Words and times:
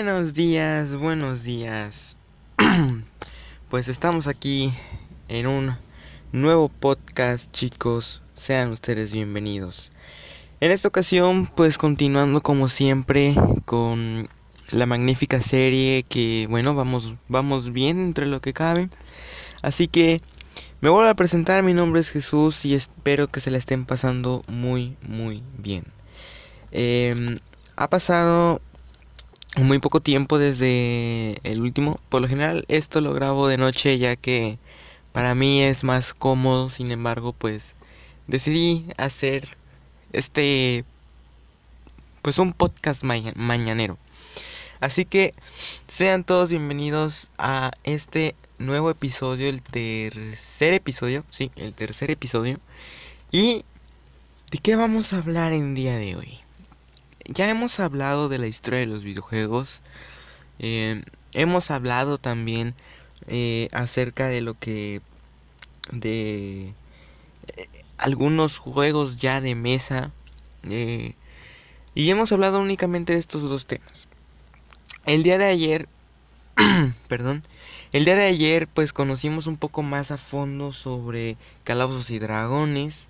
Buenos 0.00 0.32
días, 0.32 0.94
buenos 0.94 1.42
días. 1.42 2.16
pues 3.68 3.88
estamos 3.88 4.28
aquí 4.28 4.72
en 5.26 5.48
un 5.48 5.76
nuevo 6.30 6.68
podcast, 6.68 7.50
chicos. 7.50 8.22
Sean 8.36 8.70
ustedes 8.70 9.12
bienvenidos. 9.12 9.90
En 10.60 10.70
esta 10.70 10.86
ocasión, 10.86 11.48
pues 11.48 11.78
continuando 11.78 12.42
como 12.42 12.68
siempre 12.68 13.34
con 13.64 14.28
la 14.70 14.86
magnífica 14.86 15.40
serie 15.40 16.04
que, 16.08 16.46
bueno, 16.48 16.76
vamos 16.76 17.16
vamos 17.26 17.72
bien 17.72 17.98
entre 17.98 18.26
lo 18.26 18.40
que 18.40 18.52
cabe. 18.52 18.90
Así 19.62 19.88
que 19.88 20.22
me 20.80 20.90
vuelvo 20.90 21.10
a 21.10 21.14
presentar, 21.14 21.64
mi 21.64 21.74
nombre 21.74 22.00
es 22.00 22.10
Jesús 22.10 22.64
y 22.64 22.74
espero 22.74 23.26
que 23.26 23.40
se 23.40 23.50
la 23.50 23.58
estén 23.58 23.84
pasando 23.84 24.44
muy 24.46 24.96
muy 25.02 25.42
bien. 25.58 25.82
Em, 26.70 27.40
ha 27.74 27.90
pasado 27.90 28.60
muy 29.64 29.78
poco 29.78 30.00
tiempo 30.00 30.38
desde 30.38 31.38
el 31.42 31.60
último. 31.60 32.00
Por 32.08 32.22
lo 32.22 32.28
general 32.28 32.64
esto 32.68 33.00
lo 33.00 33.12
grabo 33.12 33.48
de 33.48 33.58
noche 33.58 33.98
ya 33.98 34.16
que 34.16 34.58
para 35.12 35.34
mí 35.34 35.62
es 35.62 35.84
más 35.84 36.14
cómodo. 36.14 36.70
Sin 36.70 36.90
embargo, 36.90 37.32
pues 37.32 37.74
decidí 38.26 38.86
hacer 38.96 39.56
este 40.12 40.84
pues 42.22 42.38
un 42.38 42.52
podcast 42.52 43.02
mañanero. 43.02 43.98
Así 44.80 45.04
que 45.04 45.34
sean 45.88 46.24
todos 46.24 46.50
bienvenidos 46.50 47.28
a 47.36 47.72
este 47.82 48.36
nuevo 48.58 48.90
episodio, 48.90 49.48
el 49.48 49.62
tercer 49.62 50.74
episodio, 50.74 51.24
sí, 51.30 51.50
el 51.56 51.74
tercer 51.74 52.10
episodio. 52.10 52.60
¿Y 53.32 53.64
de 54.50 54.58
qué 54.58 54.76
vamos 54.76 55.12
a 55.12 55.18
hablar 55.18 55.52
en 55.52 55.74
día 55.74 55.96
de 55.96 56.16
hoy? 56.16 56.38
Ya 57.28 57.48
hemos 57.50 57.78
hablado 57.78 58.28
de 58.28 58.38
la 58.38 58.46
historia 58.46 58.80
de 58.80 58.86
los 58.86 59.04
videojuegos. 59.04 59.82
Eh, 60.58 61.02
hemos 61.32 61.70
hablado 61.70 62.18
también 62.18 62.74
eh, 63.28 63.68
acerca 63.72 64.28
de 64.28 64.40
lo 64.40 64.54
que 64.58 65.02
de 65.92 66.72
eh, 67.56 67.68
algunos 67.98 68.58
juegos 68.58 69.18
ya 69.18 69.40
de 69.40 69.54
mesa 69.54 70.10
y 70.64 72.10
hemos 72.10 72.32
hablado 72.32 72.60
únicamente 72.60 73.12
de 73.14 73.20
estos 73.20 73.42
dos 73.42 73.66
temas 73.66 74.08
el 75.06 75.22
día 75.22 75.38
de 75.38 75.46
ayer 75.46 75.88
perdón 77.08 77.44
el 77.92 78.04
día 78.04 78.16
de 78.16 78.24
ayer 78.24 78.66
pues 78.66 78.92
conocimos 78.92 79.46
un 79.46 79.56
poco 79.56 79.82
más 79.82 80.10
a 80.10 80.18
fondo 80.18 80.72
sobre 80.72 81.36
calabozos 81.64 82.10
y 82.10 82.18
dragones 82.18 83.08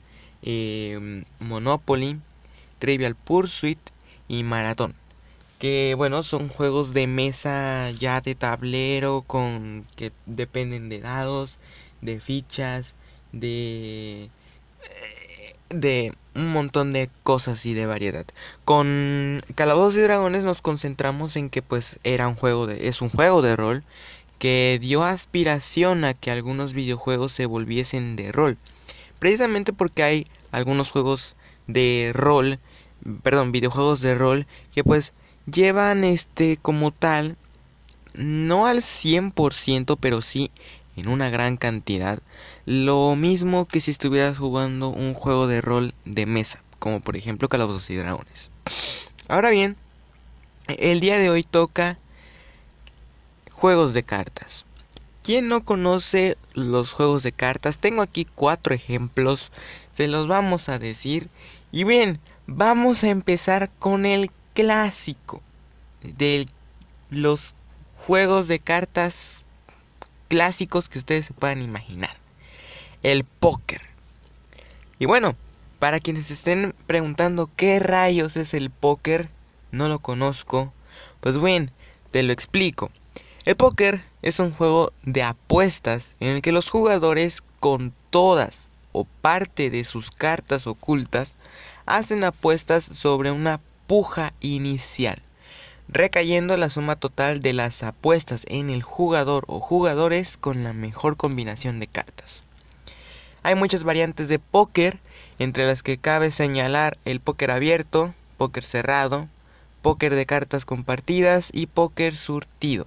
monopoly 1.40 2.20
trivial 2.78 3.16
pursuit 3.16 3.78
y 4.28 4.44
Maratón. 4.44 4.94
Que 5.58 5.94
bueno, 5.96 6.22
son 6.22 6.48
juegos 6.48 6.94
de 6.94 7.06
mesa 7.06 7.90
ya 7.90 8.20
de 8.20 8.34
tablero 8.34 9.24
con 9.26 9.84
que 9.96 10.12
dependen 10.26 10.88
de 10.88 11.00
dados, 11.00 11.58
de 12.00 12.20
fichas, 12.20 12.94
de 13.32 14.30
eh, 14.84 15.54
de 15.70 16.14
un 16.34 16.52
montón 16.52 16.92
de 16.92 17.10
cosas 17.24 17.66
y 17.66 17.74
de 17.74 17.86
variedad. 17.86 18.26
Con 18.64 19.42
Calabozos 19.54 19.96
y 19.96 20.00
Dragones 20.00 20.44
nos 20.44 20.62
concentramos 20.62 21.36
en 21.36 21.50
que 21.50 21.62
pues 21.62 21.98
era 22.04 22.28
un 22.28 22.36
juego 22.36 22.66
de 22.66 22.88
es 22.88 23.02
un 23.02 23.10
juego 23.10 23.42
de 23.42 23.56
rol 23.56 23.82
que 24.38 24.78
dio 24.80 25.02
aspiración 25.02 26.04
a 26.04 26.14
que 26.14 26.30
algunos 26.30 26.72
videojuegos 26.72 27.32
se 27.32 27.46
volviesen 27.46 28.16
de 28.16 28.32
rol. 28.32 28.56
Precisamente 29.18 29.72
porque 29.72 30.04
hay 30.04 30.26
algunos 30.52 30.90
juegos 30.90 31.34
de 31.66 32.12
rol 32.14 32.60
perdón, 33.22 33.52
videojuegos 33.52 34.00
de 34.00 34.14
rol 34.14 34.46
que 34.72 34.84
pues 34.84 35.12
llevan 35.50 36.04
este 36.04 36.56
como 36.56 36.90
tal 36.90 37.36
no 38.14 38.66
al 38.66 38.78
100%, 38.78 39.96
pero 40.00 40.22
sí 40.22 40.50
en 40.96 41.08
una 41.08 41.30
gran 41.30 41.56
cantidad, 41.56 42.18
lo 42.66 43.14
mismo 43.14 43.66
que 43.66 43.80
si 43.80 43.92
estuvieras 43.92 44.38
jugando 44.38 44.88
un 44.88 45.14
juego 45.14 45.46
de 45.46 45.60
rol 45.60 45.94
de 46.04 46.26
mesa, 46.26 46.60
como 46.78 47.00
por 47.00 47.16
ejemplo 47.16 47.48
Calabozos 47.48 47.88
y 47.90 47.96
Dragones. 47.96 48.50
Ahora 49.28 49.50
bien, 49.50 49.76
el 50.66 51.00
día 51.00 51.18
de 51.18 51.30
hoy 51.30 51.44
toca 51.44 51.98
juegos 53.52 53.94
de 53.94 54.02
cartas. 54.02 54.66
¿Quién 55.22 55.48
no 55.48 55.64
conoce 55.64 56.36
los 56.54 56.92
juegos 56.92 57.22
de 57.22 57.32
cartas? 57.32 57.78
Tengo 57.78 58.02
aquí 58.02 58.24
cuatro 58.24 58.74
ejemplos, 58.74 59.52
se 59.90 60.08
los 60.08 60.26
vamos 60.26 60.68
a 60.68 60.78
decir. 60.78 61.28
Y 61.70 61.84
bien, 61.84 62.18
Vamos 62.50 63.04
a 63.04 63.10
empezar 63.10 63.68
con 63.78 64.06
el 64.06 64.30
clásico 64.54 65.42
de 66.00 66.46
los 67.10 67.54
juegos 67.98 68.48
de 68.48 68.58
cartas 68.58 69.42
clásicos 70.28 70.88
que 70.88 70.98
ustedes 70.98 71.26
se 71.26 71.34
puedan 71.34 71.60
imaginar. 71.60 72.16
El 73.02 73.24
póker. 73.24 73.82
Y 74.98 75.04
bueno, 75.04 75.36
para 75.78 76.00
quienes 76.00 76.30
estén 76.30 76.74
preguntando 76.86 77.50
qué 77.54 77.80
rayos 77.80 78.38
es 78.38 78.54
el 78.54 78.70
póker, 78.70 79.28
no 79.70 79.90
lo 79.90 79.98
conozco. 79.98 80.72
Pues 81.20 81.38
bien, 81.38 81.70
te 82.12 82.22
lo 82.22 82.32
explico. 82.32 82.90
El 83.44 83.56
póker 83.56 84.02
es 84.22 84.40
un 84.40 84.52
juego 84.52 84.94
de 85.02 85.22
apuestas 85.22 86.16
en 86.18 86.36
el 86.36 86.40
que 86.40 86.52
los 86.52 86.70
jugadores 86.70 87.42
con 87.60 87.92
todas 88.08 88.70
o 88.92 89.04
parte 89.04 89.68
de 89.68 89.84
sus 89.84 90.10
cartas 90.10 90.66
ocultas 90.66 91.36
hacen 91.88 92.24
apuestas 92.24 92.84
sobre 92.84 93.30
una 93.30 93.60
puja 93.86 94.32
inicial, 94.40 95.22
recayendo 95.88 96.56
la 96.56 96.70
suma 96.70 96.96
total 96.96 97.40
de 97.40 97.52
las 97.52 97.82
apuestas 97.82 98.44
en 98.48 98.70
el 98.70 98.82
jugador 98.82 99.44
o 99.48 99.60
jugadores 99.60 100.36
con 100.36 100.62
la 100.64 100.72
mejor 100.72 101.16
combinación 101.16 101.80
de 101.80 101.86
cartas. 101.86 102.44
Hay 103.42 103.54
muchas 103.54 103.84
variantes 103.84 104.28
de 104.28 104.38
póker, 104.38 104.98
entre 105.38 105.66
las 105.66 105.82
que 105.82 105.98
cabe 105.98 106.30
señalar 106.30 106.98
el 107.04 107.20
póker 107.20 107.50
abierto, 107.50 108.14
póker 108.36 108.64
cerrado, 108.64 109.28
póker 109.82 110.14
de 110.14 110.26
cartas 110.26 110.64
compartidas 110.64 111.50
y 111.52 111.66
póker 111.66 112.14
surtido. 112.14 112.86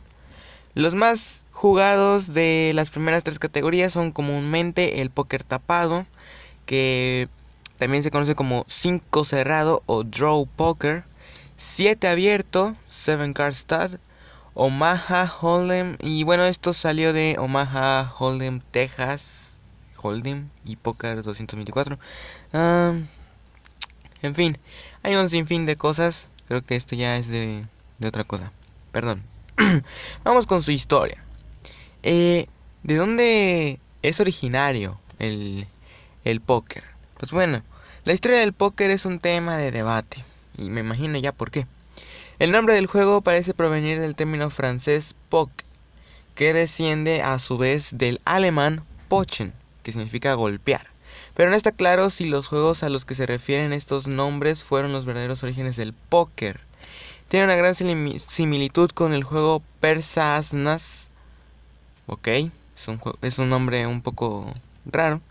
Los 0.74 0.94
más 0.94 1.44
jugados 1.52 2.34
de 2.34 2.72
las 2.76 2.90
primeras 2.90 3.24
tres 3.24 3.40
categorías 3.40 3.94
son 3.94 4.12
comúnmente 4.12 5.02
el 5.02 5.10
póker 5.10 5.44
tapado, 5.44 6.06
que 6.66 7.28
también 7.82 8.04
se 8.04 8.12
conoce 8.12 8.36
como 8.36 8.64
5 8.68 9.26
cerrado 9.26 9.82
o 9.88 10.04
draw 10.04 10.46
poker, 10.46 11.04
7 11.58 12.08
abierto, 12.08 12.76
7 12.90 13.34
card 13.34 13.56
stud, 13.56 13.98
Omaha 14.54 15.26
Hold'em 15.42 15.98
y 16.00 16.22
bueno, 16.22 16.44
esto 16.44 16.76
salió 16.76 17.12
de 17.12 17.38
Omaha 17.40 18.14
Hold'em 18.20 18.62
Texas 18.70 19.58
Hold'em 20.00 20.50
y 20.64 20.76
Poker 20.76 21.24
224. 21.24 21.98
en 22.54 24.36
fin, 24.36 24.56
hay 25.02 25.16
un 25.16 25.32
sinfín 25.32 25.66
de 25.66 25.76
cosas. 25.76 26.30
Creo 26.48 26.64
que 26.64 26.76
esto 26.76 26.96
ya 26.96 27.18
es 27.18 27.30
de, 27.30 27.66
otra 28.06 28.26
cosa. 28.26 28.52
Perdón. 28.92 29.24
Vamos 30.24 30.46
con 30.46 30.62
su 30.62 30.70
historia. 30.70 31.24
Eh, 32.04 32.46
¿De 32.84 32.96
dónde 32.96 33.80
es 34.04 34.20
originario 34.20 35.00
el, 35.18 35.66
el 36.24 36.42
póker? 36.42 36.84
Pues 37.18 37.32
bueno, 37.32 37.64
la 38.04 38.14
historia 38.14 38.40
del 38.40 38.54
póker 38.54 38.90
es 38.90 39.06
un 39.06 39.20
tema 39.20 39.58
de 39.58 39.70
debate, 39.70 40.26
y 40.58 40.70
me 40.70 40.82
imagino 40.82 41.20
ya 41.20 41.32
por 41.32 41.52
qué. 41.52 41.68
El 42.40 42.52
nombre 42.52 42.74
del 42.74 42.88
juego 42.88 43.22
parece 43.22 43.54
provenir 43.54 44.00
del 44.00 44.16
término 44.16 44.50
francés 44.50 45.14
poke, 45.30 45.64
que 46.34 46.54
desciende 46.54 47.22
a 47.22 47.38
su 47.38 47.60
vez 47.60 47.90
del 47.98 48.20
alemán 48.26 48.84
pochen, 49.08 49.54
que 49.84 49.92
significa 49.92 50.34
golpear. 50.34 50.88
Pero 51.36 51.52
no 51.52 51.56
está 51.56 51.72
claro 51.72 52.10
si 52.10 52.26
los 52.26 52.48
juegos 52.48 52.82
a 52.82 52.90
los 52.90 53.06
que 53.06 53.14
se 53.14 53.28
refieren 53.28 53.72
estos 53.72 54.08
nombres 54.08 54.64
fueron 54.64 54.92
los 54.92 55.06
verdaderos 55.06 55.44
orígenes 55.44 55.76
del 55.76 55.94
póker. 55.94 56.60
Tiene 57.28 57.46
una 57.46 57.56
gran 57.56 57.76
similitud 57.76 58.90
con 58.90 59.14
el 59.14 59.24
juego 59.24 59.62
Persasnas. 59.80 61.12
Ok, 62.08 62.28
es 62.28 62.88
un, 62.88 63.00
es 63.22 63.38
un 63.38 63.50
nombre 63.50 63.86
un 63.86 64.02
poco 64.02 64.54
raro. 64.86 65.22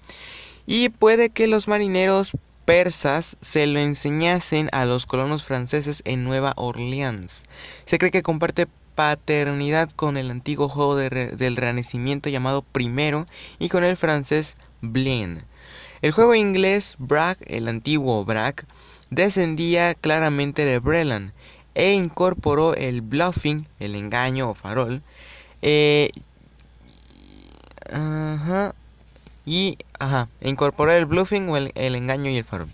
Y 0.66 0.88
puede 0.88 1.30
que 1.30 1.48
los 1.48 1.66
marineros 1.66 2.32
persas 2.70 3.36
se 3.40 3.66
lo 3.66 3.80
enseñasen 3.80 4.68
a 4.70 4.84
los 4.84 5.04
colonos 5.04 5.42
franceses 5.42 6.02
en 6.04 6.22
Nueva 6.22 6.52
Orleans. 6.54 7.42
Se 7.84 7.98
cree 7.98 8.12
que 8.12 8.22
comparte 8.22 8.68
paternidad 8.94 9.90
con 9.90 10.16
el 10.16 10.30
antiguo 10.30 10.68
juego 10.68 10.94
del 10.94 11.56
Renacimiento 11.56 12.28
llamado 12.28 12.62
Primero 12.62 13.26
y 13.58 13.70
con 13.70 13.82
el 13.82 13.96
francés 13.96 14.56
Blin. 14.82 15.42
El 16.00 16.12
juego 16.12 16.36
inglés 16.36 16.94
Bragg, 16.98 17.38
el 17.48 17.66
antiguo 17.66 18.24
Bragg, 18.24 18.64
descendía 19.10 19.94
claramente 19.94 20.64
de 20.64 20.78
Brelan 20.78 21.32
e 21.74 21.94
incorporó 21.94 22.76
el 22.76 23.00
bluffing, 23.00 23.66
el 23.80 23.96
engaño 23.96 24.50
o 24.50 24.54
farol, 24.54 25.02
eh, 25.60 26.10
y 29.46 29.78
ajá, 29.98 30.28
incorporar 30.40 30.96
el 30.96 31.06
bluffing 31.06 31.48
o 31.48 31.56
el, 31.56 31.72
engaño 31.74 32.30
y 32.30 32.38
el 32.38 32.44
farol. 32.44 32.68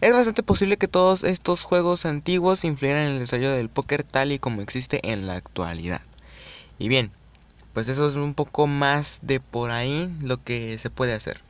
Es 0.00 0.12
bastante 0.12 0.42
posible 0.42 0.76
que 0.76 0.88
todos 0.88 1.22
estos 1.24 1.62
juegos 1.62 2.06
antiguos 2.06 2.64
influyeran 2.64 3.02
en 3.02 3.12
el 3.12 3.18
desarrollo 3.20 3.52
del 3.52 3.68
póker 3.68 4.02
tal 4.04 4.32
y 4.32 4.38
como 4.38 4.62
existe 4.62 5.00
en 5.10 5.26
la 5.26 5.34
actualidad. 5.34 6.02
Y 6.78 6.88
bien, 6.88 7.12
pues 7.72 7.88
eso 7.88 8.08
es 8.08 8.16
un 8.16 8.34
poco 8.34 8.66
más 8.66 9.20
de 9.22 9.40
por 9.40 9.70
ahí 9.70 10.12
lo 10.20 10.42
que 10.42 10.78
se 10.78 10.90
puede 10.90 11.14
hacer. 11.14 11.40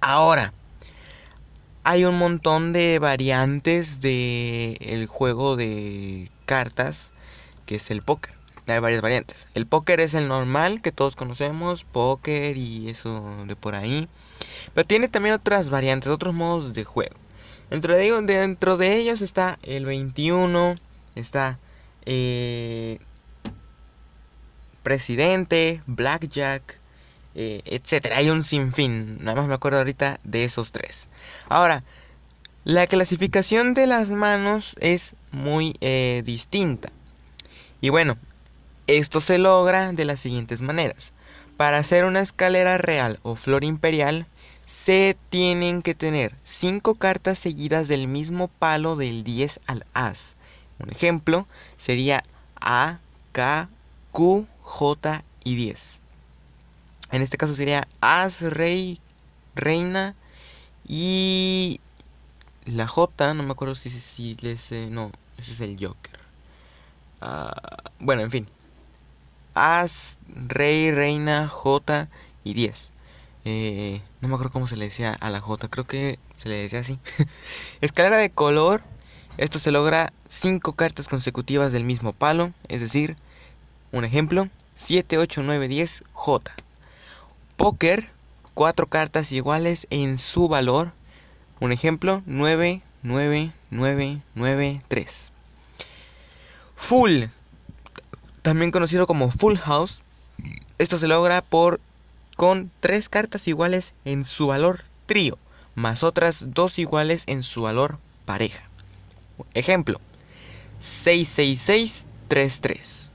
Ahora, 0.00 0.52
hay 1.84 2.06
un 2.06 2.16
montón 2.16 2.72
de 2.72 2.98
variantes 2.98 4.00
de 4.00 4.78
el 4.80 5.06
juego 5.06 5.56
de 5.56 6.30
cartas 6.46 7.12
que 7.66 7.76
es 7.76 7.90
el 7.90 8.02
póker. 8.02 8.34
Hay 8.66 8.78
varias 8.78 9.02
variantes. 9.02 9.46
El 9.54 9.66
póker 9.66 10.00
es 10.00 10.14
el 10.14 10.28
normal 10.28 10.80
que 10.80 10.92
todos 10.92 11.16
conocemos, 11.16 11.84
póker 11.84 12.56
y 12.56 12.88
eso 12.88 13.44
de 13.46 13.56
por 13.56 13.74
ahí. 13.74 14.08
Pero 14.72 14.86
tiene 14.86 15.08
también 15.08 15.34
otras 15.34 15.70
variantes, 15.70 16.10
otros 16.10 16.34
modos 16.34 16.72
de 16.72 16.84
juego. 16.84 17.16
Dentro 17.70 17.94
de, 17.94 18.22
dentro 18.22 18.76
de 18.76 18.96
ellos 18.96 19.20
está 19.20 19.58
el 19.62 19.84
21, 19.84 20.74
está 21.14 21.58
eh, 22.06 22.98
presidente, 24.82 25.82
blackjack, 25.86 26.78
eh, 27.34 27.62
etcétera. 27.64 28.18
Hay 28.18 28.30
un 28.30 28.44
sinfín. 28.44 29.18
Nada 29.22 29.40
más 29.40 29.48
me 29.48 29.54
acuerdo 29.54 29.78
ahorita 29.78 30.20
de 30.24 30.44
esos 30.44 30.72
tres. 30.72 31.08
Ahora, 31.48 31.82
la 32.64 32.86
clasificación 32.86 33.74
de 33.74 33.86
las 33.86 34.10
manos 34.10 34.76
es 34.80 35.16
muy 35.32 35.76
eh, 35.80 36.22
distinta. 36.24 36.90
Y 37.80 37.90
bueno, 37.90 38.16
esto 38.86 39.20
se 39.20 39.38
logra 39.38 39.92
de 39.92 40.04
las 40.04 40.20
siguientes 40.20 40.60
maneras. 40.60 41.12
Para 41.56 41.78
hacer 41.78 42.04
una 42.04 42.20
escalera 42.20 42.78
real 42.78 43.18
o 43.22 43.36
flor 43.36 43.64
imperial, 43.64 44.26
se 44.66 45.16
tienen 45.30 45.82
que 45.82 45.94
tener 45.94 46.34
5 46.44 46.94
cartas 46.96 47.38
seguidas 47.38 47.88
del 47.88 48.08
mismo 48.08 48.48
palo 48.48 48.96
del 48.96 49.24
10 49.24 49.60
al 49.66 49.86
As. 49.94 50.34
Un 50.78 50.90
ejemplo 50.90 51.46
sería 51.76 52.24
A, 52.60 52.98
K, 53.32 53.68
Q, 54.10 54.46
J 54.62 55.22
y 55.44 55.54
10. 55.54 56.00
En 57.12 57.22
este 57.22 57.36
caso 57.36 57.54
sería 57.54 57.86
As, 58.00 58.42
Rey, 58.42 59.00
Reina 59.54 60.14
y 60.86 61.80
la 62.64 62.88
J, 62.88 63.34
no 63.34 63.42
me 63.42 63.52
acuerdo 63.52 63.74
si, 63.74 63.90
si 63.90 64.34
les... 64.36 64.72
no, 64.72 65.12
ese 65.38 65.52
es 65.52 65.60
el 65.60 65.76
Joker. 65.78 66.18
Ah, 67.20 67.82
bueno, 68.00 68.22
en 68.22 68.30
fin. 68.30 68.48
As, 69.54 70.18
Rey, 70.28 70.90
Reina, 70.90 71.48
J 71.48 72.08
y 72.44 72.54
10. 72.54 72.92
Eh, 73.46 74.00
no 74.20 74.28
me 74.28 74.34
acuerdo 74.34 74.52
cómo 74.52 74.66
se 74.66 74.76
le 74.76 74.86
decía 74.86 75.12
a 75.12 75.30
la 75.30 75.40
J, 75.40 75.68
creo 75.68 75.86
que 75.86 76.18
se 76.36 76.48
le 76.48 76.56
decía 76.56 76.80
así. 76.80 76.98
Escalera 77.80 78.16
de 78.16 78.30
color. 78.30 78.82
Esto 79.36 79.58
se 79.58 79.72
logra 79.72 80.12
5 80.28 80.74
cartas 80.74 81.08
consecutivas 81.08 81.72
del 81.72 81.82
mismo 81.82 82.12
palo, 82.12 82.52
es 82.68 82.80
decir, 82.80 83.16
un 83.90 84.04
ejemplo, 84.04 84.48
7, 84.76 85.18
8, 85.18 85.42
9, 85.42 85.68
10, 85.68 86.04
J. 86.12 86.52
Póker, 87.56 88.10
4 88.54 88.86
cartas 88.86 89.32
iguales 89.32 89.88
en 89.90 90.18
su 90.18 90.46
valor, 90.46 90.92
un 91.58 91.72
ejemplo, 91.72 92.22
9, 92.26 92.82
9, 93.02 93.52
9, 93.70 94.22
9, 94.34 94.82
3. 94.86 95.32
Full, 96.76 97.24
también 98.44 98.70
conocido 98.70 99.08
como 99.08 99.30
Full 99.30 99.56
House. 99.56 100.02
Esto 100.78 100.98
se 100.98 101.08
logra 101.08 101.40
por 101.40 101.80
con 102.36 102.70
tres 102.80 103.08
cartas 103.08 103.48
iguales 103.48 103.94
en 104.04 104.24
su 104.24 104.48
valor 104.48 104.84
trío, 105.06 105.38
más 105.74 106.02
otras 106.02 106.52
dos 106.52 106.78
iguales 106.78 107.22
en 107.26 107.42
su 107.42 107.62
valor 107.62 107.98
pareja. 108.26 108.68
Ejemplo: 109.54 109.98
66633. 110.80 113.10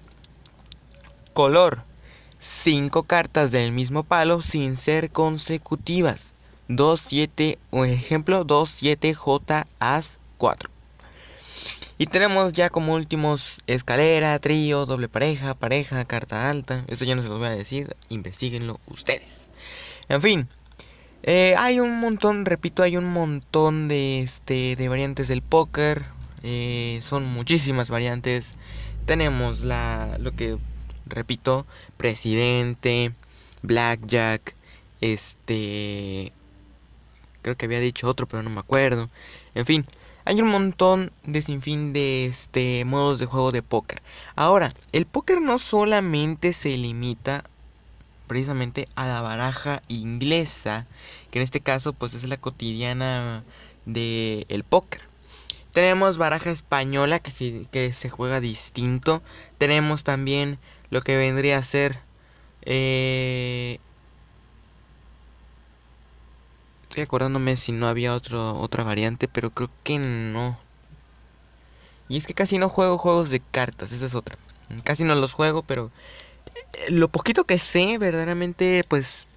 Color: 1.33 1.83
5 2.39 3.03
cartas 3.03 3.51
del 3.51 3.71
mismo 3.71 4.03
palo 4.03 4.41
sin 4.41 4.77
ser 4.77 5.11
consecutivas. 5.11 6.33
2, 6.69 7.01
7, 7.01 7.59
o 7.69 7.85
ejemplo 7.85 8.45
2, 8.45 8.67
7, 8.67 9.13
J, 9.13 9.67
As, 9.79 10.17
4. 10.39 10.78
Y 12.01 12.07
tenemos 12.07 12.53
ya 12.53 12.69
como 12.69 12.93
últimos 12.93 13.61
escalera, 13.67 14.39
trío, 14.39 14.85
doble 14.85 15.09
pareja, 15.09 15.53
pareja, 15.53 16.05
carta 16.05 16.49
alta. 16.49 16.85
Esto 16.87 17.03
ya 17.03 17.13
no 17.13 17.21
se 17.21 17.27
los 17.27 17.39
voy 17.39 17.49
a 17.49 17.51
decir, 17.51 17.93
investiguenlo 18.07 18.79
ustedes. 18.87 19.49
En 20.07 20.21
fin, 20.21 20.47
eh, 21.23 21.55
hay 21.57 21.81
un 21.81 21.99
montón, 21.99 22.45
repito, 22.45 22.83
hay 22.83 22.95
un 22.95 23.03
montón 23.03 23.89
de, 23.89 24.21
este, 24.21 24.77
de 24.77 24.87
variantes 24.87 25.27
del 25.27 25.41
póker. 25.41 26.05
Eh, 26.41 26.99
son 27.01 27.25
muchísimas 27.25 27.89
variantes. 27.89 28.53
Tenemos 29.05 29.59
la, 29.59 30.17
lo 30.19 30.31
que, 30.31 30.57
repito, 31.05 31.67
presidente, 31.97 33.11
blackjack, 33.61 34.55
este... 35.01 36.31
Creo 37.41 37.57
que 37.57 37.65
había 37.65 37.81
dicho 37.81 38.07
otro, 38.07 38.25
pero 38.25 38.41
no 38.41 38.49
me 38.49 38.59
acuerdo. 38.61 39.09
En 39.53 39.65
fin, 39.65 39.83
hay 40.29 40.43
un 40.43 40.49
montón 40.49 41.11
de 41.23 41.41
sinfín 41.41 41.91
de 41.91 42.27
este 42.27 42.85
modos 42.85 43.17
de 43.17 43.25
juego 43.25 43.49
de 43.49 43.63
póker. 43.63 44.03
Ahora, 44.35 44.69
el 44.91 45.07
póker 45.07 45.41
no 45.41 45.57
solamente 45.57 46.53
se 46.53 46.77
limita 46.77 47.45
precisamente 48.27 48.87
a 48.93 49.07
la 49.07 49.23
baraja 49.23 49.81
inglesa, 49.87 50.85
que 51.31 51.39
en 51.39 51.43
este 51.43 51.61
caso 51.61 51.93
pues 51.93 52.13
es 52.13 52.25
la 52.25 52.37
cotidiana 52.37 53.43
del 53.87 54.45
el 54.49 54.63
póker. 54.63 55.01
Tenemos 55.71 56.19
baraja 56.19 56.51
española 56.51 57.17
que 57.17 57.31
se, 57.31 57.65
que 57.71 57.91
se 57.93 58.11
juega 58.11 58.39
distinto. 58.39 59.23
Tenemos 59.57 60.03
también 60.03 60.59
lo 60.91 61.01
que 61.01 61.17
vendría 61.17 61.57
a 61.57 61.63
ser 61.63 62.01
eh, 62.61 63.79
Estoy 66.89 67.03
acordándome 67.03 67.55
si 67.55 67.71
no 67.71 67.87
había 67.87 68.15
otro, 68.15 68.59
otra 68.59 68.83
variante, 68.83 69.27
pero 69.27 69.51
creo 69.51 69.69
que 69.83 69.99
no. 69.99 70.57
Y 72.07 72.17
es 72.17 72.25
que 72.25 72.33
casi 72.33 72.57
no 72.57 72.67
juego 72.67 72.97
juegos 72.97 73.29
de 73.29 73.41
cartas, 73.41 73.91
esa 73.91 74.07
es 74.07 74.15
otra. 74.15 74.39
Casi 74.83 75.03
no 75.03 75.13
los 75.13 75.33
juego, 75.33 75.61
pero 75.61 75.91
eh, 76.55 76.89
lo 76.89 77.07
poquito 77.07 77.43
que 77.43 77.59
sé, 77.59 77.99
verdaderamente, 77.99 78.83
pues 78.87 79.27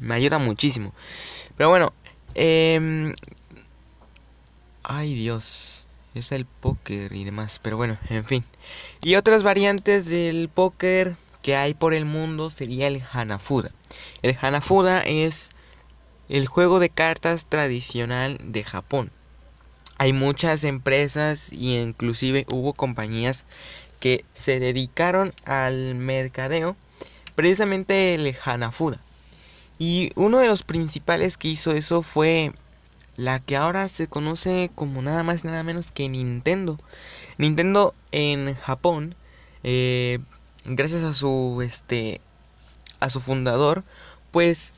me 0.00 0.14
ayuda 0.14 0.38
muchísimo. 0.38 0.94
Pero 1.58 1.68
bueno, 1.68 1.92
eh... 2.34 3.12
ay 4.82 5.14
Dios, 5.14 5.84
es 6.14 6.32
el 6.32 6.46
póker 6.46 7.12
y 7.12 7.24
demás, 7.24 7.60
pero 7.62 7.76
bueno, 7.76 7.98
en 8.08 8.24
fin. 8.24 8.42
Y 9.02 9.16
otras 9.16 9.42
variantes 9.42 10.06
del 10.06 10.48
póker 10.48 11.16
que 11.42 11.56
hay 11.56 11.74
por 11.74 11.92
el 11.92 12.06
mundo 12.06 12.48
sería 12.48 12.86
el 12.86 13.02
Hanafuda. 13.12 13.70
El 14.22 14.34
Hanafuda 14.40 15.00
es 15.00 15.50
el 16.32 16.46
juego 16.46 16.80
de 16.80 16.88
cartas 16.88 17.44
tradicional 17.44 18.38
de 18.42 18.64
Japón. 18.64 19.10
Hay 19.98 20.14
muchas 20.14 20.64
empresas 20.64 21.52
y 21.52 21.76
inclusive 21.76 22.46
hubo 22.50 22.72
compañías 22.72 23.44
que 24.00 24.24
se 24.32 24.58
dedicaron 24.58 25.34
al 25.44 25.94
mercadeo, 25.94 26.74
precisamente 27.34 28.14
el 28.14 28.34
Hanafuda. 28.42 28.98
Y 29.78 30.12
uno 30.14 30.38
de 30.38 30.48
los 30.48 30.62
principales 30.62 31.36
que 31.36 31.48
hizo 31.48 31.72
eso 31.72 32.00
fue 32.00 32.52
la 33.16 33.38
que 33.38 33.58
ahora 33.58 33.90
se 33.90 34.06
conoce 34.06 34.70
como 34.74 35.02
nada 35.02 35.24
más 35.24 35.44
y 35.44 35.48
nada 35.48 35.62
menos 35.62 35.90
que 35.90 36.08
Nintendo. 36.08 36.78
Nintendo 37.36 37.94
en 38.10 38.54
Japón, 38.54 39.16
eh, 39.64 40.18
gracias 40.64 41.02
a 41.02 41.12
su 41.12 41.60
este 41.62 42.22
a 43.00 43.10
su 43.10 43.20
fundador, 43.20 43.84
pues 44.30 44.71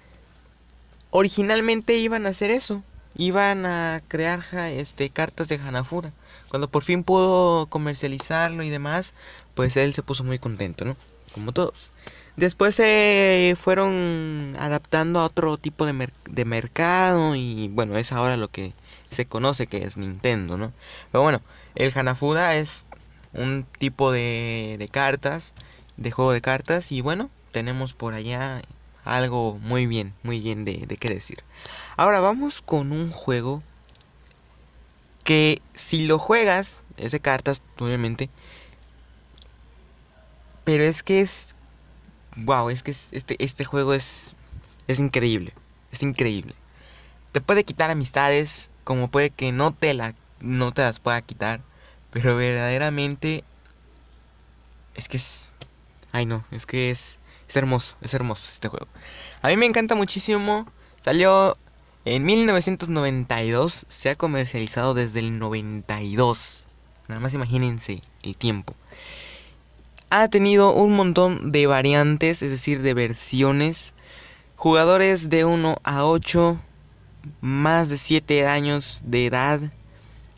originalmente 1.17 1.95
iban 1.97 2.27
a 2.27 2.31
hacer 2.31 2.51
eso. 2.51 2.83
Iban 3.17 3.67
a 3.67 4.03
crear 4.09 4.45
este 4.53 5.11
cartas 5.11 5.47
de 5.47 5.55
Hanafura. 5.55 6.13
Cuando 6.49 6.69
por 6.69 6.83
fin 6.83 7.05
pudo 7.05 7.67
comercializarlo 7.67 8.65
y 8.65 8.71
demás, 8.71 9.15
pues 9.55 9.77
él 9.77 9.95
se 9.95 10.03
puso 10.03 10.25
muy 10.25 10.41
contento, 10.41 10.85
¿no? 10.85 10.97
Como 11.33 11.53
todos. 11.53 11.93
Después 12.37 12.75
se 12.75 13.55
fueron 13.57 14.57
adaptando 14.59 15.21
a 15.21 15.27
otro 15.27 15.57
tipo 15.57 15.87
de, 15.87 16.45
mercado 16.45 17.37
y 17.37 17.69
bueno, 17.69 17.97
es 17.97 18.11
ahora 18.11 18.37
lo 18.37 18.49
que 18.49 18.73
se 19.13 19.25
conoce 19.25 19.69
que 19.69 19.85
es 19.85 19.97
Nintendo, 19.97 20.57
¿no? 20.57 20.73
Pero 21.13 21.23
bueno, 21.23 21.41
el 21.77 21.97
Hanafuda 21.97 22.57
es 22.57 22.83
un 23.33 23.67
tipo 23.79 24.11
de 24.11 24.89
cartas, 24.91 25.55
de 25.97 26.11
juego 26.11 26.33
de 26.33 26.41
cartas 26.41 26.91
y 26.91 27.03
bueno, 27.03 27.31
tenemos 27.53 27.95
por 27.95 28.15
allá 28.15 28.63
algo 29.05 29.59
muy 29.61 29.87
bien, 29.87 30.15
muy 30.23 30.41
bien 30.41 30.65
de, 30.65 30.85
de 30.87 30.97
qué 30.97 31.09
decir. 31.09 31.43
Ahora 31.97 32.21
vamos 32.21 32.63
con 32.63 32.93
un 32.93 33.11
juego 33.11 33.63
que 35.25 35.63
si 35.75 36.07
lo 36.07 36.19
juegas, 36.19 36.83
es 36.97 37.13
de 37.13 37.21
cartas, 37.21 37.63
obviamente, 37.79 38.29
pero 40.65 40.85
es 40.85 41.03
que 41.03 41.21
es, 41.21 41.55
wow, 42.37 42.71
es 42.71 42.83
que 42.83 42.91
este, 42.91 43.37
este 43.43 43.65
juego 43.65 43.95
es, 43.95 44.35
es 44.87 44.99
increíble, 44.99 45.53
es 45.93 46.03
increíble. 46.03 46.55
Te 47.33 47.41
puede 47.41 47.65
quitar 47.65 47.91
amistades, 47.91 48.71
como 48.85 49.11
puede 49.11 49.31
que 49.31 49.53
no 49.53 49.73
te, 49.73 49.95
la, 49.95 50.15
no 50.41 50.73
te 50.73 50.83
las 50.83 51.01
pueda 51.01 51.21
quitar, 51.23 51.61
pero 52.11 52.37
verdaderamente 52.37 53.45
es 54.95 55.09
que 55.09 55.17
es... 55.17 55.53
Ay 56.13 56.27
no, 56.27 56.45
es 56.53 56.65
que 56.65 56.91
es, 56.91 57.19
es 57.55 57.57
hermoso, 57.57 57.95
es 58.03 58.13
hermoso 58.15 58.51
este 58.51 58.69
juego. 58.69 58.89
A 59.41 59.49
mí 59.49 59.57
me 59.57 59.67
encanta 59.67 59.95
muchísimo. 59.95 60.67
Salió 61.01 61.57
en 62.05 62.25
1992, 62.25 63.87
se 63.89 64.11
ha 64.11 64.17
comercializado 64.17 64.93
desde 64.93 65.21
el 65.21 65.39
92. 65.39 66.65
Nada 67.07 67.21
más 67.21 67.33
imagínense 67.33 68.03
el 68.25 68.37
tiempo. 68.37 68.75
Ha 70.11 70.27
tenido 70.29 70.73
un 70.73 70.97
montón 70.97 71.53
de 71.53 71.69
variantes, 71.69 72.43
es 72.43 72.51
decir, 72.51 72.83
de 72.83 72.93
versiones. 72.93 73.93
Jugadores 74.57 75.31
de 75.31 75.45
1 75.45 75.77
a 75.85 76.07
8, 76.07 76.61
más 77.41 77.89
de 77.89 77.99
7 77.99 78.49
años 78.49 79.01
de 79.05 79.27
edad. 79.27 79.61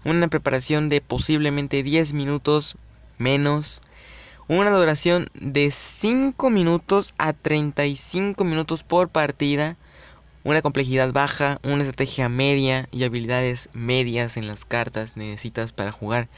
Una 0.05 0.29
preparación 0.29 0.91
de 0.91 1.01
posiblemente 1.01 1.83
10 1.83 2.13
minutos 2.13 2.77
menos. 3.17 3.81
Una 4.49 4.71
duración 4.71 5.29
de 5.35 5.73
5 5.73 6.51
minutos 6.51 7.15
a 7.19 7.33
35 7.33 8.45
minutos 8.45 8.85
por 8.85 9.09
partida. 9.09 9.77
Una 10.45 10.63
complejidad 10.63 11.13
baja, 11.13 11.59
una 11.65 11.83
estrategia 11.83 12.29
media 12.29 12.89
y 12.93 13.03
habilidades 13.03 13.69
medias 13.73 14.37
en 14.37 14.47
las 14.47 14.65
cartas 14.65 15.17
necesitas 15.17 15.73
para 15.73 15.91
jugar 15.91 16.29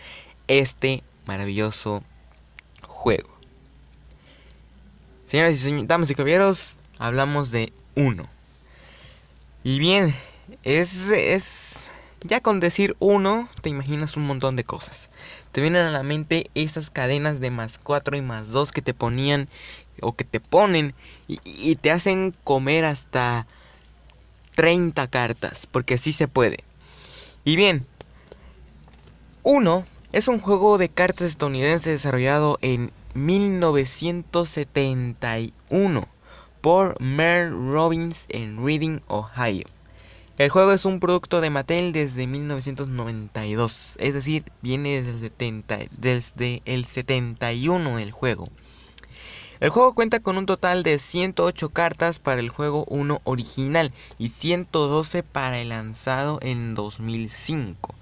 este 0.46 1.02
maravilloso 1.26 2.02
juego. 2.86 3.28
Señoras 5.26 5.52
y 5.52 5.58
señores, 5.58 5.88
damas 5.88 6.10
y 6.10 6.14
caballeros, 6.14 6.78
hablamos 6.98 7.50
de 7.50 7.74
uno. 7.94 8.26
Y 9.62 9.78
bien, 9.78 10.14
es, 10.62 11.08
es... 11.10 11.90
Ya 12.24 12.40
con 12.40 12.58
decir 12.58 12.96
uno, 12.98 13.48
te 13.62 13.68
imaginas 13.68 14.16
un 14.16 14.26
montón 14.26 14.56
de 14.56 14.64
cosas. 14.64 15.08
Te 15.52 15.60
vienen 15.60 15.86
a 15.86 15.92
la 15.92 16.02
mente 16.02 16.50
esas 16.54 16.90
cadenas 16.90 17.38
de 17.38 17.52
más 17.52 17.78
4 17.78 18.16
y 18.16 18.22
más 18.22 18.48
2 18.48 18.72
que 18.72 18.82
te 18.82 18.92
ponían 18.92 19.48
o 20.00 20.16
que 20.16 20.24
te 20.24 20.40
ponen 20.40 20.96
y, 21.28 21.76
te 21.76 21.92
hacen 21.92 22.34
comer 22.42 22.86
hasta 22.86 23.46
30 24.56 25.06
cartas, 25.06 25.68
porque 25.70 25.94
así 25.94 26.12
se 26.12 26.26
puede. 26.26 26.64
Y 27.44 27.54
bien, 27.54 27.86
uno 29.44 29.86
es 30.10 30.26
un 30.26 30.40
juego 30.40 30.76
de 30.76 30.88
cartas 30.88 31.28
estadounidense 31.28 31.90
desarrollado 31.90 32.58
en 32.62 32.90
1971 33.14 36.08
por 36.60 37.00
Merle 37.00 37.72
Robbins 37.72 38.26
en 38.28 38.64
Reading, 38.64 39.02
Ohio. 39.06 39.66
El 40.38 40.50
juego 40.50 40.70
es 40.70 40.84
un 40.84 41.00
producto 41.00 41.40
de 41.40 41.50
Mattel 41.50 41.90
desde 41.90 42.28
1992, 42.28 43.96
es 43.98 44.14
decir, 44.14 44.44
viene 44.62 45.02
desde 45.02 45.10
el, 45.10 45.18
70, 45.18 45.78
desde 45.90 46.62
el 46.64 46.84
71 46.84 47.98
el 47.98 48.12
juego. 48.12 48.46
El 49.58 49.70
juego 49.70 49.94
cuenta 49.94 50.20
con 50.20 50.38
un 50.38 50.46
total 50.46 50.84
de 50.84 51.00
108 51.00 51.70
cartas 51.70 52.20
para 52.20 52.38
el 52.38 52.50
juego 52.50 52.84
1 52.84 53.20
original 53.24 53.92
y 54.16 54.28
112 54.28 55.24
para 55.24 55.58
el 55.58 55.70
lanzado 55.70 56.38
en 56.40 56.76
2005. 56.76 57.96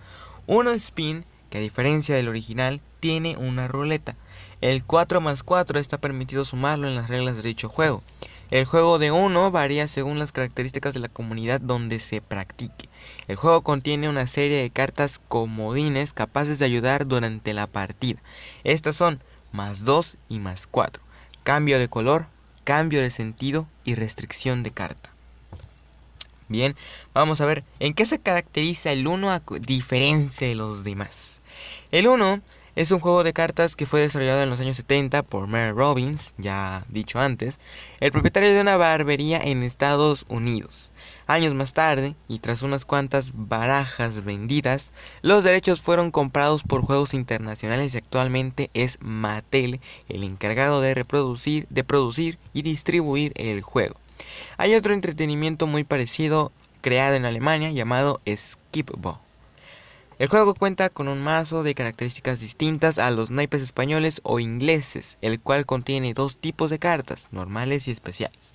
Uno 0.46 0.72
spin, 0.72 1.24
que 1.48 1.56
a 1.56 1.62
diferencia 1.62 2.16
del 2.16 2.28
original, 2.28 2.82
tiene 3.00 3.38
una 3.38 3.66
ruleta. 3.66 4.14
El 4.60 4.84
4 4.84 5.22
más 5.22 5.42
4 5.42 5.78
está 5.78 5.96
permitido 5.96 6.44
sumarlo 6.44 6.86
en 6.86 6.96
las 6.96 7.08
reglas 7.08 7.36
de 7.36 7.42
dicho 7.42 7.70
juego. 7.70 8.02
El 8.50 8.64
juego 8.64 8.98
de 8.98 9.10
1 9.10 9.50
varía 9.50 9.88
según 9.88 10.18
las 10.18 10.32
características 10.32 10.94
de 10.94 11.00
la 11.00 11.08
comunidad 11.08 11.60
donde 11.60 11.98
se 11.98 12.20
practique. 12.20 12.88
El 13.28 13.36
juego 13.36 13.62
contiene 13.62 14.08
una 14.08 14.26
serie 14.26 14.62
de 14.62 14.70
cartas 14.70 15.20
comodines 15.28 16.12
capaces 16.12 16.58
de 16.58 16.64
ayudar 16.64 17.06
durante 17.06 17.54
la 17.54 17.66
partida. 17.66 18.20
Estas 18.64 18.96
son 18.96 19.20
más 19.52 19.84
2 19.84 20.16
y 20.28 20.38
más 20.38 20.66
4 20.66 21.06
cambio 21.46 21.78
de 21.78 21.86
color, 21.86 22.26
cambio 22.64 23.00
de 23.00 23.12
sentido 23.12 23.68
y 23.84 23.94
restricción 23.94 24.64
de 24.64 24.72
carta. 24.72 25.10
Bien, 26.48 26.74
vamos 27.14 27.40
a 27.40 27.46
ver 27.46 27.62
en 27.78 27.94
qué 27.94 28.04
se 28.04 28.18
caracteriza 28.18 28.90
el 28.90 29.06
1 29.06 29.30
a 29.30 29.42
diferencia 29.60 30.48
de 30.48 30.56
los 30.56 30.82
demás. 30.82 31.40
El 31.92 32.08
1 32.08 32.40
es 32.76 32.90
un 32.90 33.00
juego 33.00 33.24
de 33.24 33.32
cartas 33.32 33.74
que 33.74 33.86
fue 33.86 34.02
desarrollado 34.02 34.42
en 34.42 34.50
los 34.50 34.60
años 34.60 34.76
70 34.76 35.22
por 35.22 35.46
Mary 35.46 35.72
Robbins, 35.72 36.34
ya 36.36 36.84
dicho 36.90 37.18
antes, 37.18 37.58
el 38.00 38.12
propietario 38.12 38.52
de 38.52 38.60
una 38.60 38.76
barbería 38.76 39.38
en 39.38 39.62
Estados 39.62 40.26
Unidos. 40.28 40.92
Años 41.26 41.54
más 41.54 41.72
tarde, 41.72 42.14
y 42.28 42.38
tras 42.40 42.60
unas 42.60 42.84
cuantas 42.84 43.32
barajas 43.34 44.24
vendidas, 44.24 44.92
los 45.22 45.42
derechos 45.42 45.80
fueron 45.80 46.10
comprados 46.10 46.62
por 46.64 46.82
juegos 46.82 47.14
internacionales 47.14 47.94
y 47.94 47.96
actualmente 47.96 48.70
es 48.74 48.98
Mattel 49.00 49.80
el 50.10 50.22
encargado 50.22 50.82
de 50.82 50.94
reproducir, 50.94 51.66
de 51.70 51.82
producir 51.82 52.38
y 52.52 52.60
distribuir 52.60 53.32
el 53.36 53.62
juego. 53.62 53.96
Hay 54.58 54.74
otro 54.74 54.92
entretenimiento 54.92 55.66
muy 55.66 55.84
parecido 55.84 56.52
creado 56.82 57.14
en 57.14 57.24
Alemania 57.24 57.70
llamado 57.70 58.20
Skipbo. 58.28 59.25
El 60.18 60.28
juego 60.28 60.54
cuenta 60.54 60.88
con 60.88 61.08
un 61.08 61.20
mazo 61.20 61.62
de 61.62 61.74
características 61.74 62.40
distintas 62.40 62.98
a 62.98 63.10
los 63.10 63.30
naipes 63.30 63.60
españoles 63.60 64.22
o 64.22 64.40
ingleses, 64.40 65.18
el 65.20 65.38
cual 65.38 65.66
contiene 65.66 66.14
dos 66.14 66.38
tipos 66.38 66.70
de 66.70 66.78
cartas, 66.78 67.28
normales 67.32 67.86
y 67.86 67.90
especiales. 67.90 68.54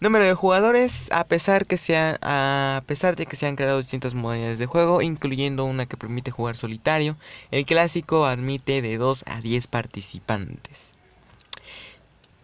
Número 0.00 0.26
de 0.26 0.34
jugadores, 0.34 1.10
a 1.12 1.24
pesar, 1.24 1.64
que 1.64 1.78
a 2.20 2.82
pesar 2.84 3.16
de 3.16 3.24
que 3.24 3.36
se 3.36 3.46
han 3.46 3.56
creado 3.56 3.78
distintas 3.78 4.12
modalidades 4.12 4.58
de 4.58 4.66
juego, 4.66 5.00
incluyendo 5.00 5.64
una 5.64 5.86
que 5.86 5.96
permite 5.96 6.30
jugar 6.30 6.58
solitario, 6.58 7.16
el 7.50 7.64
clásico 7.64 8.26
admite 8.26 8.82
de 8.82 8.98
2 8.98 9.24
a 9.26 9.40
10 9.40 9.68
participantes. 9.68 10.95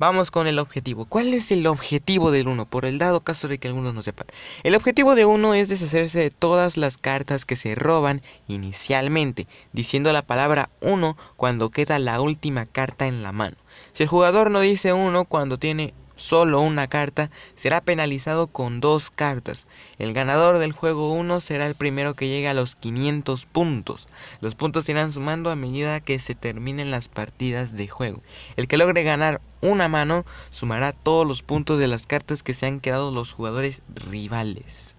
Vamos 0.02 0.32
con 0.32 0.48
el 0.48 0.58
objetivo. 0.58 1.04
¿Cuál 1.04 1.32
es 1.32 1.52
el 1.52 1.64
objetivo 1.64 2.32
del 2.32 2.48
1? 2.48 2.66
Por 2.66 2.86
el 2.86 2.98
dado 2.98 3.20
caso 3.20 3.46
de 3.46 3.58
que 3.58 3.68
algunos 3.68 3.94
no 3.94 4.02
sepan. 4.02 4.26
El 4.64 4.74
objetivo 4.74 5.14
de 5.14 5.26
1 5.26 5.54
es 5.54 5.68
deshacerse 5.68 6.18
de 6.18 6.30
todas 6.30 6.76
las 6.76 6.98
cartas 6.98 7.44
que 7.44 7.54
se 7.54 7.76
roban 7.76 8.20
inicialmente, 8.48 9.46
diciendo 9.72 10.12
la 10.12 10.22
palabra 10.22 10.70
1 10.80 11.16
cuando 11.36 11.70
queda 11.70 12.00
la 12.00 12.20
última 12.20 12.66
carta 12.66 13.06
en 13.06 13.22
la 13.22 13.30
mano. 13.30 13.56
Si 13.92 14.02
el 14.02 14.08
jugador 14.08 14.50
no 14.50 14.58
dice 14.58 14.92
1 14.92 15.24
cuando 15.26 15.56
tiene 15.56 15.94
solo 16.16 16.60
una 16.60 16.86
carta, 16.86 17.30
será 17.56 17.80
penalizado 17.80 18.46
con 18.46 18.80
dos 18.80 19.10
cartas. 19.10 19.66
El 19.98 20.12
ganador 20.12 20.58
del 20.58 20.72
juego 20.72 21.12
1 21.12 21.40
será 21.40 21.66
el 21.66 21.74
primero 21.74 22.14
que 22.14 22.28
llegue 22.28 22.48
a 22.48 22.54
los 22.54 22.76
500 22.76 23.46
puntos. 23.46 24.06
Los 24.40 24.54
puntos 24.54 24.88
irán 24.88 25.12
sumando 25.12 25.50
a 25.50 25.56
medida 25.56 26.00
que 26.00 26.18
se 26.18 26.34
terminen 26.34 26.90
las 26.90 27.08
partidas 27.08 27.76
de 27.76 27.88
juego. 27.88 28.22
El 28.56 28.68
que 28.68 28.76
logre 28.76 29.02
ganar 29.02 29.40
una 29.60 29.88
mano 29.88 30.24
sumará 30.50 30.92
todos 30.92 31.26
los 31.26 31.42
puntos 31.42 31.78
de 31.78 31.88
las 31.88 32.06
cartas 32.06 32.42
que 32.42 32.54
se 32.54 32.66
han 32.66 32.80
quedado 32.80 33.10
los 33.10 33.32
jugadores 33.32 33.82
rivales. 33.94 34.96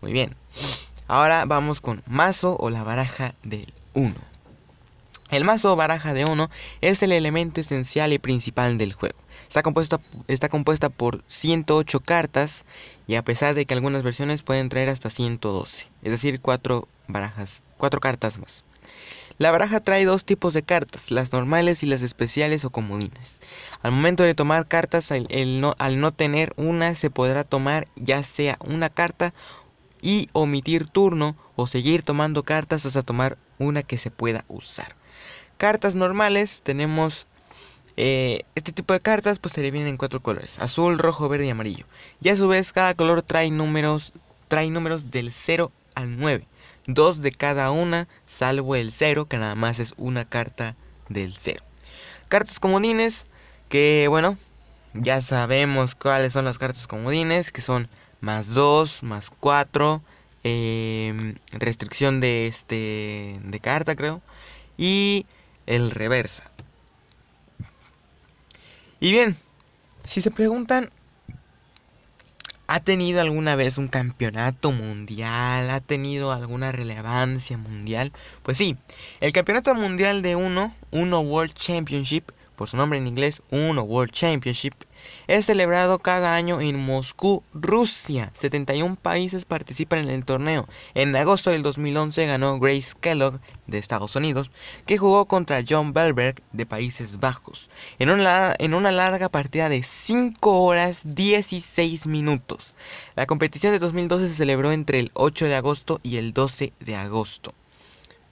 Muy 0.00 0.12
bien. 0.12 0.36
Ahora 1.08 1.44
vamos 1.44 1.80
con 1.80 2.02
mazo 2.06 2.56
o 2.58 2.70
la 2.70 2.82
baraja 2.82 3.34
del 3.42 3.72
1. 3.94 4.14
El 5.30 5.44
mazo 5.44 5.72
o 5.72 5.76
baraja 5.76 6.12
de 6.12 6.24
1 6.26 6.50
es 6.82 7.02
el 7.02 7.12
elemento 7.12 7.60
esencial 7.60 8.12
y 8.12 8.18
principal 8.18 8.76
del 8.76 8.92
juego. 8.92 9.21
Está 9.52 9.62
compuesta, 9.62 10.00
está 10.28 10.48
compuesta 10.48 10.88
por 10.88 11.22
108 11.26 12.00
cartas 12.00 12.64
y 13.06 13.16
a 13.16 13.22
pesar 13.22 13.54
de 13.54 13.66
que 13.66 13.74
algunas 13.74 14.02
versiones 14.02 14.42
pueden 14.42 14.70
traer 14.70 14.88
hasta 14.88 15.10
112, 15.10 15.88
es 16.02 16.10
decir, 16.10 16.40
4 16.40 16.88
barajas, 17.06 17.62
4 17.76 18.00
cartas 18.00 18.38
más. 18.38 18.64
La 19.36 19.50
baraja 19.50 19.80
trae 19.80 20.06
dos 20.06 20.24
tipos 20.24 20.54
de 20.54 20.62
cartas, 20.62 21.10
las 21.10 21.34
normales 21.34 21.82
y 21.82 21.86
las 21.86 22.00
especiales 22.00 22.64
o 22.64 22.70
comodines. 22.70 23.42
Al 23.82 23.92
momento 23.92 24.22
de 24.22 24.34
tomar 24.34 24.68
cartas, 24.68 25.12
no, 25.60 25.74
al 25.78 26.00
no 26.00 26.12
tener 26.12 26.54
una, 26.56 26.94
se 26.94 27.10
podrá 27.10 27.44
tomar 27.44 27.86
ya 27.96 28.22
sea 28.22 28.56
una 28.64 28.88
carta 28.88 29.34
y 30.00 30.30
omitir 30.32 30.88
turno 30.88 31.36
o 31.56 31.66
seguir 31.66 32.04
tomando 32.04 32.42
cartas 32.42 32.86
hasta 32.86 33.02
tomar 33.02 33.36
una 33.58 33.82
que 33.82 33.98
se 33.98 34.10
pueda 34.10 34.46
usar. 34.48 34.96
Cartas 35.58 35.94
normales 35.94 36.62
tenemos 36.62 37.26
eh, 37.96 38.44
este 38.54 38.72
tipo 38.72 38.94
de 38.94 39.00
cartas 39.00 39.38
pues 39.38 39.54
se 39.54 39.62
dividen 39.62 39.86
en 39.86 39.96
cuatro 39.96 40.22
colores, 40.22 40.58
azul, 40.58 40.98
rojo, 40.98 41.28
verde 41.28 41.46
y 41.46 41.50
amarillo. 41.50 41.86
Y 42.20 42.30
a 42.30 42.36
su 42.36 42.48
vez 42.48 42.72
cada 42.72 42.94
color 42.94 43.22
trae 43.22 43.50
números, 43.50 44.12
trae 44.48 44.70
números 44.70 45.10
del 45.10 45.32
0 45.32 45.70
al 45.94 46.18
9. 46.18 46.46
Dos 46.86 47.22
de 47.22 47.32
cada 47.32 47.70
una, 47.70 48.08
salvo 48.26 48.76
el 48.76 48.92
0, 48.92 49.26
que 49.26 49.38
nada 49.38 49.54
más 49.54 49.78
es 49.78 49.94
una 49.96 50.24
carta 50.24 50.74
del 51.08 51.34
0. 51.34 51.62
Cartas 52.28 52.58
comodines, 52.58 53.26
que 53.68 54.06
bueno, 54.08 54.36
ya 54.94 55.20
sabemos 55.20 55.94
cuáles 55.94 56.32
son 56.32 56.44
las 56.44 56.58
cartas 56.58 56.86
comodines, 56.86 57.52
que 57.52 57.62
son 57.62 57.88
más 58.20 58.48
2, 58.48 59.02
más 59.02 59.30
4, 59.30 60.02
em, 60.44 61.34
restricción 61.52 62.20
de 62.20 62.46
este 62.46 63.38
de 63.44 63.60
carta 63.60 63.96
creo, 63.96 64.22
y 64.76 65.26
el 65.66 65.90
reversa. 65.90 66.44
Y 69.02 69.10
bien, 69.10 69.36
si 70.04 70.22
se 70.22 70.30
preguntan 70.30 70.92
¿Ha 72.68 72.78
tenido 72.78 73.20
alguna 73.20 73.56
vez 73.56 73.76
un 73.76 73.88
campeonato 73.88 74.70
mundial? 74.70 75.70
¿Ha 75.70 75.80
tenido 75.80 76.30
alguna 76.30 76.70
relevancia 76.70 77.58
mundial? 77.58 78.12
Pues 78.44 78.58
sí, 78.58 78.76
el 79.18 79.32
campeonato 79.32 79.74
mundial 79.74 80.22
de 80.22 80.36
uno, 80.36 80.72
Uno 80.92 81.18
World 81.18 81.52
Championship, 81.52 82.30
por 82.54 82.68
su 82.68 82.76
nombre 82.76 82.96
en 82.96 83.08
inglés, 83.08 83.42
Uno 83.50 83.82
World 83.82 84.12
Championship, 84.12 84.74
es 85.26 85.46
celebrado 85.46 85.98
cada 86.00 86.34
año 86.34 86.60
en 86.60 86.78
Moscú, 86.78 87.42
Rusia. 87.54 88.30
71 88.34 88.96
países 88.96 89.44
participan 89.44 90.00
en 90.00 90.10
el 90.10 90.24
torneo. 90.24 90.66
En 90.94 91.14
agosto 91.16 91.50
del 91.50 91.62
2011 91.62 92.26
ganó 92.26 92.58
Grace 92.58 92.92
Kellogg 93.00 93.40
de 93.66 93.78
Estados 93.78 94.16
Unidos, 94.16 94.50
que 94.86 94.98
jugó 94.98 95.26
contra 95.26 95.62
John 95.68 95.92
Belberg 95.92 96.42
de 96.52 96.66
Países 96.66 97.20
Bajos, 97.20 97.70
en 97.98 98.10
una, 98.10 98.90
larga 98.92 99.28
partida 99.28 99.68
de 99.68 99.82
5 99.82 100.62
horas 100.62 101.02
16 101.04 102.06
minutos. 102.06 102.74
La 103.16 103.26
competición 103.26 103.72
de 103.72 103.78
2012 103.78 104.28
se 104.28 104.34
celebró 104.34 104.72
entre 104.72 105.00
el 105.00 105.10
8 105.14 105.46
de 105.46 105.54
agosto 105.54 106.00
y 106.02 106.16
el 106.16 106.32
12 106.32 106.72
de 106.80 106.96
agosto. 106.96 107.54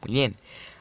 Muy 0.02 0.14
bien. 0.14 0.36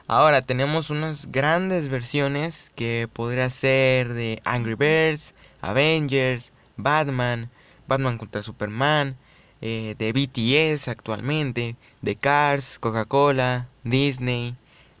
Ahora 0.06 0.42
tenemos 0.42 0.90
unas 0.90 1.30
grandes 1.30 1.88
versiones 1.88 2.72
que 2.74 3.08
podría 3.12 3.48
ser 3.48 4.12
de 4.12 4.42
Angry 4.44 4.74
Birds, 4.74 5.34
Avengers, 5.60 6.52
Batman, 6.76 7.50
Batman 7.86 8.18
contra 8.18 8.42
Superman, 8.42 9.16
eh, 9.60 9.94
de 9.98 10.12
BTS 10.12 10.88
actualmente, 10.88 11.76
de 12.00 12.16
Cars, 12.16 12.78
Coca-Cola, 12.78 13.68
Disney, 13.84 14.54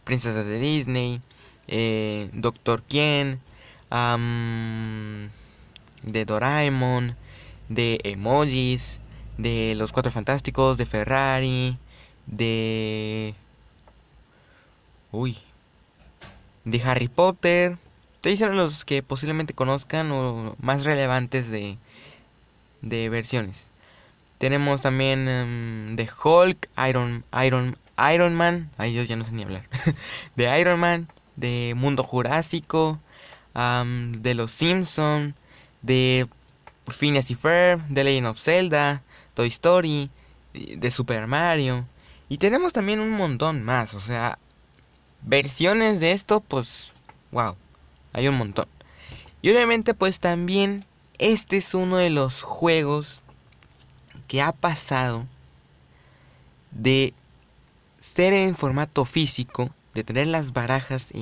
Princesas 0.04 0.44
de 0.44 0.58
Disney, 0.58 1.20
eh, 1.68 2.28
Doctor 2.32 2.82
Quién, 2.82 3.40
de 6.02 6.24
Doraemon, 6.24 7.16
de 7.68 8.00
emojis, 8.04 9.00
de 9.38 9.74
Los 9.76 9.92
Cuatro 9.92 10.12
Fantásticos, 10.12 10.76
de 10.76 10.86
Ferrari, 10.86 11.78
de... 12.26 13.34
Uy. 15.12 15.38
De 16.64 16.82
Harry 16.82 17.08
Potter, 17.08 17.78
Ustedes 18.20 18.38
son 18.38 18.54
los 18.54 18.84
que 18.84 19.02
posiblemente 19.02 19.54
conozcan 19.54 20.12
o 20.12 20.54
más 20.60 20.84
relevantes 20.84 21.50
de, 21.50 21.78
de 22.82 23.08
versiones. 23.08 23.70
Tenemos 24.36 24.82
también 24.82 25.26
um, 25.26 25.96
de 25.96 26.06
Hulk, 26.22 26.68
Iron, 26.86 27.24
Iron, 27.42 27.78
Iron 28.12 28.34
Man, 28.34 28.68
ay 28.76 28.92
Dios 28.92 29.08
ya 29.08 29.16
no 29.16 29.24
sé 29.24 29.32
ni 29.32 29.42
hablar, 29.42 29.66
de 30.36 30.60
Iron 30.60 30.78
Man, 30.78 31.08
de 31.36 31.72
Mundo 31.74 32.04
Jurásico, 32.04 33.00
de 33.54 34.34
Los 34.34 34.52
Simpson, 34.52 35.34
de 35.80 36.26
Phineas 36.88 37.30
y 37.30 37.34
Ferb, 37.34 37.80
de 37.88 38.04
Legend 38.04 38.26
of 38.26 38.38
Zelda, 38.38 39.02
Toy 39.32 39.48
Story, 39.48 40.10
de 40.52 40.90
Super 40.90 41.26
Mario. 41.26 41.86
Y 42.28 42.36
tenemos 42.36 42.74
también 42.74 43.00
un 43.00 43.12
montón 43.12 43.64
más, 43.64 43.94
o 43.94 44.00
sea, 44.02 44.38
versiones 45.22 46.00
de 46.00 46.12
esto, 46.12 46.40
pues, 46.40 46.92
wow. 47.32 47.56
Hay 48.12 48.28
un 48.28 48.36
montón. 48.36 48.66
Y 49.42 49.50
obviamente 49.50 49.94
pues 49.94 50.20
también 50.20 50.84
este 51.18 51.58
es 51.58 51.74
uno 51.74 51.96
de 51.96 52.10
los 52.10 52.42
juegos 52.42 53.20
que 54.26 54.42
ha 54.42 54.52
pasado 54.52 55.26
de 56.70 57.14
ser 57.98 58.32
en 58.32 58.56
formato 58.56 59.04
físico, 59.04 59.70
de 59.94 60.04
tener 60.04 60.26
las 60.28 60.52
barajas 60.52 61.12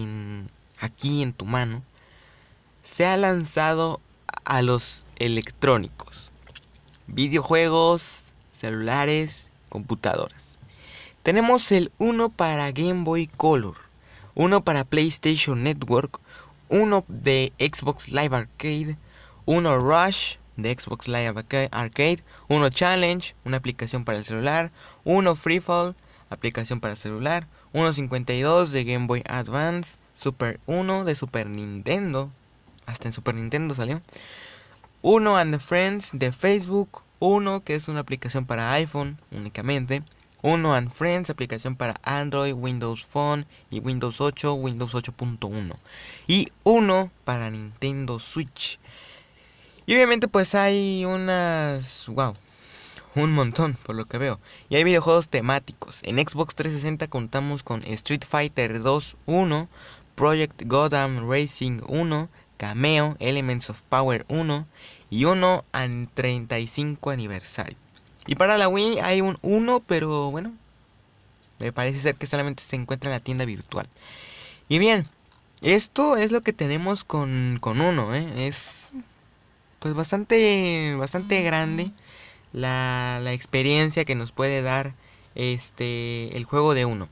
aquí 0.79 1.23
en 1.23 1.33
tu 1.33 1.45
mano, 1.45 1.83
se 2.83 3.07
ha 3.07 3.17
lanzado 3.17 4.01
a 4.45 4.63
los 4.63 5.05
electrónicos. 5.17 6.31
Videojuegos, 7.07 8.25
celulares, 8.53 9.51
computadoras. 9.69 10.59
Tenemos 11.23 11.73
el 11.73 11.91
1 11.99 12.31
para 12.31 12.71
Game 12.73 13.05
Boy 13.05 13.27
Color, 13.27 13.77
uno 14.35 14.63
para 14.63 14.85
PlayStation 14.85 15.63
Network, 15.63 16.21
uno 16.69 17.05
de 17.09 17.53
Xbox 17.59 18.09
Live 18.09 18.35
Arcade, 18.35 18.97
uno 19.47 19.79
Rush 19.79 20.37
de 20.57 20.77
Xbox 20.77 21.09
Live 21.09 21.45
Arcade, 21.71 22.23
uno 22.49 22.69
Challenge, 22.69 23.35
una 23.45 23.57
aplicación 23.57 24.05
para 24.05 24.19
el 24.19 24.25
celular, 24.25 24.71
uno 25.05 25.37
Freefall, 25.37 25.95
aplicación 26.31 26.81
para 26.81 26.93
el 26.93 26.99
celular, 26.99 27.47
uno 27.73 27.93
52 27.93 28.73
de 28.73 28.85
Game 28.85 29.07
Boy 29.07 29.23
Advance, 29.27 29.99
Super 30.15 30.59
1 30.67 31.05
de 31.05 31.15
Super 31.15 31.49
Nintendo, 31.49 32.31
hasta 32.87 33.09
en 33.09 33.13
Super 33.13 33.35
Nintendo 33.37 33.75
salió, 33.75 34.03
uno 35.01 35.37
And 35.37 35.59
Friends 35.61 36.11
de 36.13 36.33
Facebook, 36.33 37.03
uno 37.21 37.63
que 37.63 37.75
es 37.75 37.89
una 37.89 38.01
aplicación 38.01 38.45
para 38.45 38.73
iPhone 38.73 39.19
únicamente, 39.31 40.03
uno 40.43 40.75
and 40.75 40.91
Friends, 40.91 41.31
aplicación 41.31 41.77
para 41.77 42.01
Android, 42.03 42.55
Windows 42.55 43.05
Phone 43.05 43.47
y 43.71 43.81
Windows 43.81 44.21
8, 44.21 44.55
Windows 44.55 44.95
8.1. 44.95 45.75
Y 46.27 46.49
uno 46.65 47.11
para 47.25 47.51
Nintendo 47.51 48.21
Switch. 48.21 48.79
Y 49.87 49.95
obviamente 49.95 50.29
pues 50.29 50.55
hay 50.55 51.05
unas... 51.05 52.07
¡Wow! 52.09 52.35
Un 53.15 53.33
montón, 53.33 53.77
por 53.85 53.97
lo 53.97 54.05
que 54.05 54.19
veo. 54.19 54.39
Y 54.69 54.77
hay 54.77 54.85
videojuegos 54.85 55.29
temáticos. 55.29 56.01
En 56.05 56.17
Xbox 56.17 56.55
360 56.55 57.09
contamos 57.09 57.63
con 57.63 57.83
Street 57.85 58.23
Fighter 58.29 58.81
2 58.83 59.17
1, 59.27 59.69
Project 60.15 60.63
Gotham 60.67 61.29
Racing 61.29 61.81
1, 61.89 62.29
Cameo, 62.59 63.17
Elements 63.19 63.71
of 63.71 63.83
Power 63.89 64.27
1 64.29 64.67
y 65.11 65.25
uno 65.25 65.65
al 65.73 66.09
35 66.13 67.11
aniversario. 67.11 67.88
Y 68.29 68.35
para 68.35 68.59
la 68.59 68.69
Wii 68.69 69.01
hay 69.01 69.23
un 69.23 69.39
1, 69.41 69.81
pero 69.87 70.31
bueno, 70.31 70.53
me 71.59 71.73
parece 71.73 71.99
ser 71.99 72.15
que 72.15 72.27
solamente 72.27 72.63
se 72.63 72.77
encuentra 72.77 73.09
en 73.11 73.15
la 73.15 73.21
tienda 73.21 73.47
virtual. 73.47 73.89
Y 74.69 74.79
bien, 74.79 75.09
esto 75.63 76.19
es 76.19 76.31
lo 76.31 76.43
que 76.43 76.53
tenemos 76.53 77.05
con, 77.05 77.57
con 77.59 77.81
uno, 77.81 78.15
¿eh? 78.15 78.47
Es 78.47 78.93
pues 79.79 79.95
bastante, 79.95 80.95
bastante 80.97 81.43
grande 81.43 81.91
la, 82.53 83.19
la 83.23 83.33
experiencia 83.33 84.05
que 84.05 84.15
nos 84.15 84.31
puede 84.31 84.61
dar 84.61 84.93
este 85.35 86.37
el 86.37 86.45
juego 86.45 86.75
de 86.75 86.85
uno. 86.85 87.09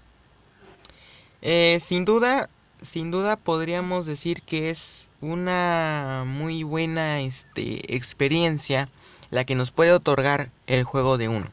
Eh, 1.41 1.79
sin 1.81 2.05
duda, 2.05 2.51
sin 2.83 3.11
duda 3.11 3.37
podríamos 3.37 4.05
decir 4.05 4.43
que 4.43 4.69
es 4.69 5.09
una 5.23 6.25
muy 6.27 6.63
buena 6.63 7.21
este, 7.21 7.97
experiencia 7.97 8.91
la 9.31 9.45
que 9.45 9.55
nos 9.55 9.71
puede 9.71 9.93
otorgar 9.93 10.51
el 10.67 10.85
juego 10.85 11.19
de 11.19 11.29
uno. 11.29 11.47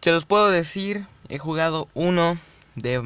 Se 0.00 0.12
los 0.12 0.24
puedo 0.24 0.50
decir, 0.50 1.06
he 1.28 1.38
jugado 1.38 1.88
uno 1.94 2.38
de, 2.76 3.02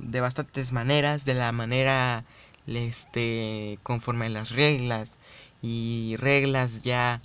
de 0.00 0.20
bastantes 0.20 0.72
maneras, 0.72 1.24
de 1.24 1.34
la 1.34 1.50
manera 1.52 2.24
este, 2.66 3.78
conforme 3.82 4.26
a 4.26 4.30
las 4.30 4.50
reglas 4.50 5.16
y 5.62 6.16
reglas 6.18 6.82
ya 6.82 7.20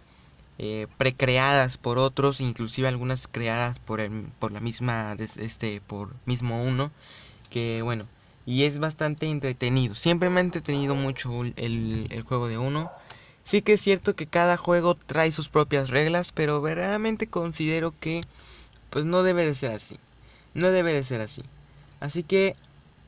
eh, 0.57 0.87
precreadas 0.97 1.77
por 1.77 1.97
otros, 1.99 2.41
inclusive 2.41 2.87
algunas 2.87 3.27
creadas 3.27 3.79
por, 3.79 3.99
el, 3.99 4.27
por 4.39 4.51
la 4.51 4.59
misma, 4.59 5.15
este, 5.19 5.81
por 5.81 6.13
mismo 6.25 6.63
uno, 6.63 6.91
que 7.49 7.81
bueno, 7.81 8.05
y 8.45 8.63
es 8.63 8.79
bastante 8.79 9.27
entretenido. 9.27 9.95
Siempre 9.95 10.29
me 10.29 10.39
ha 10.39 10.43
entretenido 10.43 10.95
mucho 10.95 11.43
el, 11.43 12.07
el 12.09 12.21
juego 12.23 12.47
de 12.47 12.57
uno. 12.57 12.91
Sí 13.49 13.63
que 13.63 13.73
es 13.73 13.81
cierto 13.81 14.15
que 14.15 14.27
cada 14.27 14.57
juego 14.57 14.93
trae 14.93 15.31
sus 15.31 15.49
propias 15.49 15.89
reglas, 15.89 16.31
pero 16.31 16.61
verdaderamente 16.61 17.25
considero 17.25 17.95
que 17.99 18.21
pues 18.91 19.05
no 19.05 19.23
debe 19.23 19.43
de 19.43 19.55
ser 19.55 19.71
así. 19.71 19.99
No 20.53 20.69
debe 20.69 20.93
de 20.93 21.03
ser 21.03 21.19
así. 21.19 21.41
Así 21.99 22.21
que 22.21 22.55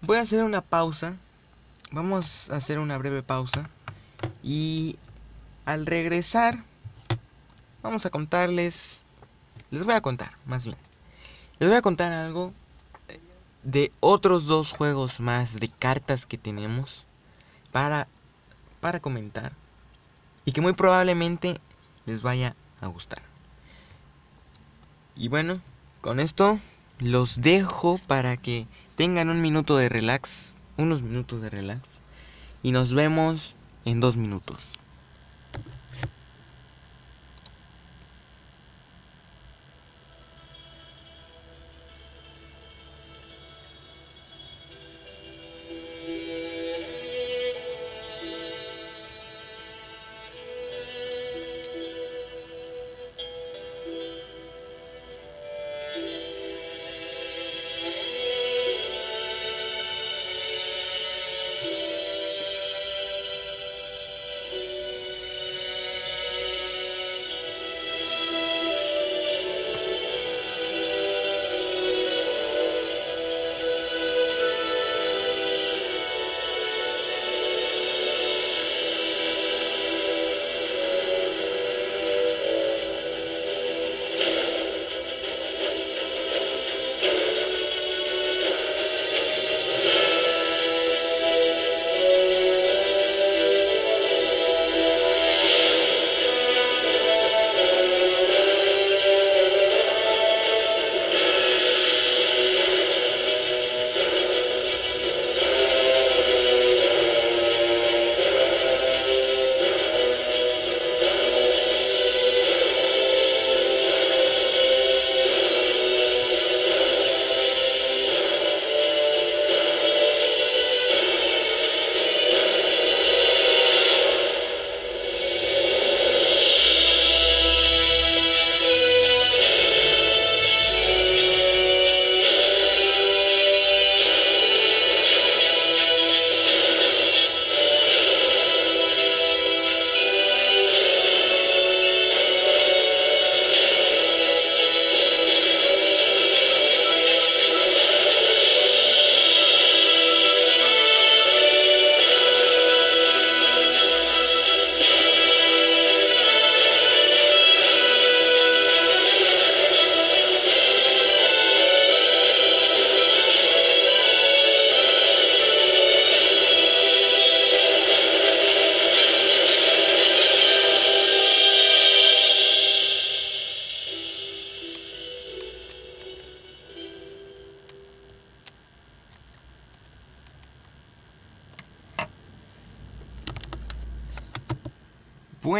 voy 0.01 0.17
a 0.17 0.21
hacer 0.21 0.43
una 0.43 0.62
pausa. 0.62 1.13
Vamos 1.91 2.49
a 2.49 2.56
hacer 2.56 2.80
una 2.80 2.97
breve 2.97 3.21
pausa. 3.21 3.69
Y 4.41 4.97
al 5.65 5.86
regresar 5.86 6.63
vamos 7.84 8.08
a 8.08 8.10
contarles... 8.10 9.06
Les 9.69 9.84
voy 9.84 9.93
a 9.93 10.01
contar, 10.01 10.32
más 10.47 10.65
bien. 10.65 10.77
Les 11.60 11.69
voy 11.69 11.77
a 11.77 11.84
contar 11.84 12.12
algo 12.13 12.51
de 13.62 13.91
otros 13.99 14.45
dos 14.45 14.71
juegos 14.71 15.19
más 15.19 15.60
de 15.60 15.69
cartas 15.69 16.25
que 16.25 16.39
tenemos 16.39 17.06
para, 17.71 18.08
para 18.80 18.99
comentar 18.99 19.61
y 20.45 20.51
que 20.51 20.62
muy 20.62 20.73
probablemente 20.73 21.60
les 22.06 22.21
vaya 22.21 22.56
a 22.82 22.88
gustar. 22.88 23.21
Y 25.15 25.27
bueno, 25.27 25.62
con 26.01 26.19
esto 26.19 26.60
los 26.99 27.41
dejo 27.41 27.99
para 28.08 28.38
que 28.38 28.67
tengan 28.95 29.30
un 29.30 29.41
minuto 29.41 29.77
de 29.77 29.89
relax, 29.89 30.54
unos 30.77 31.01
minutos 31.01 31.41
de 31.41 31.49
relax, 31.49 31.99
y 32.63 32.71
nos 32.71 32.93
vemos 32.93 33.56
en 33.86 33.99
dos 33.99 34.15
minutos. 34.17 34.69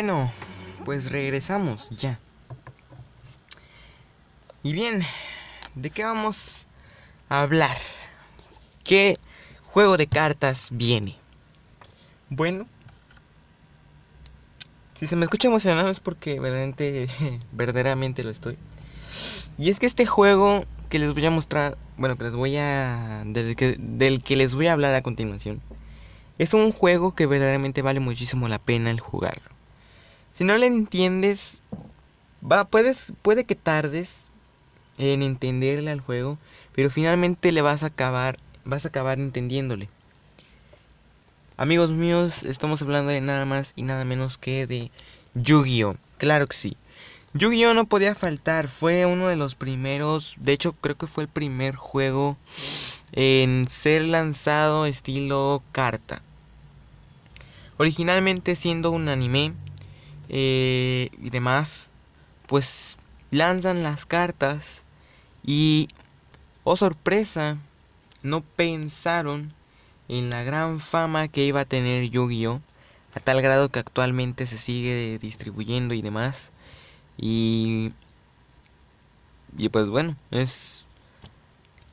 Bueno, 0.04 0.32
pues 0.84 1.12
regresamos 1.12 1.92
ya. 1.92 2.20
Y 4.64 4.74
bien, 4.74 5.04
¿de 5.76 5.92
qué 5.92 6.04
vamos 6.04 6.66
a 7.30 7.42
hablar? 7.42 7.78
¿Qué 8.84 9.14
juego 9.62 9.98
de 9.98 10.08
cartas 10.08 10.70
viene? 10.72 11.18
Bueno, 12.32 12.66
si 15.00 15.06
se 15.06 15.16
me 15.16 15.26
escucha 15.26 15.50
emocionado 15.50 15.90
es 15.92 16.00
porque 16.00 16.40
verdaderamente, 16.40 17.08
verdaderamente 17.52 18.24
lo 18.24 18.32
estoy. 18.32 18.58
Y 19.60 19.70
es 19.70 19.78
que 19.78 19.86
este 19.86 20.08
juego 20.08 20.66
que 20.90 20.98
les 20.98 21.14
voy 21.14 21.28
a 21.28 21.30
mostrar, 21.30 21.78
bueno, 21.98 22.18
que 22.18 22.24
les 22.24 22.34
voy 22.34 22.58
a 22.58 23.22
del 23.28 23.56
que, 23.56 23.76
del 23.78 24.24
que 24.24 24.36
les 24.36 24.56
voy 24.56 24.66
a 24.66 24.74
hablar 24.74 24.96
a 24.96 25.04
continuación, 25.04 25.62
es 26.40 26.56
un 26.56 26.72
juego 26.72 27.14
que 27.14 27.28
verdaderamente 27.28 27.84
vale 27.84 28.00
muchísimo 28.00 28.48
la 28.48 28.58
pena 28.58 28.90
el 28.90 29.00
jugarlo. 29.00 29.61
Si 30.34 30.44
no 30.46 30.58
lo 30.58 30.66
entiendes, 30.66 31.60
va, 32.50 32.66
puedes, 32.66 33.14
puede 33.22 33.44
que 33.44 33.56
tardes 33.56 34.26
en 34.98 35.24
entenderle 35.24 35.92
al 35.92 36.00
juego, 36.00 36.38
pero 36.74 36.90
finalmente 36.90 37.52
le 37.52 37.62
vas 37.62 37.84
a 37.84 37.88
acabar, 37.88 38.38
vas 38.64 38.86
a 38.86 38.90
acabar 38.90 39.20
entendiéndole. 39.20 39.90
Amigos 41.58 41.92
míos, 41.92 42.44
estamos 42.44 42.82
hablando 42.82 43.12
de 43.12 43.22
nada 43.22 43.46
más 43.46 43.74
y 43.76 43.84
nada 43.84 44.06
menos 44.06 44.38
que 44.38 44.66
de 44.68 44.90
Yu-Gi-Oh! 45.36 45.98
Claro 46.18 46.48
que 46.48 46.56
sí. 46.56 46.78
Yu-Gi-Oh! 47.34 47.74
no 47.74 47.86
podía 47.86 48.16
faltar, 48.16 48.68
fue 48.68 49.06
uno 49.06 49.28
de 49.28 49.36
los 49.36 49.56
primeros, 49.56 50.36
de 50.40 50.54
hecho 50.54 50.74
creo 50.74 50.98
que 50.98 51.08
fue 51.08 51.24
el 51.24 51.30
primer 51.30 51.76
juego 51.76 52.38
en 53.12 53.66
ser 53.68 54.04
lanzado 54.04 54.86
estilo 54.86 55.62
carta. 55.72 56.22
Originalmente 57.78 58.56
siendo 58.56 58.92
un 58.92 59.10
anime 59.10 59.54
eh, 60.34 61.10
y 61.22 61.30
demás, 61.30 61.90
pues 62.48 62.98
lanzan 63.32 63.84
las 63.84 64.06
cartas 64.06 64.84
y, 65.44 65.90
oh 66.64 66.78
sorpresa, 66.78 67.58
no 68.24 68.42
pensaron 68.42 69.54
en 70.08 70.30
la 70.30 70.44
gran 70.44 70.80
fama 70.80 71.28
que 71.28 71.46
iba 71.46 71.60
a 71.60 71.66
tener 71.66 72.10
Yu-Gi-Oh! 72.10 72.62
a 73.14 73.20
tal 73.20 73.42
grado 73.42 73.68
que 73.68 73.80
actualmente 73.80 74.48
se 74.48 74.58
sigue 74.58 75.20
distribuyendo 75.20 75.94
y 75.94 76.02
demás. 76.02 76.52
Y, 77.18 77.92
y 79.58 79.68
pues 79.68 79.90
bueno, 79.90 80.16
es, 80.32 80.86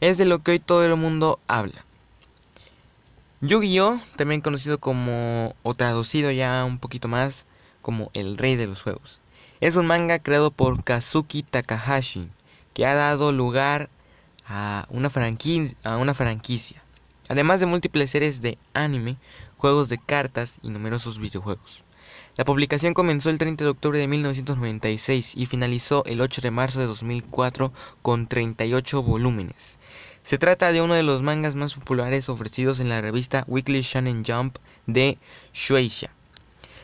es 0.01 0.16
de 0.16 0.27
lo 0.27 0.44
que 0.44 0.53
hoy 0.53 0.59
todo 0.61 0.87
el 0.87 0.94
mundo 0.94 1.40
habla. 1.48 1.85
Yu-Gi-Oh! 3.40 4.01
también 4.14 4.42
conocido 4.42 4.79
como, 4.79 5.57
o 5.64 5.74
traducido 5.74 6.31
ya 6.31 6.64
un 6.64 6.79
poquito 6.79 7.09
más, 7.09 7.46
como 7.88 8.11
el 8.12 8.37
rey 8.37 8.55
de 8.55 8.66
los 8.66 8.83
juegos. 8.83 9.22
Es 9.62 9.77
un 9.77 9.87
manga 9.87 10.18
creado 10.18 10.51
por 10.51 10.85
Kazuki 10.85 11.42
Takahashi, 11.42 12.29
que 12.74 12.85
ha 12.85 12.92
dado 12.92 13.33
lugar 13.33 13.88
a 14.46 14.87
una, 14.90 15.09
franquicia, 15.09 16.83
además 17.31 17.61
de 17.61 17.64
múltiples 17.64 18.11
series 18.11 18.42
de 18.42 18.59
anime, 18.74 19.16
juegos 19.57 19.88
de 19.88 19.96
cartas 19.96 20.59
y 20.61 20.68
numerosos 20.68 21.18
videojuegos. 21.18 21.83
La 22.37 22.44
publicación 22.44 22.92
comenzó 22.92 23.31
el 23.31 23.38
30 23.38 23.64
de 23.64 23.70
octubre 23.70 23.98
de 23.98 24.07
1996 24.07 25.33
y 25.35 25.46
finalizó 25.46 26.05
el 26.05 26.20
8 26.20 26.42
de 26.42 26.51
marzo 26.51 26.81
de 26.81 26.87
2004 26.87 27.72
con 28.03 28.27
38 28.27 29.03
volúmenes. 29.03 29.79
Se 30.22 30.37
trata 30.37 30.72
de 30.72 30.83
uno 30.83 30.92
de 30.92 31.05
los 31.05 31.22
mangas 31.22 31.55
más 31.55 31.72
populares 31.72 32.29
ofrecidos 32.29 32.81
en 32.81 32.90
la 32.90 33.01
revista 33.01 33.44
Weekly 33.46 33.81
Shonen 33.81 34.27
Jump 34.27 34.59
de 34.87 35.16
Shueisha. 35.55 36.11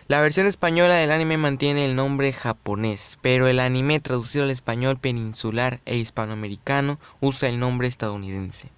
La 0.06 0.20
versión 0.20 0.46
española 0.46 0.96
del 0.96 1.10
anime 1.10 1.38
mantiene 1.38 1.86
el 1.86 1.96
nombre 1.96 2.30
japonés, 2.34 3.18
pero 3.22 3.48
el 3.48 3.58
anime 3.58 4.00
traducido 4.00 4.44
al 4.44 4.50
español 4.50 4.98
peninsular 4.98 5.80
e 5.86 5.96
hispanoamericano 5.96 6.98
usa 7.22 7.48
el 7.48 7.58
nombre 7.58 7.88
estadounidense. 7.88 8.68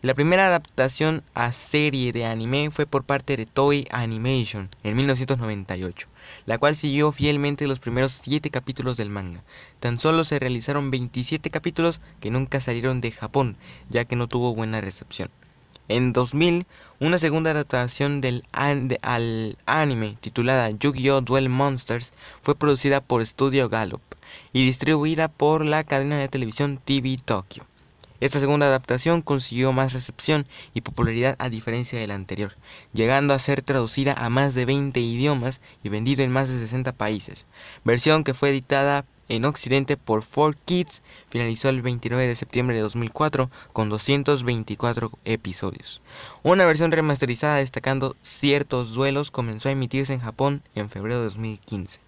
La 0.00 0.14
primera 0.14 0.48
adaptación 0.48 1.22
a 1.34 1.52
serie 1.52 2.10
de 2.10 2.26
anime 2.26 2.72
fue 2.72 2.86
por 2.86 3.04
parte 3.04 3.36
de 3.36 3.46
Toei 3.46 3.86
Animation 3.92 4.70
en 4.82 4.96
1998, 4.96 6.08
la 6.46 6.58
cual 6.58 6.74
siguió 6.74 7.12
fielmente 7.12 7.68
los 7.68 7.78
primeros 7.78 8.14
7 8.20 8.50
capítulos 8.50 8.96
del 8.96 9.08
manga. 9.08 9.44
Tan 9.78 9.98
solo 9.98 10.24
se 10.24 10.40
realizaron 10.40 10.90
27 10.90 11.48
capítulos 11.50 12.00
que 12.18 12.32
nunca 12.32 12.60
salieron 12.60 13.00
de 13.00 13.12
Japón, 13.12 13.56
ya 13.88 14.04
que 14.04 14.16
no 14.16 14.26
tuvo 14.26 14.52
buena 14.52 14.80
recepción. 14.80 15.30
En 15.88 16.12
2000, 16.12 16.66
una 17.00 17.18
segunda 17.18 17.50
adaptación 17.50 18.20
del 18.20 18.44
al 18.52 19.58
anime 19.66 20.16
titulada 20.20 20.70
Yu-Gi-Oh! 20.70 21.20
Duel 21.20 21.48
Monsters 21.48 22.12
fue 22.40 22.54
producida 22.54 23.00
por 23.00 23.26
Studio 23.26 23.68
Gallop 23.68 24.00
y 24.52 24.64
distribuida 24.64 25.26
por 25.28 25.64
la 25.64 25.82
cadena 25.82 26.18
de 26.18 26.28
televisión 26.28 26.80
TV 26.84 27.18
Tokyo. 27.24 27.64
Esta 28.20 28.38
segunda 28.38 28.66
adaptación 28.66 29.20
consiguió 29.20 29.72
más 29.72 29.92
recepción 29.92 30.46
y 30.74 30.82
popularidad 30.82 31.34
a 31.40 31.48
diferencia 31.48 31.98
de 31.98 32.06
la 32.06 32.14
anterior, 32.14 32.54
llegando 32.92 33.34
a 33.34 33.40
ser 33.40 33.62
traducida 33.62 34.12
a 34.12 34.30
más 34.30 34.54
de 34.54 34.64
20 34.64 35.00
idiomas 35.00 35.60
y 35.82 35.88
vendido 35.88 36.22
en 36.22 36.30
más 36.30 36.48
de 36.48 36.60
60 36.60 36.92
países, 36.92 37.46
versión 37.82 38.22
que 38.22 38.32
fue 38.32 38.50
editada 38.50 39.04
en 39.32 39.46
Occidente 39.46 39.96
por 39.96 40.22
4Kids 40.22 41.00
finalizó 41.30 41.70
el 41.70 41.80
29 41.80 42.26
de 42.26 42.34
septiembre 42.34 42.76
de 42.76 42.82
2004 42.82 43.50
con 43.72 43.88
224 43.88 45.10
episodios. 45.24 46.02
Una 46.42 46.66
versión 46.66 46.92
remasterizada 46.92 47.56
destacando 47.56 48.14
ciertos 48.20 48.92
duelos 48.92 49.30
comenzó 49.30 49.70
a 49.70 49.72
emitirse 49.72 50.12
en 50.12 50.20
Japón 50.20 50.62
en 50.74 50.90
febrero 50.90 51.20
de 51.20 51.24
2015. 51.24 51.98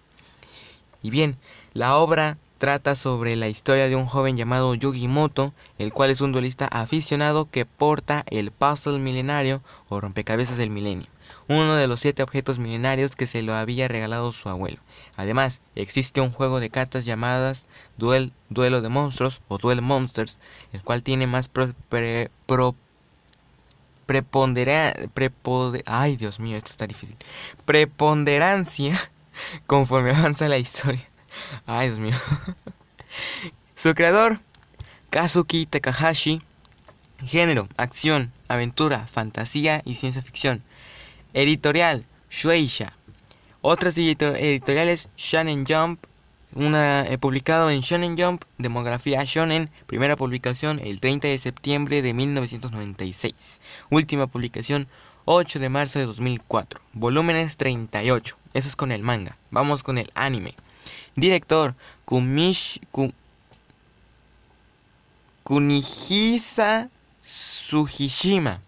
Y 1.01 1.09
bien, 1.09 1.35
la 1.73 1.97
obra 1.97 2.37
trata 2.59 2.93
sobre 2.93 3.35
la 3.35 3.49
historia 3.49 3.87
de 3.87 3.95
un 3.95 4.05
joven 4.05 4.37
llamado 4.37 4.75
Yugi 4.75 5.07
Moto, 5.07 5.51
el 5.79 5.91
cual 5.93 6.11
es 6.11 6.21
un 6.21 6.31
duelista 6.31 6.67
aficionado 6.67 7.49
que 7.49 7.65
porta 7.65 8.23
el 8.27 8.51
puzzle 8.51 8.99
milenario 8.99 9.63
o 9.89 9.99
rompecabezas 9.99 10.57
del 10.57 10.69
milenio, 10.69 11.07
uno 11.47 11.75
de 11.75 11.87
los 11.87 11.99
siete 11.99 12.23
objetos 12.23 12.59
milenarios 12.59 13.15
que 13.15 13.27
se 13.27 13.41
lo 13.41 13.55
había 13.55 13.87
regalado 13.87 14.31
su 14.31 14.49
abuelo. 14.49 14.77
Además, 15.15 15.61
existe 15.75 16.21
un 16.21 16.31
juego 16.31 16.59
de 16.59 16.69
cartas 16.69 17.05
llamadas 17.05 17.65
Duel, 17.97 18.33
Duelo 18.49 18.81
de 18.81 18.89
Monstruos 18.89 19.41
o 19.47 19.57
Duel 19.57 19.81
Monsters, 19.81 20.39
el 20.73 20.81
cual 20.81 21.03
tiene 21.03 21.27
más 21.27 21.49
ay 25.85 26.15
Dios 26.15 26.39
mío, 26.39 26.57
esto 26.57 26.71
está 26.71 26.87
difícil, 26.87 27.17
preponderancia 27.65 28.99
conforme 29.67 30.11
avanza 30.11 30.47
la 30.47 30.57
historia. 30.57 31.07
Ay, 31.65 31.89
Dios 31.89 31.99
mío. 31.99 32.15
Su 33.75 33.93
creador, 33.93 34.39
Kazuki 35.09 35.65
Takahashi. 35.65 36.41
Género, 37.25 37.69
acción, 37.77 38.33
aventura, 38.49 39.07
fantasía 39.07 39.81
y 39.85 39.95
ciencia 39.95 40.21
ficción. 40.21 40.63
Editorial, 41.35 42.05
Shueisha. 42.29 42.93
Otras 43.59 43.97
editoriales, 43.97 45.09
Shonen 45.17 45.65
Jump. 45.67 46.05
Una 46.53 47.05
eh, 47.05 47.17
publicado 47.17 47.69
en 47.69 47.81
Shonen 47.81 48.17
Jump, 48.17 48.45
Demografía 48.57 49.21
Shonen, 49.25 49.69
primera 49.85 50.15
publicación 50.15 50.79
el 50.79 51.01
30 51.01 51.27
de 51.27 51.37
septiembre 51.37 52.01
de 52.01 52.13
1996. 52.13 53.59
Última 53.89 54.27
publicación 54.27 54.87
8 55.25 55.59
de 55.59 55.67
marzo 55.67 55.99
de 55.99 56.05
2004. 56.05 56.79
Volúmenes 56.93 57.57
38. 57.57 58.37
Eso 58.53 58.69
es 58.69 58.77
con 58.77 58.93
el 58.93 59.03
manga. 59.03 59.37
Vamos 59.51 59.83
con 59.83 59.97
el 59.97 60.09
anime. 60.15 60.55
Director 61.17 61.75
Kumish, 62.05 62.79
Kunihisa 65.43 66.89
Sugishima. 67.21 68.61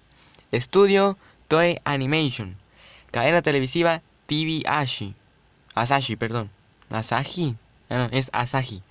Estudio 0.52 1.18
Toei 1.48 1.80
Animation. 1.86 2.58
Cadena 3.12 3.42
televisiva 3.42 4.02
TV 4.26 4.64
Ashi. 4.66 5.16
Asashi, 5.76 6.18
perdón. 6.18 6.50
Asahi. 6.90 7.56
Ah, 7.90 8.10
es 8.12 8.30
Asahi. 8.34 8.84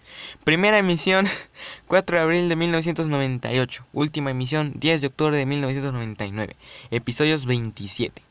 Primera 0.44 0.78
emisión 0.78 1.26
4 1.86 2.16
de 2.16 2.22
abril 2.22 2.48
de 2.48 2.56
1998. 2.56 3.84
Última 3.92 4.30
emisión 4.30 4.72
10 4.76 5.02
de 5.02 5.06
octubre 5.08 5.36
de 5.36 5.44
1999. 5.44 6.56
Episodios 6.90 7.44
27. 7.44 8.22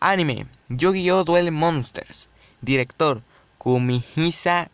Anime. 0.00 0.46
Yu-Gi-Oh! 0.68 1.24
Duel 1.24 1.50
Monsters. 1.50 2.28
Director 2.60 3.22
Kumihisa 3.56 4.70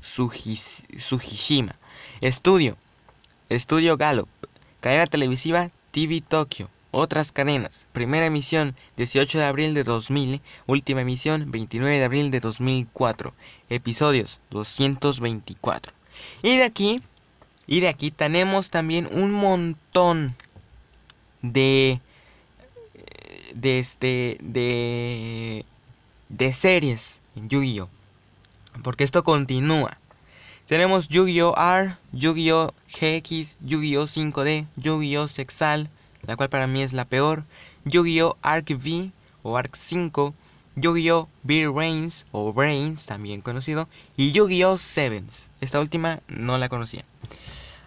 Sugishima. 0.00 1.74
Estudio. 2.20 2.76
Estudio 3.48 3.96
Gallup. 3.96 4.28
Cadena 4.80 5.08
televisiva 5.08 5.70
TV 5.90 6.20
Tokyo. 6.20 6.68
Otras 6.96 7.32
cadenas. 7.32 7.86
Primera 7.92 8.26
emisión 8.26 8.76
18 8.96 9.38
de 9.38 9.44
abril 9.44 9.74
de 9.74 9.82
2000. 9.82 10.40
Última 10.66 11.00
emisión 11.00 11.50
29 11.50 11.98
de 11.98 12.04
abril 12.04 12.30
de 12.30 12.38
2004. 12.38 13.34
Episodios 13.68 14.38
224. 14.50 15.92
Y 16.42 16.56
de 16.56 16.62
aquí, 16.62 17.02
y 17.66 17.80
de 17.80 17.88
aquí 17.88 18.12
tenemos 18.12 18.70
también 18.70 19.08
un 19.10 19.32
montón 19.32 20.36
de 21.42 22.00
de 23.54 23.78
este 23.80 24.38
de 24.40 25.64
de 26.28 26.52
series 26.52 27.20
en 27.34 27.48
Yu-Gi-Oh! 27.48 27.88
Porque 28.84 29.02
esto 29.02 29.24
continúa. 29.24 29.98
Tenemos 30.66 31.08
Yu-Gi-Oh! 31.08 31.54
R, 31.56 31.96
Yu-Gi-Oh! 32.12 32.72
GX, 32.88 33.58
Yu-Gi-Oh! 33.62 34.06
5D, 34.06 34.66
Yu-Gi-Oh! 34.76 35.26
Sexal, 35.26 35.88
la 36.26 36.36
cual 36.36 36.48
para 36.48 36.66
mí 36.66 36.82
es 36.82 36.92
la 36.92 37.04
peor, 37.04 37.44
Yu-Gi-Oh! 37.84 38.36
Arc 38.42 38.70
V 38.70 39.10
o 39.42 39.56
Arc 39.56 39.74
5, 39.76 40.34
Yu-Gi-Oh! 40.76 41.28
Beer 41.42 41.70
Reigns 41.70 42.26
o 42.32 42.52
Brains, 42.52 43.06
también 43.06 43.40
conocido, 43.40 43.88
y 44.16 44.32
Yu-Gi-Oh! 44.32 44.78
Sevens. 44.78 45.50
Esta 45.60 45.80
última 45.80 46.20
no 46.28 46.58
la 46.58 46.68
conocía. 46.68 47.04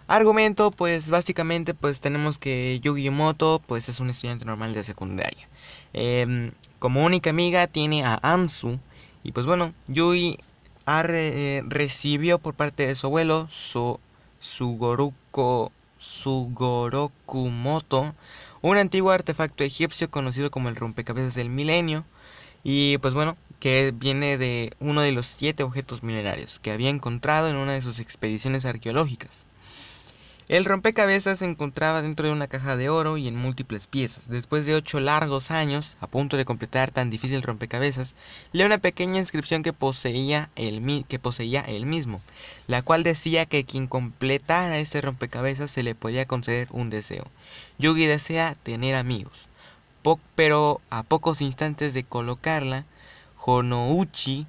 Argumento, 0.08 0.70
pues 0.70 1.10
básicamente 1.10 1.74
pues 1.74 2.00
tenemos 2.00 2.38
que 2.38 2.80
Yugi 2.80 3.10
Moto 3.10 3.60
pues 3.66 3.90
es 3.90 4.00
un 4.00 4.08
estudiante 4.08 4.46
normal 4.46 4.72
de 4.72 4.82
secundaria. 4.82 5.46
Em, 5.92 6.52
como 6.78 7.04
única 7.04 7.28
amiga 7.28 7.66
tiene 7.66 8.04
a 8.04 8.18
Ansu 8.22 8.78
y 9.22 9.32
pues 9.32 9.44
bueno, 9.44 9.74
Yugi 9.86 10.38
recibió 11.66 12.38
por 12.38 12.54
parte 12.54 12.86
de 12.86 12.94
su 12.94 13.06
abuelo 13.06 13.48
su 13.50 14.00
Sugoroku, 14.40 15.14
Sugoroku 15.20 15.72
Moto, 17.50 18.14
un 18.62 18.78
antiguo 18.78 19.10
artefacto 19.10 19.64
egipcio 19.64 20.10
conocido 20.10 20.50
como 20.50 20.68
el 20.68 20.76
rompecabezas 20.76 21.34
del 21.34 21.50
milenio 21.50 22.04
y 22.62 22.98
pues 22.98 23.14
bueno, 23.14 23.36
que 23.60 23.92
viene 23.94 24.38
de 24.38 24.72
uno 24.78 25.02
de 25.02 25.12
los 25.12 25.26
siete 25.26 25.64
objetos 25.64 26.02
milenarios 26.04 26.60
que 26.60 26.70
había 26.70 26.90
encontrado 26.90 27.48
en 27.48 27.56
una 27.56 27.72
de 27.72 27.82
sus 27.82 27.98
expediciones 27.98 28.64
arqueológicas. 28.64 29.47
El 30.48 30.64
rompecabezas 30.64 31.40
se 31.40 31.44
encontraba 31.44 32.00
dentro 32.00 32.26
de 32.26 32.32
una 32.32 32.46
caja 32.46 32.74
de 32.74 32.88
oro 32.88 33.18
y 33.18 33.28
en 33.28 33.36
múltiples 33.36 33.86
piezas. 33.86 34.30
Después 34.30 34.64
de 34.64 34.74
ocho 34.74 34.98
largos 34.98 35.50
años, 35.50 35.98
a 36.00 36.06
punto 36.06 36.38
de 36.38 36.46
completar 36.46 36.90
tan 36.90 37.10
difícil 37.10 37.42
rompecabezas, 37.42 38.14
lee 38.52 38.64
una 38.64 38.78
pequeña 38.78 39.20
inscripción 39.20 39.62
que 39.62 39.74
poseía, 39.74 40.48
el, 40.56 41.04
que 41.06 41.18
poseía 41.18 41.60
él 41.60 41.84
mismo, 41.84 42.22
la 42.66 42.80
cual 42.80 43.02
decía 43.02 43.44
que 43.44 43.64
quien 43.64 43.86
completara 43.86 44.78
ese 44.78 45.02
rompecabezas 45.02 45.70
se 45.70 45.82
le 45.82 45.94
podía 45.94 46.24
conceder 46.24 46.68
un 46.70 46.88
deseo. 46.88 47.26
Yugi 47.76 48.06
desea 48.06 48.56
tener 48.62 48.94
amigos, 48.94 49.48
pero 50.34 50.80
a 50.88 51.02
pocos 51.02 51.42
instantes 51.42 51.92
de 51.92 52.04
colocarla, 52.04 52.86
Honouchi 53.44 54.46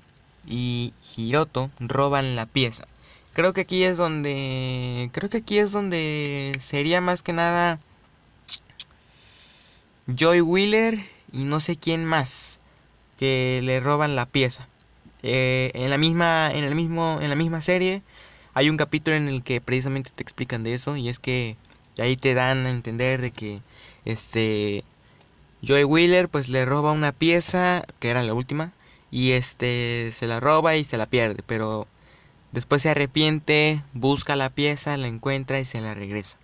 y 0.47 0.93
Hiroto 1.17 1.71
roban 1.77 2.37
la 2.37 2.45
pieza. 2.45 2.87
Creo 3.39 3.53
que 3.53 3.61
aquí 3.61 3.85
es 3.85 3.95
donde. 3.95 5.09
Creo 5.13 5.29
que 5.29 5.37
aquí 5.37 5.59
es 5.59 5.71
donde 5.71 6.57
sería 6.59 6.99
más 6.99 7.23
que 7.23 7.31
nada. 7.31 7.79
Joy 10.07 10.41
Wheeler 10.41 10.99
y 11.31 11.45
no 11.45 11.61
sé 11.61 11.77
quién 11.77 12.03
más. 12.03 12.59
Que 13.17 13.61
le 13.63 13.79
roban 13.79 14.17
la 14.17 14.25
pieza. 14.25 14.67
Eh, 15.23 15.71
en 15.73 15.89
la 15.89 15.97
misma. 15.97 16.51
En 16.53 16.65
el 16.65 16.75
mismo. 16.75 17.19
En 17.21 17.29
la 17.29 17.37
misma 17.37 17.61
serie. 17.61 18.01
Hay 18.55 18.69
un 18.69 18.75
capítulo 18.75 19.15
en 19.15 19.29
el 19.29 19.41
que 19.41 19.61
precisamente 19.61 20.11
te 20.13 20.21
explican 20.21 20.63
de 20.63 20.73
eso. 20.73 20.97
Y 20.97 21.07
es 21.07 21.17
que 21.19 21.55
ahí 21.97 22.17
te 22.17 22.33
dan 22.33 22.65
a 22.65 22.71
entender 22.71 23.21
de 23.21 23.31
que. 23.31 23.61
Este. 24.03 24.83
Joy 25.61 25.85
Wheeler 25.85 26.27
pues 26.27 26.49
le 26.49 26.65
roba 26.65 26.91
una 26.91 27.13
pieza. 27.13 27.85
Que 27.99 28.09
era 28.09 28.21
la 28.21 28.33
última. 28.33 28.73
Y 29.11 29.31
este. 29.31 30.11
Se 30.11 30.27
la 30.27 30.41
roba 30.41 30.75
y 30.75 30.83
se 30.83 30.97
la 30.97 31.05
pierde. 31.05 31.41
Pero 31.47 31.87
Después 32.51 32.81
se 32.81 32.89
arrepiente, 32.89 33.83
busca 33.93 34.35
la 34.35 34.49
pieza, 34.49 34.97
la 34.97 35.07
encuentra 35.07 35.59
y 35.59 35.65
se 35.65 35.81
la 35.81 35.93
regresa. 35.93 36.37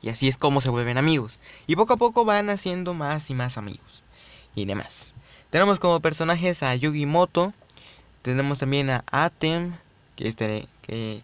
Y 0.00 0.08
así 0.08 0.28
es 0.28 0.36
como 0.36 0.60
se 0.60 0.68
vuelven 0.68 0.98
amigos. 0.98 1.38
Y 1.66 1.76
poco 1.76 1.94
a 1.94 1.96
poco 1.96 2.24
van 2.24 2.50
haciendo 2.50 2.94
más 2.94 3.30
y 3.30 3.34
más 3.34 3.56
amigos. 3.56 4.02
Y 4.54 4.64
demás. 4.64 5.14
Tenemos 5.50 5.78
como 5.78 6.00
personajes 6.00 6.62
a 6.62 6.74
Yugi 6.74 7.06
Moto. 7.06 7.52
Tenemos 8.22 8.58
también 8.58 8.90
a 8.90 9.04
Atem. 9.10 9.76
Que 10.16 10.28
este. 10.28 10.68
Que. 10.82 11.22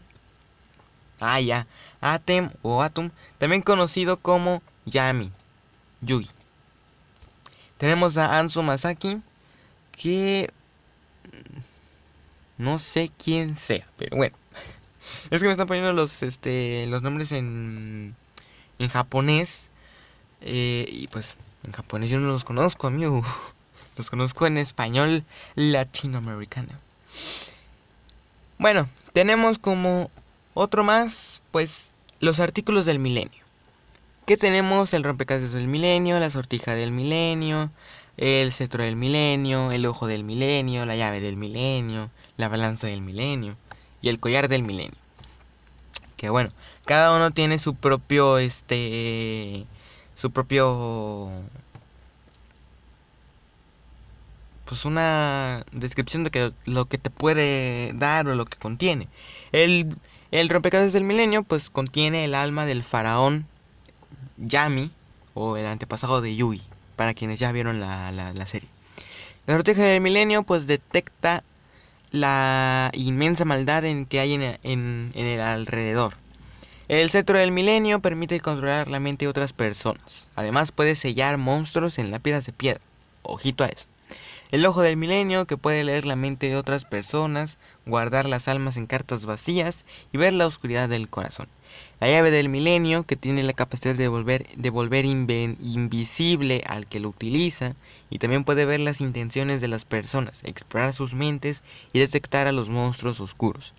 Ah, 1.20 1.40
ya. 1.40 1.66
Atem 2.00 2.50
o 2.62 2.82
Atom. 2.82 3.10
También 3.38 3.62
conocido 3.62 4.18
como 4.18 4.62
Yami. 4.86 5.32
Yugi. 6.00 6.30
Tenemos 7.78 8.16
a 8.16 8.38
Anso 8.38 8.62
Masaki. 8.62 9.20
Que 9.92 10.52
no 12.58 12.78
sé 12.78 13.10
quién 13.22 13.56
sea, 13.56 13.86
pero 13.96 14.16
bueno. 14.16 14.36
Es 15.30 15.40
que 15.40 15.46
me 15.46 15.52
están 15.52 15.66
poniendo 15.66 15.92
los, 15.94 16.22
este, 16.22 16.86
los 16.88 17.00
nombres 17.02 17.32
en, 17.32 18.14
en 18.78 18.88
japonés. 18.88 19.70
Eh, 20.42 20.86
y 20.90 21.08
pues 21.08 21.36
en 21.64 21.72
japonés 21.72 22.10
yo 22.10 22.20
no 22.20 22.28
los 22.28 22.44
conozco, 22.44 22.86
amigo. 22.86 23.22
Los 23.96 24.10
conozco 24.10 24.46
en 24.46 24.58
español 24.58 25.24
latinoamericano. 25.56 26.68
Bueno, 28.56 28.88
tenemos 29.12 29.58
como 29.58 30.08
otro 30.54 30.84
más, 30.84 31.40
pues 31.50 31.90
los 32.20 32.38
artículos 32.38 32.86
del 32.86 33.00
milenio. 33.00 33.42
¿Qué 34.24 34.36
tenemos? 34.36 34.94
El 34.94 35.02
rompecabezas 35.02 35.52
del 35.52 35.66
milenio, 35.66 36.20
la 36.20 36.30
sortija 36.30 36.74
del 36.74 36.92
milenio, 36.92 37.72
el 38.18 38.52
cetro 38.52 38.84
del 38.84 38.94
milenio, 38.94 39.72
el 39.72 39.86
ojo 39.86 40.06
del 40.06 40.22
milenio, 40.22 40.86
la 40.86 40.94
llave 40.94 41.20
del 41.20 41.36
milenio, 41.36 42.10
la 42.38 42.48
balanza 42.48 42.86
del 42.86 43.02
milenio 43.02 43.56
y 44.00 44.08
el 44.08 44.18
collar 44.18 44.48
del 44.48 44.62
milenio. 44.62 44.96
Que 46.16 46.30
bueno, 46.30 46.50
cada 46.86 47.14
uno 47.14 47.30
tiene 47.32 47.58
su 47.58 47.74
propio, 47.74 48.38
este, 48.38 49.66
su 50.14 50.30
propio, 50.30 51.28
pues 54.64 54.86
una 54.86 55.64
descripción 55.72 56.24
de 56.24 56.30
que 56.30 56.52
lo 56.64 56.86
que 56.86 56.96
te 56.96 57.10
puede 57.10 57.92
dar 57.94 58.26
o 58.26 58.34
lo 58.34 58.46
que 58.46 58.56
contiene. 58.56 59.08
El, 59.52 59.94
el 60.30 60.48
rompecabezas 60.48 60.94
del 60.94 61.04
milenio, 61.04 61.42
pues 61.42 61.68
contiene 61.68 62.24
el 62.24 62.34
alma 62.34 62.64
del 62.64 62.84
faraón 62.84 63.46
Yami 64.38 64.90
o 65.34 65.56
el 65.56 65.66
antepasado 65.66 66.20
de 66.20 66.34
Yui 66.34 66.62
para 66.96 67.14
quienes 67.14 67.38
ya 67.38 67.52
vieron 67.52 67.80
la, 67.80 68.10
la, 68.10 68.46
serie. 68.46 68.68
La 69.46 69.54
estrategia 69.54 69.84
del 69.84 70.00
milenio 70.00 70.42
pues 70.42 70.66
detecta 70.66 71.44
la 72.10 72.90
inmensa 72.94 73.44
maldad 73.44 73.84
en 73.84 74.06
que 74.06 74.20
hay 74.20 74.34
en, 74.34 74.58
en, 74.62 75.12
el 75.14 75.40
alrededor. 75.40 76.14
El 76.88 77.10
cetro 77.10 77.38
del 77.38 77.52
milenio 77.52 78.00
permite 78.00 78.40
controlar 78.40 78.88
la 78.88 79.00
mente 79.00 79.26
de 79.26 79.30
otras 79.30 79.52
personas. 79.52 80.30
Además 80.34 80.72
puede 80.72 80.96
sellar 80.96 81.36
monstruos 81.36 81.98
en 81.98 82.10
lápidas 82.10 82.46
de 82.46 82.52
piedra. 82.52 82.80
Ojito 83.22 83.64
a 83.64 83.66
eso. 83.68 83.86
El 84.50 84.64
ojo 84.64 84.80
del 84.80 84.96
milenio 84.96 85.46
que 85.46 85.58
puede 85.58 85.84
leer 85.84 86.06
la 86.06 86.16
mente 86.16 86.48
de 86.48 86.56
otras 86.56 86.86
personas, 86.86 87.58
guardar 87.84 88.26
las 88.26 88.48
almas 88.48 88.78
en 88.78 88.86
cartas 88.86 89.26
vacías 89.26 89.84
y 90.10 90.16
ver 90.16 90.32
la 90.32 90.46
oscuridad 90.46 90.88
del 90.88 91.10
corazón. 91.10 91.48
La 92.00 92.08
llave 92.08 92.30
del 92.30 92.48
milenio, 92.48 93.02
que 93.02 93.16
tiene 93.16 93.42
la 93.42 93.52
capacidad 93.52 93.94
de 93.94 94.06
volver, 94.06 94.46
de 94.54 94.70
volver 94.70 95.04
invisible 95.04 96.62
al 96.66 96.86
que 96.86 97.00
lo 97.00 97.08
utiliza, 97.08 97.74
y 98.08 98.18
también 98.18 98.44
puede 98.44 98.64
ver 98.64 98.78
las 98.78 99.00
intenciones 99.00 99.60
de 99.60 99.68
las 99.68 99.84
personas, 99.84 100.40
explorar 100.44 100.92
sus 100.92 101.14
mentes 101.14 101.62
y 101.92 101.98
detectar 101.98 102.46
a 102.46 102.52
los 102.52 102.68
monstruos 102.68 103.20
oscuros. 103.20 103.74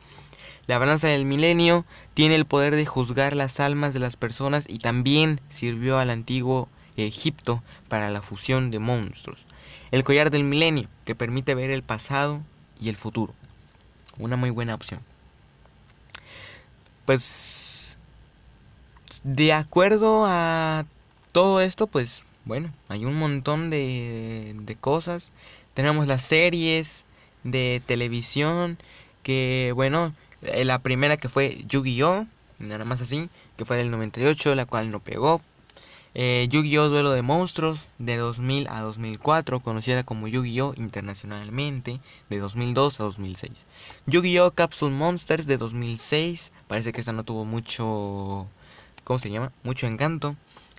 La 0.67 0.77
balanza 0.77 1.07
del 1.07 1.25
milenio 1.25 1.85
tiene 2.13 2.35
el 2.35 2.45
poder 2.45 2.75
de 2.75 2.85
juzgar 2.85 3.35
las 3.35 3.59
almas 3.59 3.93
de 3.93 3.99
las 3.99 4.17
personas 4.17 4.65
y 4.67 4.79
también 4.79 5.39
sirvió 5.49 5.97
al 5.97 6.09
antiguo 6.09 6.67
Egipto 6.97 7.63
para 7.87 8.09
la 8.09 8.21
fusión 8.21 8.69
de 8.69 8.79
monstruos. 8.79 9.45
El 9.91 10.03
collar 10.03 10.29
del 10.29 10.43
milenio, 10.43 10.87
que 11.05 11.15
permite 11.15 11.55
ver 11.55 11.71
el 11.71 11.83
pasado 11.83 12.41
y 12.81 12.89
el 12.89 12.97
futuro. 12.97 13.33
Una 14.17 14.35
muy 14.35 14.49
buena 14.49 14.75
opción. 14.75 14.99
Pues 17.05 17.78
de 19.23 19.53
acuerdo 19.53 20.25
a 20.27 20.85
todo 21.31 21.61
esto, 21.61 21.87
pues 21.87 22.23
bueno, 22.45 22.71
hay 22.87 23.05
un 23.05 23.15
montón 23.15 23.69
de, 23.69 24.77
cosas. 24.81 25.29
Tenemos 25.73 26.07
las 26.07 26.23
series 26.23 27.05
de 27.43 27.81
televisión 27.85 28.77
que, 29.23 29.71
bueno, 29.75 30.13
eh, 30.41 30.65
la 30.65 30.79
primera 30.79 31.17
que 31.17 31.29
fue 31.29 31.63
Yu-Gi-Oh! 31.67 32.25
Nada 32.59 32.85
más 32.85 33.01
así, 33.01 33.29
que 33.55 33.65
fue 33.65 33.77
del 33.77 33.91
98, 33.91 34.55
la 34.55 34.65
cual 34.65 34.89
no 34.89 34.99
pegó. 34.99 35.41
Eh, 36.15 36.47
Yu-Gi-Oh! 36.49 36.89
Duelo 36.89 37.11
de 37.11 37.21
Monstruos 37.21 37.87
de 37.99 38.17
2000 38.17 38.67
a 38.69 38.81
2004, 38.81 39.59
conocida 39.59 40.03
como 40.03 40.27
Yu-Gi-Oh! 40.27 40.73
internacionalmente 40.75 41.99
de 42.29 42.39
2002 42.39 42.99
a 42.99 43.03
2006. 43.03 43.65
Yu-Gi-Oh! 44.07 44.51
Capsule 44.51 44.95
Monsters 44.95 45.45
de 45.45 45.57
2006, 45.57 46.51
parece 46.67 46.91
que 46.93 47.01
esta 47.01 47.13
no 47.13 47.23
tuvo 47.23 47.45
mucho 47.45 48.47
¿cómo 49.09 49.17
se 49.17 49.31
llama? 49.31 49.51
Mucho 49.63 49.87
encanto. 49.87 50.35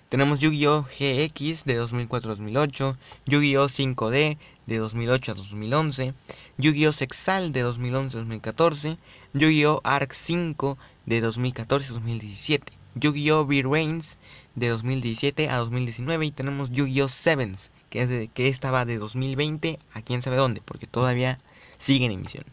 Tenemos 0.09 0.39
Yu-Gi-Oh! 0.39 0.83
GX 0.83 1.65
de 1.65 1.83
2004-2008, 1.83 2.97
Yu-Gi-Oh! 3.27 3.67
5D 3.67 4.39
de 4.69 4.79
2008 4.79 5.33
a 5.33 5.35
2011, 5.35 6.15
Yu-Gi-Oh! 6.57 6.93
Sexal 6.93 7.51
de 7.51 7.67
2011-2014, 7.67 8.99
Yu-Gi-Oh! 9.35 9.81
Arc 9.83 10.13
5 10.13 10.79
de 11.07 11.25
2014-2017, 11.25 12.61
Yu-Gi-Oh! 12.95 13.47
V-Reigns 13.47 14.17
de 14.55 14.69
2017 14.69 15.49
a 15.49 15.57
2019 15.57 16.27
y 16.27 16.31
tenemos 16.31 16.71
Yu-Gi-Oh! 16.71 17.09
Sevens 17.09 17.73
que, 17.91 18.03
es 18.03 18.61
de 18.61 18.99
2020 18.99 19.81
a 19.93 20.03
quién 20.03 20.23
sabe 20.23 20.37
dónde, 20.37 20.63
porque 20.65 20.87
todavía 20.87 21.41
sigue 21.79 22.07
en 22.07 22.13
emisión. 22.13 22.45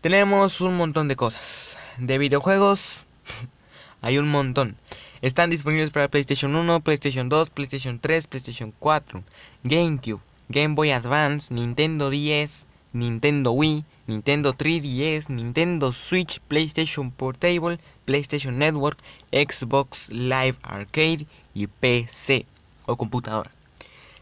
Tenemos 0.00 0.60
un 0.60 0.76
montón 0.76 1.06
de 1.06 1.14
cosas. 1.14 1.76
De 1.98 2.18
videojuegos 2.18 3.06
hay 4.02 4.18
un 4.18 4.28
montón. 4.28 4.76
Están 5.22 5.50
disponibles 5.50 5.90
para 5.90 6.08
PlayStation 6.08 6.54
1, 6.54 6.80
PlayStation 6.80 7.28
2, 7.28 7.50
PlayStation 7.50 7.98
3, 7.98 8.26
PlayStation 8.26 8.72
4, 8.78 9.22
GameCube, 9.64 10.20
Game 10.48 10.74
Boy 10.74 10.90
Advance, 10.90 11.52
Nintendo 11.52 12.10
10, 12.10 12.66
Nintendo 12.92 13.52
Wii, 13.52 13.84
Nintendo 14.06 14.54
3DS, 14.54 15.28
Nintendo 15.28 15.92
Switch, 15.92 16.40
PlayStation 16.48 17.10
Portable, 17.10 17.78
PlayStation 18.04 18.58
Network, 18.58 18.98
Xbox 19.30 20.08
Live 20.08 20.56
Arcade 20.62 21.26
y 21.54 21.66
PC 21.66 22.46
o 22.86 22.96
computadora. 22.96 23.50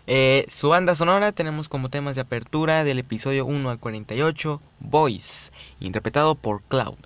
Eh, 0.06 0.46
su 0.48 0.70
banda 0.70 0.94
sonora 0.94 1.32
tenemos 1.32 1.68
como 1.68 1.90
temas 1.90 2.14
de 2.14 2.22
apertura 2.22 2.82
del 2.82 2.98
episodio 2.98 3.46
1 3.46 3.70
al 3.70 3.78
48 3.78 4.60
Voice, 4.80 5.50
interpretado 5.80 6.34
por 6.34 6.62
Cloud. 6.62 6.96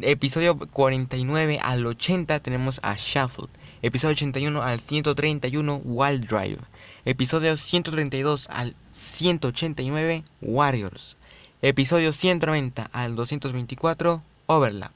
Episodio 0.00 0.56
49 0.56 1.58
al 1.60 1.84
80 1.84 2.38
tenemos 2.40 2.78
a 2.84 2.94
Shuffle. 2.96 3.48
Episodio 3.82 4.12
81 4.12 4.62
al 4.62 4.78
131 4.78 5.80
Wild 5.84 6.26
Drive. 6.26 6.58
Episodio 7.04 7.56
132 7.56 8.46
al 8.50 8.76
189 8.92 10.22
Warriors. 10.42 11.16
Episodio 11.60 12.12
190 12.12 12.88
al 12.92 13.16
224 13.16 14.22
Overlap. 14.46 14.92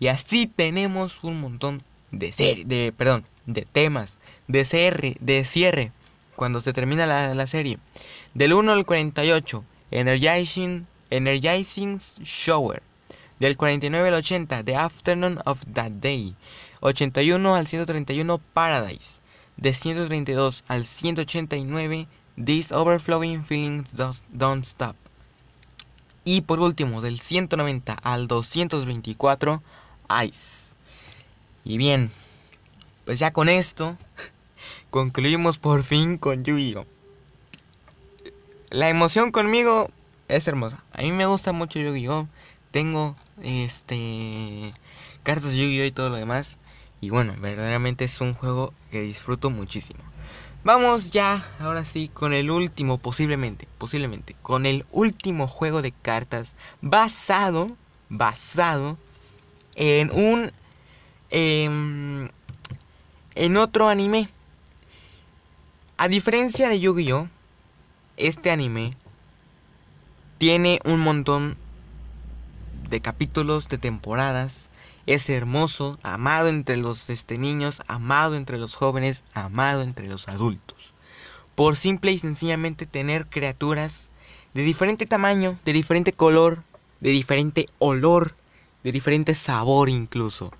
Y 0.00 0.08
así 0.08 0.46
tenemos 0.46 1.22
un 1.22 1.40
montón 1.40 1.82
de 2.10 2.32
serie, 2.32 2.64
de 2.64 2.92
perdón, 2.92 3.24
de 3.46 3.62
temas, 3.70 4.18
de 4.48 4.64
cierre, 4.64 5.16
de 5.20 5.44
cierre 5.44 5.92
cuando 6.34 6.60
se 6.60 6.72
termina 6.72 7.06
la, 7.06 7.46
serie. 7.46 7.78
Del 8.34 8.52
1 8.52 8.72
al 8.72 8.84
48 8.84 9.64
Energizing 9.92 10.86
Energizing 11.10 12.00
Shower. 12.24 12.82
Del 13.44 13.58
49 13.58 14.08
al 14.08 14.14
80 14.14 14.64
The 14.64 14.74
Afternoon 14.74 15.38
of 15.44 15.60
That 15.74 15.90
Day. 15.90 16.34
81 16.80 17.54
al 17.54 17.66
131 17.66 18.38
Paradise. 18.54 19.20
De 19.58 19.74
132 19.74 20.64
al 20.66 20.86
189 20.86 22.08
These 22.42 22.74
Overflowing 22.74 23.44
Feelings 23.44 23.94
Don't 24.30 24.64
Stop. 24.64 24.96
Y 26.24 26.40
por 26.40 26.58
último, 26.58 27.02
del 27.02 27.20
190 27.20 27.92
al 27.92 28.28
224 28.28 29.62
Ice. 30.26 30.74
Y 31.66 31.76
bien, 31.76 32.10
pues 33.04 33.18
ya 33.18 33.34
con 33.34 33.50
esto 33.50 33.98
concluimos 34.88 35.58
por 35.58 35.82
fin 35.82 36.16
con 36.16 36.44
Yu-Gi-Oh! 36.44 36.86
La 38.70 38.88
emoción 38.88 39.32
conmigo 39.32 39.90
es 40.28 40.48
hermosa. 40.48 40.82
A 40.94 41.02
mí 41.02 41.12
me 41.12 41.26
gusta 41.26 41.52
mucho 41.52 41.78
Yu-Gi-Oh! 41.78 42.26
Tengo 42.70 43.14
este 43.42 44.72
cartas 45.22 45.52
de 45.52 45.58
Yu-Gi-Oh! 45.58 45.84
y 45.86 45.92
todo 45.92 46.10
lo 46.10 46.16
demás. 46.16 46.58
Y 47.00 47.10
bueno, 47.10 47.34
verdaderamente 47.38 48.04
es 48.04 48.20
un 48.20 48.34
juego 48.34 48.72
que 48.90 49.02
disfruto 49.02 49.50
muchísimo. 49.50 50.00
Vamos 50.64 51.10
ya, 51.10 51.46
ahora 51.60 51.84
sí, 51.84 52.08
con 52.08 52.32
el 52.32 52.50
último, 52.50 52.96
posiblemente, 52.96 53.68
posiblemente, 53.76 54.34
con 54.40 54.64
el 54.64 54.86
último 54.92 55.46
juego 55.46 55.82
de 55.82 55.92
cartas 55.92 56.54
basado, 56.80 57.76
basado 58.08 58.96
en 59.74 60.10
un, 60.10 60.52
em, 61.28 62.30
en 63.34 63.56
otro 63.58 63.88
anime. 63.88 64.30
A 65.98 66.08
diferencia 66.08 66.70
de 66.70 66.80
Yu-Gi-Oh, 66.80 67.28
este 68.16 68.50
anime 68.50 68.92
tiene 70.38 70.80
un 70.84 71.00
montón 71.00 71.58
de 72.88 73.00
capítulos, 73.00 73.68
de 73.68 73.78
temporadas, 73.78 74.70
es 75.06 75.28
hermoso, 75.28 75.98
amado 76.02 76.48
entre 76.48 76.76
los 76.76 77.10
este, 77.10 77.36
niños, 77.36 77.82
amado 77.86 78.36
entre 78.36 78.58
los 78.58 78.74
jóvenes, 78.74 79.24
amado 79.34 79.82
entre 79.82 80.06
los 80.06 80.28
adultos. 80.28 80.94
Por 81.54 81.76
simple 81.76 82.12
y 82.12 82.18
sencillamente 82.18 82.86
tener 82.86 83.26
criaturas 83.26 84.10
de 84.54 84.62
diferente 84.62 85.06
tamaño, 85.06 85.58
de 85.64 85.72
diferente 85.72 86.12
color, 86.12 86.62
de 87.00 87.10
diferente 87.10 87.66
olor, 87.78 88.34
de 88.82 88.92
diferente 88.92 89.34
sabor 89.34 89.88
incluso. 89.88 90.52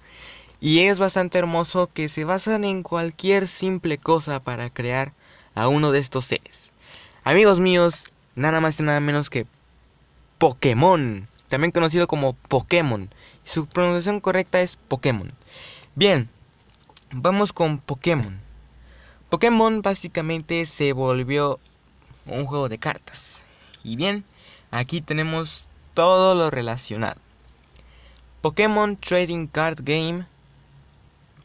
Y 0.61 0.81
es 0.81 0.99
bastante 0.99 1.39
hermoso 1.39 1.91
que 1.93 2.09
se 2.09 2.25
basan 2.25 2.65
en 2.65 2.83
cualquier 2.83 3.49
simple 3.49 3.99
cosa 3.99 4.41
para 4.41 4.71
crear 4.71 5.13
a 5.55 5.69
uno 5.69 5.91
de 5.93 6.01
estos 6.01 6.27
seres. 6.27 6.73
Amigos 7.23 7.61
míos, 7.61 8.07
nada 8.35 8.61
más 8.61 8.79
y 8.81 8.83
nada 8.83 9.01
menos 9.01 9.31
que 9.31 9.47
Pokémon, 10.39 11.29
también 11.55 11.71
conocido 11.71 12.09
como 12.09 12.33
Pokémon. 12.33 13.09
Su 13.45 13.69
pronunciación 13.69 14.19
correcta 14.19 14.61
es 14.61 14.75
Pokémon. 14.75 15.29
Bien, 15.95 16.29
vamos 17.13 17.53
con 17.53 17.79
Pokémon. 17.79 18.41
Pokémon 19.31 19.81
básicamente 19.81 20.67
se 20.67 20.93
volvió 20.93 21.61
un 22.27 22.45
juego 22.47 22.69
de 22.69 22.79
cartas. 22.79 23.41
Y 23.85 23.95
bien, 23.95 24.25
aquí 24.73 25.01
tenemos 25.01 25.69
todo 25.95 26.35
lo 26.35 26.51
relacionado. 26.51 27.21
Pokémon 28.41 28.97
Trading 28.97 29.47
Card 29.47 29.79
Game, 29.85 30.27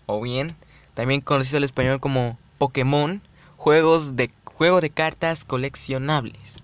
o 0.08 0.22
bien, 0.22 0.56
también 0.96 1.22
conocido 1.22 1.60
en 1.60 1.66
español 1.66 2.00
como 2.00 2.40
Pokémon, 2.58 3.22
juegos 3.58 4.16
de 4.16 4.32
juego 4.44 4.82
de 4.82 4.90
cartas 4.90 5.46
coleccionables. 5.46 6.64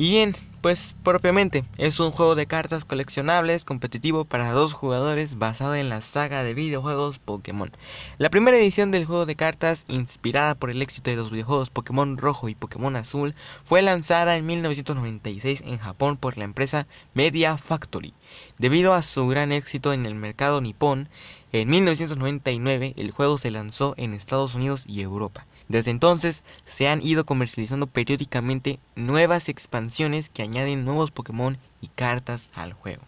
Y 0.00 0.10
bien, 0.10 0.32
pues 0.60 0.94
propiamente 1.02 1.64
es 1.76 1.98
un 1.98 2.12
juego 2.12 2.36
de 2.36 2.46
cartas 2.46 2.84
coleccionables 2.84 3.64
competitivo 3.64 4.24
para 4.24 4.52
dos 4.52 4.72
jugadores 4.72 5.38
basado 5.38 5.74
en 5.74 5.88
la 5.88 6.02
saga 6.02 6.44
de 6.44 6.54
videojuegos 6.54 7.18
Pokémon. 7.18 7.72
La 8.16 8.30
primera 8.30 8.56
edición 8.56 8.92
del 8.92 9.06
juego 9.06 9.26
de 9.26 9.34
cartas, 9.34 9.86
inspirada 9.88 10.54
por 10.54 10.70
el 10.70 10.82
éxito 10.82 11.10
de 11.10 11.16
los 11.16 11.32
videojuegos 11.32 11.70
Pokémon 11.70 12.16
Rojo 12.16 12.48
y 12.48 12.54
Pokémon 12.54 12.94
Azul, 12.94 13.34
fue 13.64 13.82
lanzada 13.82 14.36
en 14.36 14.46
1996 14.46 15.64
en 15.66 15.78
Japón 15.78 16.16
por 16.16 16.38
la 16.38 16.44
empresa 16.44 16.86
Media 17.14 17.58
Factory. 17.58 18.14
Debido 18.56 18.94
a 18.94 19.02
su 19.02 19.26
gran 19.26 19.50
éxito 19.50 19.92
en 19.92 20.06
el 20.06 20.14
mercado 20.14 20.60
nipón, 20.60 21.08
en 21.50 21.70
1999 21.70 22.94
el 22.96 23.10
juego 23.10 23.36
se 23.36 23.50
lanzó 23.50 23.94
en 23.96 24.14
Estados 24.14 24.54
Unidos 24.54 24.84
y 24.86 25.00
Europa. 25.00 25.47
Desde 25.68 25.90
entonces 25.90 26.42
se 26.66 26.88
han 26.88 27.02
ido 27.02 27.26
comercializando 27.26 27.86
periódicamente 27.86 28.78
nuevas 28.96 29.48
expansiones 29.48 30.30
que 30.30 30.42
añaden 30.42 30.84
nuevos 30.84 31.10
Pokémon 31.10 31.58
y 31.80 31.88
cartas 31.88 32.50
al 32.54 32.72
juego. 32.72 33.02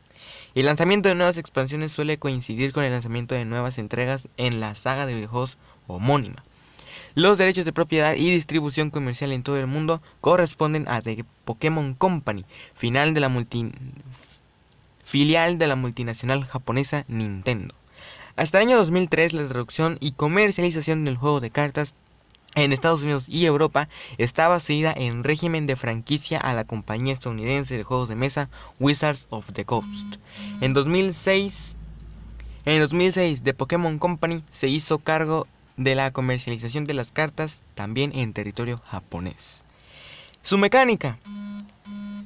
El 0.54 0.66
lanzamiento 0.66 1.08
de 1.08 1.14
nuevas 1.14 1.38
expansiones 1.38 1.92
suele 1.92 2.18
coincidir 2.18 2.72
con 2.72 2.84
el 2.84 2.92
lanzamiento 2.92 3.34
de 3.34 3.44
nuevas 3.44 3.78
entregas 3.78 4.28
en 4.36 4.61
la 4.61 4.74
saga 4.74 5.06
de 5.06 5.14
videojuegos 5.14 5.56
homónima. 5.86 6.42
Los 7.14 7.38
derechos 7.38 7.64
de 7.64 7.72
propiedad 7.72 8.14
y 8.14 8.30
distribución 8.30 8.90
comercial 8.90 9.32
en 9.32 9.42
todo 9.42 9.58
el 9.58 9.66
mundo 9.66 10.00
corresponden 10.20 10.86
a 10.86 11.00
The 11.00 11.24
Pokémon 11.44 11.94
Company, 11.94 12.44
final 12.74 13.14
de 13.14 13.20
la 13.20 13.46
filial 15.04 15.58
de 15.58 15.66
la 15.66 15.76
multinacional 15.76 16.44
japonesa 16.44 17.04
Nintendo. 17.08 17.74
Hasta 18.36 18.58
el 18.58 18.68
año 18.68 18.76
2003 18.76 19.32
la 19.32 19.48
traducción 19.48 19.96
y 20.00 20.12
comercialización 20.12 21.04
del 21.04 21.16
juego 21.16 21.40
de 21.40 21.50
cartas 21.50 21.96
en 22.55 22.72
Estados 22.72 23.03
Unidos 23.03 23.26
y 23.28 23.46
Europa 23.46 23.88
estaba 24.18 24.61
seguida 24.61 24.92
en 24.96 25.24
régimen 25.24 25.66
de 25.66 25.76
franquicia 25.76 26.38
a 26.38 26.55
la 26.55 26.64
compañía 26.64 27.12
estadounidense 27.12 27.76
de 27.76 27.84
juegos 27.84 28.09
de 28.09 28.16
mesa 28.16 28.48
Wizards 28.78 29.26
of 29.30 29.53
the 29.53 29.64
Coast. 29.64 30.16
En 30.61 30.72
2006, 30.72 31.76
en 32.64 32.80
2006 32.80 33.42
The 33.42 33.55
Pokémon 33.55 33.98
Company 33.98 34.42
se 34.51 34.68
hizo 34.68 34.98
cargo 34.98 35.46
de 35.76 35.94
la 35.94 36.11
comercialización 36.11 36.84
de 36.84 36.94
las 36.94 37.12
cartas 37.12 37.62
también 37.74 38.12
en 38.14 38.32
territorio 38.32 38.80
japonés. 38.86 39.64
Su 40.42 40.59
mecánica 40.59 41.18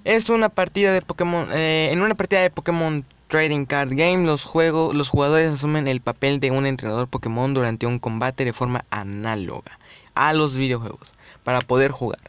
es 0.05 0.29
una 0.29 0.49
partida 0.49 0.93
de 0.93 1.03
Pokémon 1.03 1.49
eh, 1.53 1.91
en 1.93 2.01
una 2.01 2.15
partida 2.15 2.43
de 2.43 2.51
Pokémon 2.51 3.05
Trading 3.29 3.65
Card 3.65 3.91
Game 3.95 4.27
los 4.27 4.45
jugadores 4.45 5.51
asumen 5.51 5.89
el 5.89 6.01
papel 6.01 6.41
de 6.41 6.51
un 6.51 6.67
entrenador 6.67 7.09
Pokémon 7.09 7.53
durante 7.53 7.87
un 7.87 7.99
combate 7.99 8.45
de 8.45 8.53
forma 8.53 8.85
análoga 8.91 9.79
a 10.15 10.33
los 10.33 10.55
videojuegos 10.55 11.15
para 11.43 11.61
poder 11.61 11.91
jugar. 11.91 12.21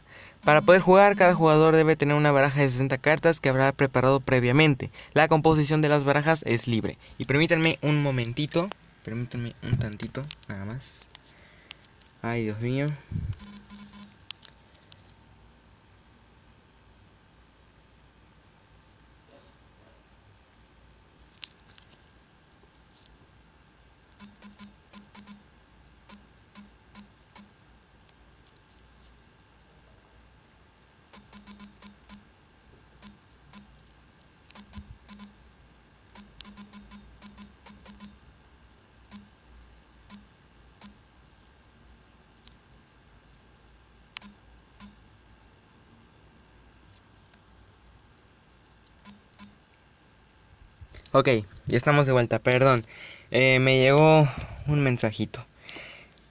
Para 0.44 0.60
poder 0.60 0.80
jugar, 0.80 1.16
cada 1.16 1.34
jugador 1.34 1.74
debe 1.74 1.96
tener 1.96 2.14
una 2.14 2.30
baraja 2.30 2.60
de 2.60 2.70
60 2.70 2.98
cartas 2.98 3.40
que 3.40 3.48
habrá 3.48 3.72
preparado 3.72 4.20
previamente. 4.20 4.92
La 5.12 5.26
composición 5.26 5.82
de 5.82 5.88
las 5.88 6.04
barajas 6.04 6.44
es 6.46 6.68
libre. 6.68 6.98
Y 7.18 7.24
permítanme 7.24 7.80
un 7.82 8.00
momentito, 8.00 8.70
permítanme 9.04 9.54
un 9.64 9.76
tantito, 9.76 10.22
nada 10.48 10.64
más. 10.64 11.08
Ay, 12.22 12.44
Dios 12.44 12.60
mío. 12.60 12.86
Ok, 51.18 51.28
ya 51.64 51.78
estamos 51.78 52.04
de 52.04 52.12
vuelta, 52.12 52.40
perdón. 52.40 52.82
Eh, 53.30 53.58
me 53.58 53.78
llegó 53.78 54.28
un 54.66 54.80
mensajito. 54.82 55.40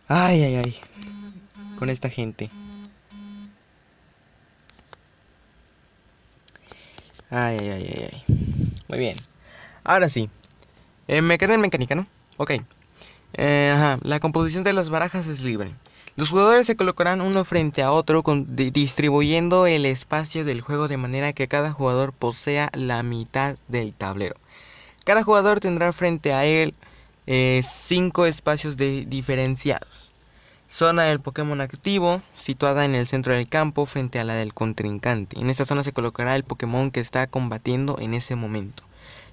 Ay, 0.07 0.43
ay, 0.43 0.55
ay. 0.57 0.79
Con 1.79 1.89
esta 1.89 2.07
gente. 2.07 2.49
Ay, 7.31 7.57
ay, 7.61 7.69
ay, 7.71 8.09
ay. 8.11 8.23
Muy 8.87 8.99
bien. 8.99 9.15
Ahora 9.83 10.07
sí. 10.07 10.29
Eh, 11.07 11.23
me 11.23 11.39
quedé 11.39 11.55
en 11.55 11.61
mecánica, 11.61 11.95
¿no? 11.95 12.05
Ok. 12.37 12.51
Eh, 13.33 13.71
ajá. 13.73 13.97
La 14.03 14.19
composición 14.19 14.63
de 14.63 14.73
las 14.73 14.91
barajas 14.91 15.25
es 15.25 15.41
libre. 15.41 15.73
Los 16.15 16.29
jugadores 16.29 16.67
se 16.67 16.75
colocarán 16.75 17.21
uno 17.21 17.43
frente 17.43 17.81
a 17.81 17.91
otro 17.91 18.23
distribuyendo 18.45 19.65
el 19.65 19.87
espacio 19.87 20.45
del 20.45 20.61
juego 20.61 20.87
de 20.87 20.97
manera 20.97 21.33
que 21.33 21.47
cada 21.47 21.71
jugador 21.71 22.13
posea 22.13 22.69
la 22.75 23.01
mitad 23.01 23.57
del 23.67 23.95
tablero. 23.95 24.35
Cada 25.05 25.21
jugador 25.21 25.59
tendrá 25.59 25.93
frente 25.93 26.33
a 26.33 26.45
él 26.45 26.73
eh, 27.27 27.61
cinco 27.63 28.25
espacios 28.25 28.75
diferenciados. 28.75 30.11
Zona 30.67 31.03
del 31.03 31.19
Pokémon 31.19 31.61
activo, 31.61 32.23
situada 32.35 32.85
en 32.85 32.95
el 32.95 33.05
centro 33.05 33.33
del 33.33 33.47
campo 33.47 33.85
frente 33.85 34.19
a 34.19 34.23
la 34.23 34.33
del 34.33 34.55
contrincante. 34.55 35.39
En 35.39 35.51
esta 35.51 35.63
zona 35.63 35.83
se 35.83 35.93
colocará 35.93 36.35
el 36.35 36.43
Pokémon 36.43 36.89
que 36.89 37.01
está 37.01 37.27
combatiendo 37.27 37.99
en 37.99 38.15
ese 38.15 38.35
momento. 38.35 38.81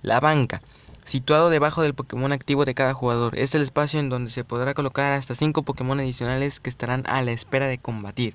La 0.02 0.20
banca, 0.20 0.60
situado 1.04 1.48
debajo 1.48 1.80
del 1.80 1.94
Pokémon 1.94 2.32
activo 2.32 2.66
de 2.66 2.74
cada 2.74 2.92
jugador. 2.92 3.38
Es 3.38 3.54
el 3.54 3.62
espacio 3.62 3.98
en 3.98 4.10
donde 4.10 4.30
se 4.30 4.44
podrá 4.44 4.74
colocar 4.74 5.14
hasta 5.14 5.34
5 5.34 5.62
Pokémon 5.62 6.00
adicionales 6.00 6.60
que 6.60 6.68
estarán 6.68 7.02
a 7.06 7.22
la 7.22 7.32
espera 7.32 7.66
de 7.66 7.78
combatir. 7.78 8.34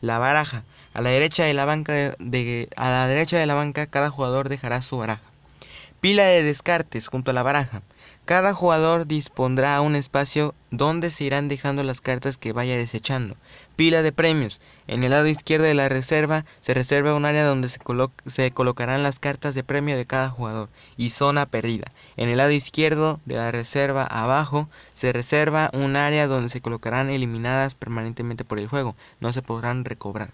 La 0.00 0.18
baraja, 0.18 0.64
de 0.94 2.16
de, 2.18 2.68
a 2.76 2.88
la 2.88 3.06
derecha 3.08 3.36
de 3.36 3.46
la 3.46 3.54
banca 3.54 3.86
cada 3.88 4.08
jugador 4.08 4.48
dejará 4.48 4.80
su 4.80 4.96
baraja. 4.96 5.37
Pila 6.00 6.26
de 6.26 6.44
descartes 6.44 7.08
junto 7.08 7.32
a 7.32 7.34
la 7.34 7.42
baraja. 7.42 7.82
Cada 8.24 8.54
jugador 8.54 9.08
dispondrá 9.08 9.80
un 9.80 9.96
espacio 9.96 10.54
donde 10.70 11.10
se 11.10 11.24
irán 11.24 11.48
dejando 11.48 11.82
las 11.82 12.00
cartas 12.00 12.36
que 12.36 12.52
vaya 12.52 12.76
desechando. 12.76 13.36
Pila 13.74 14.02
de 14.02 14.12
premios. 14.12 14.60
En 14.86 15.02
el 15.02 15.10
lado 15.10 15.26
izquierdo 15.26 15.64
de 15.64 15.74
la 15.74 15.88
reserva 15.88 16.44
se 16.60 16.72
reserva 16.72 17.14
un 17.14 17.24
área 17.24 17.44
donde 17.44 17.68
se, 17.68 17.80
se, 18.26 18.50
colocarán 18.52 19.02
las 19.02 19.18
cartas 19.18 19.56
de 19.56 19.64
premio 19.64 19.96
de 19.96 20.06
cada 20.06 20.30
jugador 20.30 20.68
y 20.96 21.10
zona 21.10 21.46
perdida. 21.46 21.90
En 22.16 22.28
el 22.28 22.36
lado 22.36 22.52
izquierdo 22.52 23.18
de 23.24 23.34
la 23.34 23.50
reserva 23.50 24.04
abajo 24.04 24.68
se 24.92 25.12
reserva 25.12 25.70
un 25.72 25.96
área 25.96 26.28
donde 26.28 26.50
se 26.50 26.60
colocarán 26.60 27.10
eliminadas 27.10 27.74
permanentemente 27.74 28.44
por 28.44 28.60
el 28.60 28.68
juego. 28.68 28.94
No 29.18 29.32
se 29.32 29.42
podrán 29.42 29.84
recobrar. 29.84 30.30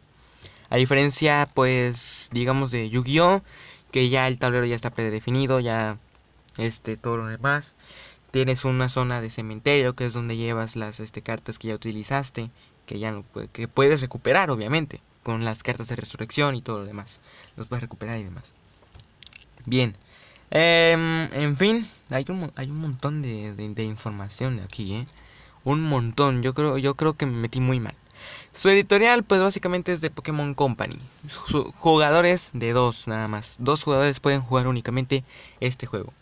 A 0.69 0.77
diferencia, 0.77 1.49
pues, 1.55 2.29
digamos 2.33 2.71
de 2.71 2.91
Yu-Gi-Oh! 2.91 3.43
Que 3.95 4.09
ya 4.09 4.27
el 4.27 4.41
tablero 4.41 4.67
ya 4.67 4.75
está 4.75 4.91
predefinido, 4.91 5.61
ya 5.61 5.99
este 6.59 6.97
todo 6.97 7.17
lo 7.17 7.29
demás. 7.29 7.77
Tienes 8.33 8.65
una 8.65 8.89
zona 8.89 9.21
de 9.21 9.31
cementerio 9.31 9.95
que 9.95 10.07
es 10.07 10.13
donde 10.13 10.37
llevas 10.37 10.75
las 10.75 10.99
este, 10.99 11.23
cartas 11.23 11.61
que 11.61 11.69
ya 11.69 11.77
utilizaste 11.77 12.51
que 12.87 12.99
ya 12.99 13.13
no 13.13 13.25
que 13.53 13.69
puedes 13.69 14.01
recuperar 14.01 14.51
obviamente 14.51 15.01
con 15.23 15.45
las 15.45 15.63
cartas 15.63 15.87
de 15.87 15.95
resurrección 15.95 16.57
y 16.57 16.61
todo 16.61 16.81
lo 16.81 16.87
demás. 16.87 17.21
Los 17.57 17.69
puedes 17.69 17.83
recuperar 17.83 18.19
y 18.19 18.25
demás. 18.25 18.53
Bien 19.65 19.95
em, 20.51 21.33
en 21.33 21.57
fin 21.57 21.87
hay 22.11 22.25
un 22.29 22.51
hay 22.57 22.71
un 22.71 22.79
montón 22.79 23.23
de, 23.23 23.55
de, 23.55 23.69
de 23.69 23.85
información 23.85 24.59
aquí 24.59 24.95
eh 24.95 25.07
un 25.63 25.81
montón. 25.83 26.43
Yo 26.43 26.53
creo 26.53 26.79
yo 26.79 26.97
creo 26.97 27.15
que 27.15 27.27
me 27.27 27.37
metí 27.37 27.61
muy 27.61 27.79
mal 27.79 27.95
su 28.53 28.69
editorial, 28.69 29.25
pues 29.25 29.41
básicamente 29.41 29.93
es 29.93 30.01
de 30.01 30.11
Pokémon 30.11 30.55
Company. 30.55 30.99
jugadores 31.79 32.51
de 32.53 32.73
dos, 32.73 33.09
nada 33.09 33.29
más. 33.29 33.57
Dos 33.59 33.83
jugadores 33.83 34.21
pueden 34.21 34.41
jugar 34.41 34.67
únicamente 34.69 35.25
este 35.61 35.87
juego. 35.87 36.13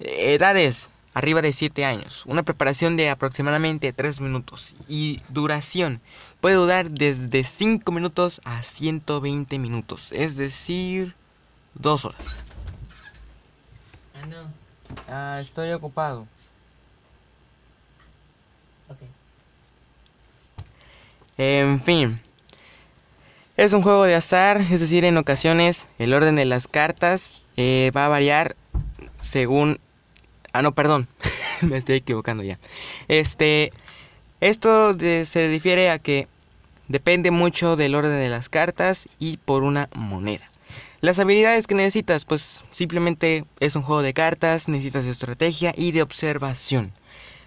Edades, 0.00 0.92
arriba 1.14 1.42
de 1.42 1.52
7 1.52 1.84
años. 1.84 2.24
Una 2.26 2.42
preparación 2.42 2.96
de 2.96 3.10
aproximadamente 3.10 3.92
3 3.92 4.20
minutos. 4.20 4.74
Y 4.88 5.20
duración, 5.28 6.00
puede 6.40 6.56
durar 6.56 6.90
desde 6.90 7.44
5 7.44 7.92
minutos 7.92 8.40
a 8.44 8.62
120 8.62 9.58
minutos. 9.58 10.12
Es 10.12 10.36
decir, 10.36 11.14
2 11.74 12.04
horas. 12.06 12.24
Ah, 14.14 14.26
no. 14.26 14.52
Ah, 15.08 15.38
estoy 15.40 15.72
ocupado. 15.72 16.26
En 21.42 21.80
fin. 21.80 22.20
Es 23.56 23.72
un 23.72 23.80
juego 23.80 24.04
de 24.04 24.14
azar, 24.14 24.60
es 24.60 24.78
decir, 24.78 25.06
en 25.06 25.16
ocasiones 25.16 25.88
el 25.98 26.12
orden 26.12 26.36
de 26.36 26.44
las 26.44 26.68
cartas 26.68 27.40
eh, 27.56 27.90
va 27.96 28.04
a 28.04 28.08
variar 28.10 28.56
según 29.20 29.80
Ah, 30.52 30.60
no, 30.60 30.74
perdón. 30.74 31.08
Me 31.62 31.78
estoy 31.78 31.96
equivocando 31.96 32.42
ya. 32.42 32.58
Este. 33.08 33.70
Esto 34.42 34.94
se 34.98 35.48
refiere 35.48 35.88
a 35.88 35.98
que 35.98 36.28
depende 36.88 37.30
mucho 37.30 37.74
del 37.74 37.94
orden 37.94 38.18
de 38.18 38.28
las 38.28 38.50
cartas 38.50 39.08
y 39.18 39.38
por 39.38 39.62
una 39.62 39.88
moneda. 39.94 40.50
Las 41.00 41.18
habilidades 41.18 41.66
que 41.66 41.74
necesitas, 41.74 42.26
pues 42.26 42.62
simplemente 42.70 43.46
es 43.60 43.76
un 43.76 43.82
juego 43.82 44.02
de 44.02 44.12
cartas, 44.12 44.68
necesitas 44.68 45.06
estrategia 45.06 45.72
y 45.74 45.92
de 45.92 46.02
observación. 46.02 46.92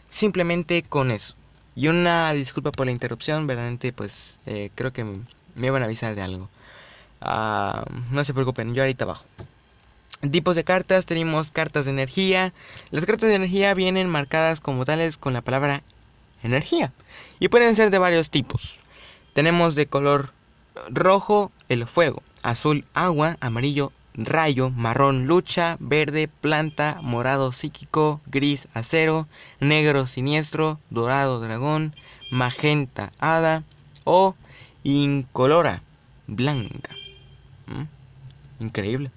Simplemente 0.09 0.81
con 0.81 1.11
eso. 1.11 1.35
Y 1.75 1.87
una 1.87 2.33
disculpa 2.33 2.71
por 2.71 2.85
la 2.85 2.91
interrupción, 2.91 3.47
verdaderamente 3.47 3.93
pues 3.93 4.37
eh, 4.45 4.69
creo 4.75 4.93
que 4.93 5.05
me, 5.55 5.71
van 5.71 5.81
a 5.81 5.85
avisar 5.85 6.15
de 6.15 6.21
algo. 6.21 6.49
Ah, 7.21 7.85
no 8.11 8.23
se 8.23 8.33
preocupen, 8.33 8.73
yo 8.73 8.83
ahorita 8.83 9.05
bajo. 9.05 9.25
Tipos 10.31 10.55
de 10.55 10.63
cartas, 10.63 11.05
tenemos 11.05 11.51
cartas 11.51 11.85
de 11.85 11.91
energía. 11.91 12.53
Las 12.91 13.05
cartas 13.05 13.29
de 13.29 13.35
energía 13.35 13.73
vienen 13.73 14.07
marcadas 14.07 14.61
como 14.61 14.85
tales 14.85 15.17
con 15.17 15.33
la 15.33 15.41
palabra 15.41 15.83
energía. 16.43 16.93
Y 17.39 17.49
pueden 17.49 17.75
ser 17.75 17.89
de 17.89 17.97
varios 17.97 18.29
tipos. 18.29 18.75
Tenemos 19.33 19.75
de 19.75 19.87
color 19.87 20.31
rojo 20.89 21.51
el 21.69 21.87
fuego, 21.87 22.23
azul 22.41 22.85
agua, 22.93 23.37
amarillo 23.41 23.91
rayo, 24.15 24.69
marrón 24.69 25.27
lucha, 25.27 25.77
verde 25.79 26.27
planta, 26.27 26.99
morado 27.01 27.51
psíquico, 27.51 28.21
gris 28.27 28.67
acero, 28.73 29.27
negro 29.59 30.07
siniestro, 30.07 30.79
dorado 30.89 31.39
dragón, 31.39 31.95
magenta 32.31 33.11
hada 33.19 33.63
o 34.03 34.35
incolora 34.83 35.81
blanca. 36.27 36.95
¿Mm? 37.67 38.63
Increíble. 38.63 39.11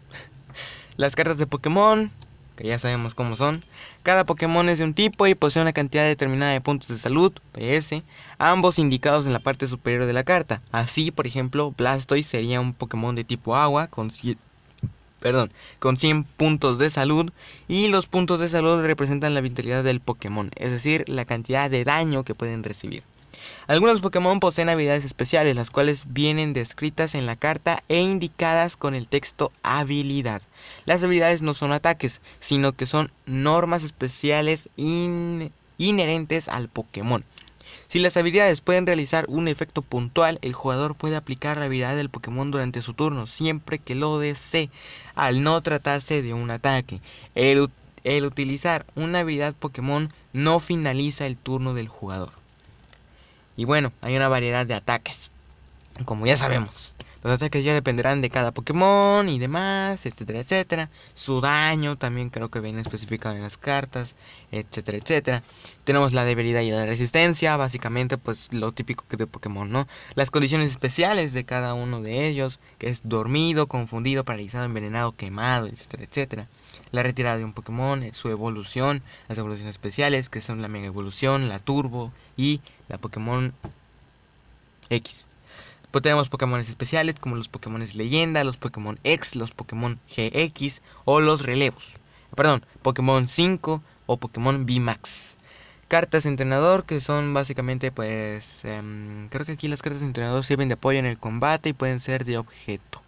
Las 0.96 1.14
cartas 1.14 1.38
de 1.38 1.46
Pokémon, 1.46 2.10
que 2.56 2.66
ya 2.66 2.78
sabemos 2.78 3.14
cómo 3.14 3.36
son. 3.36 3.64
Cada 4.02 4.24
Pokémon 4.24 4.68
es 4.68 4.78
de 4.78 4.84
un 4.84 4.94
tipo 4.94 5.26
y 5.26 5.34
posee 5.34 5.60
una 5.60 5.72
cantidad 5.72 6.04
determinada 6.04 6.52
de 6.52 6.60
puntos 6.60 6.88
de 6.88 6.98
salud, 6.98 7.32
PS, 7.52 8.02
ambos 8.38 8.78
indicados 8.78 9.26
en 9.26 9.32
la 9.32 9.40
parte 9.40 9.66
superior 9.66 10.06
de 10.06 10.12
la 10.12 10.24
carta. 10.24 10.62
Así, 10.72 11.10
por 11.10 11.26
ejemplo, 11.26 11.74
Blastoise 11.76 12.28
sería 12.28 12.60
un 12.60 12.72
Pokémon 12.72 13.14
de 13.14 13.24
tipo 13.24 13.56
agua 13.56 13.88
con 13.88 14.10
perdón, 15.26 15.50
con 15.80 15.96
100 15.96 16.22
puntos 16.22 16.78
de 16.78 16.88
salud 16.88 17.32
y 17.66 17.88
los 17.88 18.06
puntos 18.06 18.38
de 18.38 18.48
salud 18.48 18.84
representan 18.84 19.34
la 19.34 19.40
vitalidad 19.40 19.82
del 19.82 19.98
Pokémon, 19.98 20.52
es 20.54 20.70
decir, 20.70 21.02
la 21.08 21.24
cantidad 21.24 21.68
de 21.68 21.82
daño 21.82 22.22
que 22.22 22.36
pueden 22.36 22.62
recibir. 22.62 23.02
Algunos 23.66 24.00
Pokémon 24.00 24.38
poseen 24.38 24.68
habilidades 24.68 25.04
especiales, 25.04 25.56
las 25.56 25.70
cuales 25.70 26.04
vienen 26.10 26.52
descritas 26.52 27.16
en 27.16 27.26
la 27.26 27.34
carta 27.34 27.82
e 27.88 28.00
indicadas 28.00 28.76
con 28.76 28.94
el 28.94 29.08
texto 29.08 29.50
habilidad. 29.64 30.42
Las 30.84 31.02
habilidades 31.02 31.42
no 31.42 31.54
son 31.54 31.72
ataques, 31.72 32.20
sino 32.38 32.70
que 32.74 32.86
son 32.86 33.10
normas 33.26 33.82
especiales 33.82 34.68
inherentes 34.76 36.46
al 36.46 36.68
Pokémon. 36.68 37.24
Si 37.88 38.00
las 38.00 38.16
habilidades 38.16 38.60
pueden 38.60 38.86
realizar 38.86 39.26
un 39.28 39.46
efecto 39.46 39.80
puntual, 39.82 40.38
el 40.42 40.52
jugador 40.52 40.96
puede 40.96 41.16
aplicar 41.16 41.56
la 41.56 41.66
habilidad 41.66 41.94
del 41.96 42.10
Pokémon 42.10 42.50
durante 42.50 42.82
su 42.82 42.94
turno, 42.94 43.26
siempre 43.26 43.78
que 43.78 43.94
lo 43.94 44.18
desee, 44.18 44.70
al 45.14 45.42
no 45.42 45.60
tratarse 45.62 46.22
de 46.22 46.34
un 46.34 46.50
ataque. 46.50 47.00
El, 47.34 47.70
utilizar 48.24 48.86
una 48.96 49.20
habilidad 49.20 49.54
Pokémon 49.54 50.12
no 50.32 50.58
finaliza 50.58 51.26
el 51.26 51.36
turno 51.36 51.74
del 51.74 51.88
jugador. 51.88 52.32
Y 53.56 53.64
bueno, 53.64 53.92
hay 54.02 54.16
una 54.16 54.28
variedad 54.28 54.66
de 54.66 54.74
ataques, 54.74 55.30
como 56.04 56.26
ya 56.26 56.36
sabemos. 56.36 56.92
Los 57.26 57.34
ataques 57.34 57.64
ya 57.64 57.74
dependerán 57.74 58.20
de 58.20 58.30
cada 58.30 58.52
Pokémon 58.52 59.28
y 59.28 59.40
demás, 59.40 60.06
etcétera, 60.06 60.38
etcétera. 60.38 60.90
Su 61.14 61.40
daño 61.40 61.96
también 61.96 62.30
creo 62.30 62.52
que 62.52 62.60
viene 62.60 62.80
especificado 62.80 63.34
en 63.34 63.42
las 63.42 63.58
cartas, 63.58 64.14
etcétera, 64.52 64.98
etcétera. 64.98 65.42
Tenemos 65.82 66.12
la 66.12 66.24
debilidad 66.24 66.60
y 66.60 66.70
la 66.70 66.86
resistencia, 66.86 67.56
básicamente 67.56 68.16
pues 68.16 68.52
lo 68.52 68.70
típico 68.70 69.04
que 69.08 69.16
de 69.16 69.26
Pokémon, 69.26 69.68
¿no? 69.68 69.88
Las 70.14 70.30
condiciones 70.30 70.70
especiales 70.70 71.32
de 71.32 71.44
cada 71.44 71.74
uno 71.74 72.00
de 72.00 72.28
ellos, 72.28 72.60
que 72.78 72.90
es 72.90 73.00
dormido, 73.02 73.66
confundido, 73.66 74.22
paralizado, 74.22 74.64
envenenado, 74.64 75.10
quemado, 75.10 75.66
etcétera, 75.66 76.04
etcétera. 76.04 76.46
La 76.92 77.02
retirada 77.02 77.38
de 77.38 77.44
un 77.44 77.54
Pokémon, 77.54 78.04
su 78.12 78.28
evolución, 78.28 79.02
las 79.26 79.36
evoluciones 79.36 79.74
especiales, 79.74 80.28
que 80.28 80.40
son 80.40 80.62
la 80.62 80.68
Mega 80.68 80.86
Evolución, 80.86 81.48
la 81.48 81.58
Turbo 81.58 82.12
y 82.36 82.60
la 82.88 82.98
Pokémon 82.98 83.52
X. 84.90 85.26
Pues 85.96 86.02
tenemos 86.02 86.28
Pokémon 86.28 86.60
especiales 86.60 87.14
como 87.18 87.36
los 87.36 87.48
Pokémon 87.48 87.82
leyenda, 87.94 88.44
los 88.44 88.58
Pokémon 88.58 88.98
X, 89.02 89.34
los 89.34 89.52
Pokémon 89.52 89.98
GX 90.14 90.82
o 91.06 91.20
los 91.20 91.40
relevos. 91.40 91.90
perdón, 92.34 92.66
Pokémon 92.82 93.26
5 93.26 93.82
o 94.04 94.16
Pokémon 94.18 94.66
VMAX. 94.66 95.38
Cartas 95.88 96.24
de 96.24 96.28
entrenador 96.28 96.84
que 96.84 97.00
son 97.00 97.32
básicamente 97.32 97.92
pues 97.92 98.62
em, 98.66 99.28
creo 99.28 99.46
que 99.46 99.52
aquí 99.52 99.68
las 99.68 99.80
cartas 99.80 100.02
de 100.02 100.08
entrenador 100.08 100.44
sirven 100.44 100.68
de 100.68 100.74
apoyo 100.74 100.98
en 100.98 101.06
el 101.06 101.16
combate 101.16 101.70
y 101.70 101.72
pueden 101.72 101.98
ser 101.98 102.26
de 102.26 102.36
objeto. 102.36 103.00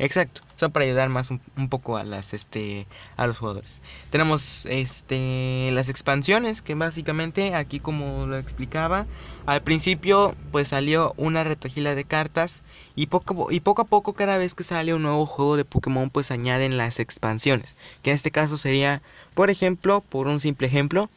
Exacto, 0.00 0.42
son 0.56 0.70
para 0.70 0.84
ayudar 0.84 1.08
más 1.08 1.30
un, 1.30 1.68
poco 1.68 1.96
a 1.96 2.04
las 2.04 2.32
este 2.32 2.86
a 3.16 3.26
los 3.26 3.38
jugadores. 3.38 3.80
Tenemos 4.10 4.64
este 4.66 5.70
las 5.72 5.88
expansiones 5.88 6.62
que 6.62 6.76
básicamente 6.76 7.54
aquí 7.56 7.80
como 7.80 8.26
lo 8.26 8.38
explicaba, 8.38 9.06
al 9.46 9.62
principio 9.62 10.36
pues 10.52 10.68
salió 10.68 11.14
una 11.16 11.42
retajila 11.42 11.96
de 11.96 12.04
cartas 12.04 12.62
y 12.94 13.06
poco 13.06 13.50
y 13.50 13.58
poco 13.58 13.82
a 13.82 13.86
poco 13.86 14.12
cada 14.12 14.38
vez 14.38 14.54
que 14.54 14.62
sale 14.62 14.94
un 14.94 15.02
nuevo 15.02 15.26
juego 15.26 15.56
de 15.56 15.64
Pokémon 15.64 16.10
pues 16.10 16.30
añaden 16.30 16.76
las 16.76 17.00
expansiones, 17.00 17.74
que 18.02 18.10
en 18.10 18.16
este 18.16 18.30
caso 18.30 18.56
sería, 18.56 19.02
por 19.34 19.50
ejemplo, 19.50 20.00
por 20.00 20.28
un 20.28 20.38
simple 20.38 20.68
ejemplo, 20.68 21.10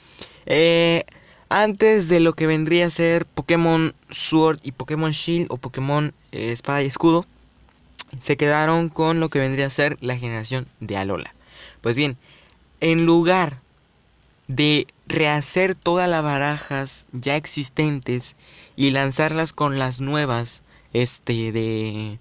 eh, 0.47 1.05
antes 1.49 2.07
de 2.07 2.19
lo 2.19 2.34
que 2.34 2.47
vendría 2.47 2.88
a 2.88 2.89
ser 2.89 3.27
Pokémon 3.27 3.93
Sword 4.09 4.59
y 4.63 4.71
Pokémon 4.71 5.11
Shield 5.11 5.47
o 5.51 5.57
Pokémon 5.57 6.13
eh, 6.32 6.51
Espada 6.51 6.82
y 6.82 6.88
Escudo 6.88 7.27
se 8.20 8.38
quedaron 8.38 8.89
con 8.89 9.20
lo 9.20 9.30
que 9.30 9.39
vendría 9.39 9.68
a 9.68 9.72
ser 9.72 9.97
la 10.01 10.18
generación 10.18 10.68
de 10.80 10.97
Alola. 10.97 11.34
Pues 11.82 11.95
bien, 11.95 12.18
en 12.80 13.05
lugar 13.05 13.57
de 14.47 14.88
rehacer 15.07 15.76
todas 15.76 16.09
las 16.09 16.24
barajas 16.24 17.05
ya 17.12 17.36
existentes 17.36 18.36
y 18.76 18.91
lanzarlas 18.91 19.53
con 19.53 19.80
las 19.80 20.01
nuevas 20.01 20.64
este 20.93 21.51
de 21.51 22.20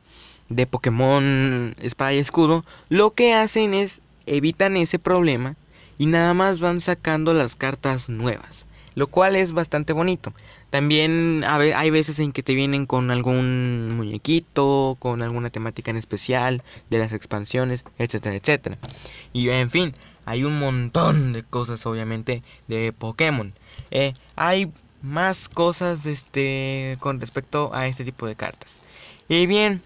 de 0.51 0.67
Pokémon 0.67 1.75
Espada 1.81 2.13
y 2.13 2.19
Escudo, 2.19 2.65
lo 2.91 3.13
que 3.13 3.33
hacen 3.33 3.73
es 3.73 4.03
evitan 4.27 4.77
ese 4.77 4.99
problema 4.99 5.57
y 5.97 6.07
nada 6.07 6.35
más 6.35 6.61
van 6.61 6.81
sacando 6.81 7.33
las 7.33 7.57
cartas 7.57 8.09
nuevas, 8.09 8.67
lo 8.95 9.07
cual 9.07 9.37
es 9.37 9.53
bastante 9.53 9.93
bonito. 9.93 10.33
También 10.71 11.45
hay 11.45 11.91
veces 11.91 12.19
en 12.19 12.33
que 12.33 12.43
te 12.43 12.55
vienen 12.55 12.87
con 12.87 13.11
algún 13.11 13.97
muñequito, 13.97 14.97
con 14.99 15.23
alguna 15.23 15.51
temática 15.51 15.91
en 15.91 15.97
especial 15.97 16.63
de 16.91 16.99
las 16.99 17.13
expansiones, 17.13 17.85
etcétera, 17.99 18.37
etcétera. 18.37 18.79
Y 19.33 19.49
en 19.51 19.71
fin, 19.71 19.95
hay 20.25 20.45
un 20.45 20.59
montón 20.59 21.33
de 21.33 21.43
cosas 21.43 21.85
obviamente 21.87 22.43
de 22.69 22.93
Pokémon. 22.93 23.53
Eh, 23.91 24.13
hay 24.37 24.73
más 25.03 25.49
cosas 25.49 26.07
este, 26.07 26.97
con 27.01 27.21
respecto 27.21 27.75
a 27.75 27.87
este 27.87 28.05
tipo 28.05 28.27
de 28.27 28.37
cartas. 28.37 28.81
Y 29.29 29.47
bien, 29.47 29.83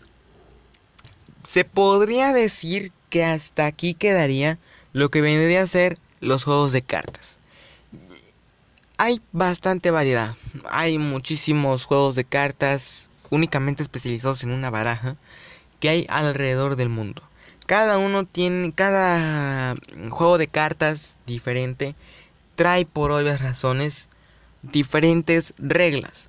se 1.44 1.64
podría 1.64 2.32
decir 2.32 2.92
que 3.10 3.24
hasta 3.24 3.66
aquí 3.66 3.94
quedaría 3.94 4.58
lo 4.92 5.10
que 5.10 5.20
vendría 5.20 5.62
a 5.62 5.66
ser 5.66 5.98
los 6.20 6.44
juegos 6.44 6.72
de 6.72 6.82
cartas 6.82 7.38
hay 8.98 9.20
bastante 9.32 9.90
variedad. 9.90 10.34
Hay 10.70 10.98
muchísimos 10.98 11.84
juegos 11.84 12.14
de 12.14 12.24
cartas 12.24 13.08
únicamente 13.30 13.82
especializados 13.82 14.42
en 14.44 14.50
una 14.50 14.70
baraja 14.70 15.16
que 15.80 15.88
hay 15.88 16.06
alrededor 16.08 16.76
del 16.76 16.88
mundo. 16.88 17.22
Cada 17.66 17.98
uno 17.98 18.24
tiene, 18.24 18.72
cada 18.72 19.74
juego 20.10 20.38
de 20.38 20.48
cartas 20.48 21.18
diferente 21.26 21.94
trae 22.54 22.84
por 22.86 23.10
obvias 23.10 23.40
razones 23.40 24.08
diferentes 24.62 25.54
reglas. 25.58 26.28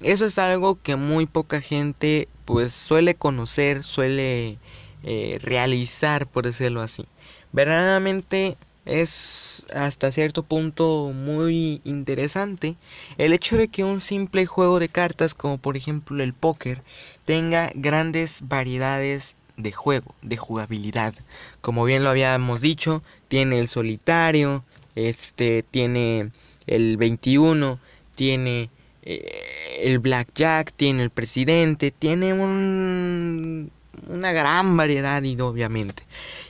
Eso 0.00 0.26
es 0.26 0.38
algo 0.38 0.80
que 0.82 0.96
muy 0.96 1.26
poca 1.26 1.60
gente 1.60 2.28
pues 2.44 2.72
suele 2.74 3.14
conocer, 3.14 3.84
suele 3.84 4.58
eh, 5.04 5.38
realizar, 5.40 6.26
por 6.26 6.44
decirlo 6.44 6.82
así. 6.82 7.06
Verdaderamente 7.52 8.56
es 8.84 9.64
hasta 9.74 10.10
cierto 10.10 10.42
punto 10.42 11.12
muy 11.14 11.80
interesante 11.84 12.76
el 13.16 13.32
hecho 13.32 13.56
de 13.56 13.68
que 13.68 13.84
un 13.84 14.00
simple 14.00 14.46
juego 14.46 14.80
de 14.80 14.88
cartas 14.88 15.34
como 15.34 15.58
por 15.58 15.76
ejemplo 15.76 16.22
el 16.22 16.34
póker 16.34 16.82
tenga 17.24 17.70
grandes 17.74 18.40
variedades 18.42 19.36
de 19.56 19.72
juego, 19.72 20.14
de 20.22 20.36
jugabilidad. 20.36 21.14
Como 21.60 21.84
bien 21.84 22.04
lo 22.04 22.10
habíamos 22.10 22.60
dicho, 22.60 23.02
tiene 23.28 23.60
el 23.60 23.68
solitario, 23.68 24.64
este 24.94 25.62
tiene 25.62 26.30
el 26.66 26.96
21, 26.96 27.78
tiene 28.14 28.70
eh, 29.02 29.80
el 29.80 29.98
blackjack, 29.98 30.72
tiene 30.72 31.02
el 31.02 31.10
presidente, 31.10 31.90
tiene 31.90 32.32
un 32.32 33.70
una 34.08 34.32
gran 34.32 34.76
variedad 34.76 35.22
y 35.22 35.40
obviamente. 35.40 36.04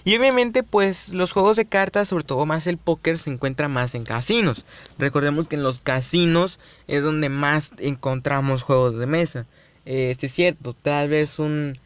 Y 0.05 0.16
obviamente 0.16 0.62
pues 0.62 1.11
los 1.11 1.32
juegos 1.32 1.57
de 1.57 1.66
cartas, 1.66 2.09
sobre 2.09 2.24
todo 2.24 2.47
más 2.47 2.66
el 2.66 2.78
póker, 2.78 3.18
se 3.18 3.30
encuentra 3.30 3.68
más 3.68 3.95
en 3.95 4.05
casinos. 4.05 4.64
Recordemos 4.99 5.49
que 5.49 5.57
en 5.57 5.62
los 5.62 5.80
casinos 5.80 6.59
es 6.86 7.03
donde 7.03 7.28
más 7.28 7.72
encontramos 7.78 8.62
juegos 8.62 8.99
de 8.99 9.07
mesa. 9.07 9.47
Este 9.84 10.26
es 10.26 10.32
cierto, 10.32 10.74
tal 10.74 11.09
vez 11.09 11.38
un 11.38 11.78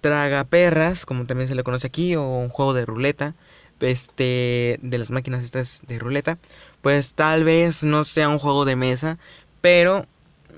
tragaperras, 0.00 1.06
como 1.06 1.26
también 1.26 1.48
se 1.48 1.54
le 1.54 1.64
conoce 1.64 1.86
aquí, 1.86 2.14
o 2.14 2.22
un 2.22 2.48
juego 2.48 2.74
de 2.74 2.86
ruleta, 2.86 3.34
este, 3.80 4.78
de 4.82 4.98
las 4.98 5.10
máquinas 5.10 5.44
estas 5.44 5.82
de 5.86 5.98
ruleta, 5.98 6.38
pues 6.82 7.14
tal 7.14 7.44
vez 7.44 7.82
no 7.82 8.04
sea 8.04 8.28
un 8.28 8.38
juego 8.38 8.64
de 8.64 8.76
mesa, 8.76 9.18
pero 9.60 10.06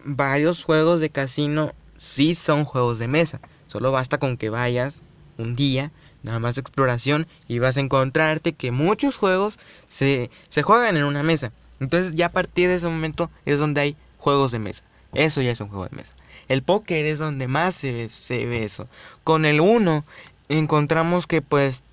varios 0.05 0.65
juegos 0.65 1.01
de 1.01 1.11
casino 1.11 1.73
sí 1.99 2.35
son 2.35 2.65
juegos 2.65 2.99
de 2.99 3.09
mesa. 3.09 3.41
Solo 3.71 3.93
basta 3.93 4.19
con 4.19 4.37
que 4.37 4.51
vayas 4.51 5.05
un 5.39 5.55
día, 5.55 5.93
nada 6.25 6.41
más 6.41 6.57
de 6.57 6.61
exploración, 6.61 7.29
y 7.47 7.61
vas 7.61 7.77
a 7.77 7.81
encontrarte 7.81 8.53
que 8.53 8.73
muchos 8.73 9.15
juegos 9.15 9.61
se, 9.87 10.29
se 10.49 10.63
juegan 10.63 10.97
en 10.97 11.05
una 11.05 11.23
mesa. 11.23 11.53
Entonces 11.79 12.17
ya 12.17 12.27
a 12.27 12.33
partir 12.33 12.69
de 12.69 12.75
ese 12.75 12.89
momento 12.89 13.31
es 13.47 13.61
donde 13.61 13.81
hay 13.81 13.97
juegos 14.19 14.51
de 14.51 14.59
mesa. 14.59 14.83
Eso 15.15 15.41
ya 15.41 15.53
es 15.53 15.61
un 15.61 15.69
juego 15.69 15.85
de 15.85 15.95
mesa. 15.95 16.15
El 16.49 16.65
póker 16.65 17.07
es 17.07 17.19
donde 17.19 17.47
más 17.47 17.77
se, 17.77 18.09
se 18.09 18.45
ve 18.45 18.65
eso. 18.65 18.89
Con 19.23 19.45
el 19.45 19.61
1 19.61 20.05
encontramos 20.49 21.29
que 21.29 21.41
pues 21.41 21.85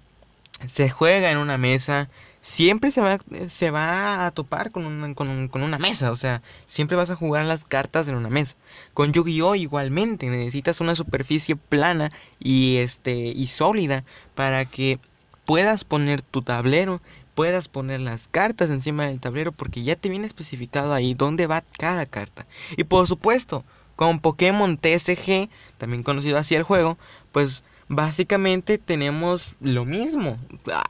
se 0.65 0.89
juega 0.89 1.29
en 1.29 1.37
una 1.37 1.59
mesa, 1.59 2.09
siempre 2.47 2.91
se 2.91 3.01
va, 3.01 3.19
se 3.49 3.71
va 3.71 4.25
a 4.25 4.31
topar 4.31 4.71
con 4.71 4.85
una, 4.85 5.13
con, 5.13 5.49
con 5.49 5.63
una 5.63 5.77
mesa, 5.77 6.13
o 6.13 6.15
sea, 6.15 6.41
siempre 6.65 6.95
vas 6.95 7.09
a 7.09 7.15
jugar 7.17 7.45
las 7.45 7.65
cartas 7.65 8.07
en 8.07 8.15
una 8.15 8.29
mesa. 8.29 8.55
Con 8.93 9.11
Yu-Gi-Oh 9.11 9.55
igualmente, 9.55 10.29
necesitas 10.29 10.79
una 10.79 10.95
superficie 10.95 11.57
plana 11.57 12.09
y, 12.39 12.77
este, 12.77 13.13
y 13.13 13.47
sólida 13.47 14.05
para 14.33 14.63
que 14.63 14.97
puedas 15.43 15.83
poner 15.83 16.21
tu 16.21 16.41
tablero, 16.41 17.01
puedas 17.35 17.67
poner 17.67 17.99
las 17.99 18.29
cartas 18.29 18.69
encima 18.69 19.07
del 19.07 19.19
tablero 19.19 19.51
porque 19.51 19.83
ya 19.83 19.97
te 19.97 20.07
viene 20.07 20.25
especificado 20.25 20.93
ahí 20.93 21.13
dónde 21.13 21.47
va 21.47 21.65
cada 21.77 22.05
carta. 22.05 22.47
Y 22.77 22.85
por 22.85 23.07
supuesto, 23.07 23.65
con 23.97 24.21
Pokémon 24.21 24.77
TSG, 24.77 25.49
también 25.77 26.01
conocido 26.01 26.37
así 26.37 26.55
el 26.55 26.63
juego, 26.63 26.97
pues 27.33 27.63
básicamente 27.87 28.77
tenemos 28.77 29.55
lo 29.61 29.85
mismo. 29.85 30.37
Ah, 30.71 30.83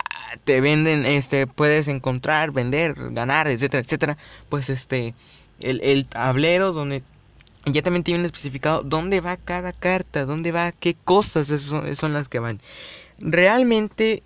te 0.44 0.62
venden, 0.62 1.06
este, 1.06 1.48
puedes 1.48 1.88
encontrar, 1.88 2.52
vender, 2.52 2.96
ganar, 3.12 3.48
etcétera, 3.48 3.82
etcétera. 3.82 4.18
Pues 4.50 4.70
este, 4.70 5.14
el, 5.60 5.82
el 5.82 6.06
tablero 6.06 6.74
donde 6.74 7.04
ya 7.66 7.82
también 7.82 8.04
tienen 8.04 8.26
especificado 8.26 8.84
dónde 8.84 9.22
va 9.22 9.38
cada 9.38 9.74
carta, 9.74 10.26
dónde 10.26 10.52
va, 10.52 10.72
qué 10.72 10.96
cosas 10.96 11.48
son, 11.48 11.96
son 11.96 12.14
las 12.14 12.30
que 12.30 12.40
van. 12.40 12.60
Realmente 13.20 14.24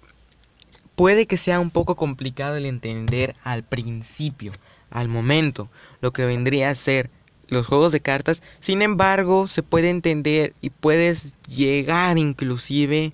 puede 0.95 1.25
que 1.25 1.37
sea 1.37 1.59
un 1.59 1.71
poco 1.71 1.95
complicado 1.95 2.55
el 2.55 2.65
entender 2.65 3.35
al 3.43 3.63
principio, 3.63 4.51
al 4.89 5.07
momento, 5.07 5.69
lo 6.01 6.11
que 6.11 6.25
vendría 6.25 6.69
a 6.69 6.75
ser 6.75 7.09
los 7.51 7.67
juegos 7.67 7.91
de 7.91 7.99
cartas. 7.99 8.41
Sin 8.59 8.81
embargo, 8.81 9.47
se 9.47 9.61
puede 9.61 9.89
entender 9.89 10.53
y 10.61 10.71
puedes 10.71 11.35
llegar 11.47 12.17
inclusive 12.17 13.13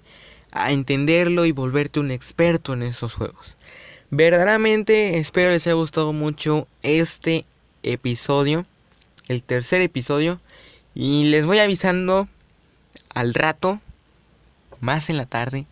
a 0.51 0.71
entenderlo 0.71 1.45
y 1.45 1.51
volverte 1.51 1.99
un 1.99 2.11
experto 2.11 2.73
en 2.73 2.83
esos 2.83 3.13
juegos. 3.13 3.57
Verdaderamente 4.09 5.17
espero 5.17 5.51
les 5.51 5.67
haya 5.67 5.73
gustado 5.73 6.13
mucho 6.13 6.67
este 6.83 7.45
episodio, 7.83 8.65
el 9.27 9.43
tercer 9.43 9.81
episodio, 9.81 10.39
y 10.95 11.25
les 11.25 11.45
voy 11.45 11.59
avisando 11.59 12.29
al 13.09 13.33
rato, 13.33 13.81
más 14.79 15.09
en 15.09 15.17
la 15.17 15.25
tarde, 15.25 15.65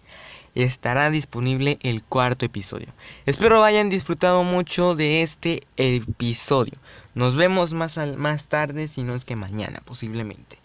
estará 0.56 1.10
disponible 1.10 1.78
el 1.84 2.02
cuarto 2.02 2.46
episodio. 2.46 2.88
Espero 3.26 3.64
hayan 3.64 3.90
disfrutado 3.90 4.44
mucho 4.44 4.96
de 4.96 5.22
este 5.22 5.64
episodio. 5.76 6.74
Nos 7.14 7.36
vemos 7.36 7.74
más, 7.74 7.98
más 8.18 8.48
tarde, 8.48 8.88
si 8.88 9.04
no 9.04 9.16
es 9.16 9.26
que 9.26 9.36
mañana 9.36 9.82
posiblemente. 9.86 10.58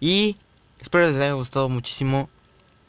Y 0.00 0.36
espero 0.80 1.06
les 1.06 1.16
haya 1.16 1.32
gustado 1.32 1.68
muchísimo. 1.68 2.28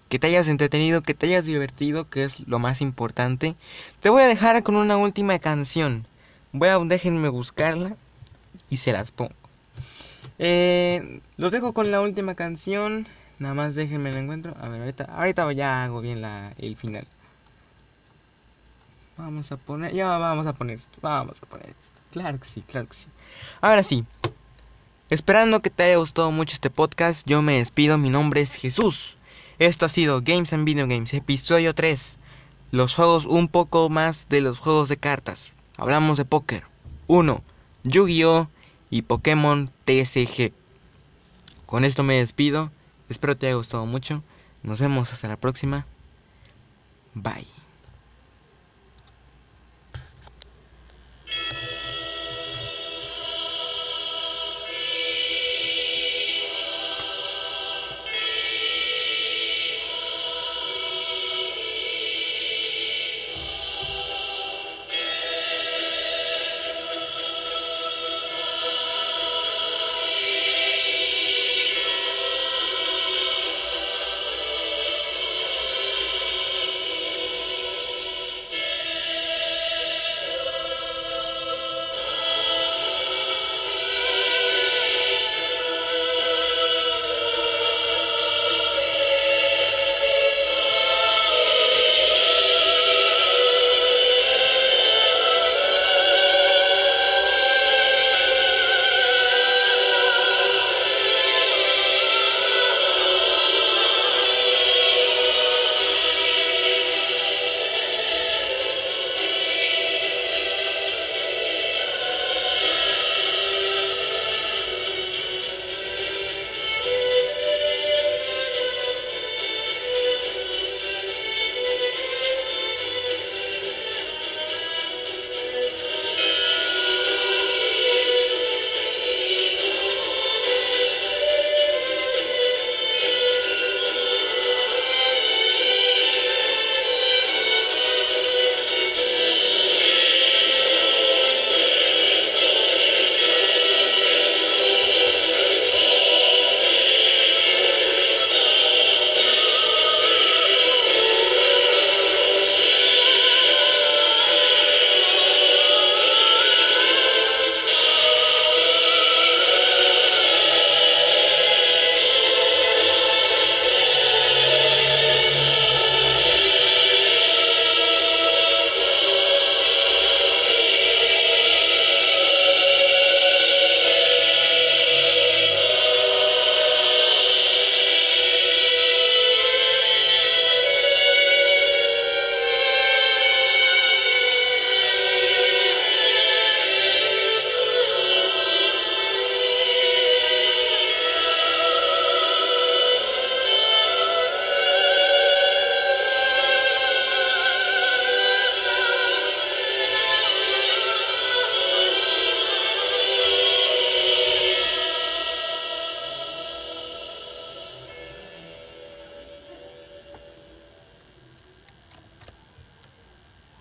Que 0.10 0.20
te 0.20 0.28
hayas 0.28 0.48
entretenido, 0.48 1.02
que 1.02 1.16
te 1.16 1.26
hayas 1.26 1.46
divertido, 1.46 2.10
que 2.10 2.24
es 2.24 2.42
lo 2.48 2.60
más 2.60 2.82
importante. 2.82 3.56
Te 4.00 4.10
voy 4.10 4.22
a 4.22 4.28
dejar 4.28 4.62
con 4.64 4.76
una 4.76 4.98
última 4.98 5.40
canción. 5.40 6.08
Voy 6.52 6.70
a 6.70 6.78
déjenme 6.78 7.28
buscarla 7.30 7.98
y 8.70 8.78
se 8.78 8.94
las 8.94 9.12
pongo. 9.12 9.34
Eh, 10.38 11.22
los 11.38 11.52
dejo 11.52 11.74
con 11.74 11.92
la 11.92 12.02
última 12.02 12.36
canción. 12.36 13.08
Nada 13.40 13.54
más 13.54 13.76
déjenme 13.76 14.12
la 14.12 14.20
encuentro. 14.20 14.56
A 14.60 14.70
ver, 14.70 14.82
ahorita, 14.82 15.06
ahorita 15.06 15.52
ya 15.54 15.84
hago 15.84 16.02
bien 16.02 16.22
la, 16.22 16.54
el 16.58 16.76
final. 16.76 17.08
Vamos 19.18 19.52
a 19.52 19.58
poner, 19.58 19.94
ya 19.94 20.18
vamos 20.18 20.46
a 20.46 20.54
poner 20.54 20.78
esto, 20.78 20.98
vamos 21.02 21.38
a 21.42 21.46
poner 21.46 21.70
esto. 21.70 22.02
Claro 22.12 22.40
que 22.40 22.48
sí, 22.48 22.62
claro 22.62 22.88
que 22.88 22.96
sí. 22.96 23.08
Ahora 23.62 23.84
sí, 23.84 24.06
esperando 25.10 25.62
que 25.62 25.70
te 25.70 25.84
haya 25.84 25.98
gustado 25.98 26.32
mucho 26.32 26.54
este 26.54 26.70
podcast, 26.70 27.26
yo 27.28 27.42
me 27.42 27.58
despido, 27.58 27.98
mi 27.98 28.10
nombre 28.10 28.42
es 28.42 28.56
Jesús. 28.56 29.18
Esto 29.58 29.86
ha 29.86 29.90
sido 29.90 30.22
Games 30.22 30.52
and 30.52 30.66
Video 30.66 30.86
Games, 30.88 31.14
episodio 31.14 31.74
3. 31.74 32.18
Los 32.72 32.96
juegos 32.96 33.26
un 33.26 33.48
poco 33.48 33.88
más 33.90 34.28
de 34.28 34.42
los 34.42 34.60
juegos 34.60 34.90
de 34.90 34.98
cartas. 34.98 35.54
Hablamos 35.78 36.18
de 36.18 36.26
póker. 36.26 36.64
1. 37.08 37.42
Yu-Gi-Oh! 37.84 38.50
y 38.90 39.04
Pokémon 39.04 39.70
TCG. 39.86 40.52
Con 41.66 41.86
esto 41.86 42.04
me 42.04 42.16
despido. 42.16 42.72
Espero 43.10 43.38
te 43.38 43.48
haya 43.48 43.56
gustado 43.56 43.86
mucho. 43.86 44.24
Nos 44.64 44.80
vemos 44.80 45.14
hasta 45.14 45.28
la 45.28 45.38
próxima. 45.38 45.86
Bye. 47.14 47.55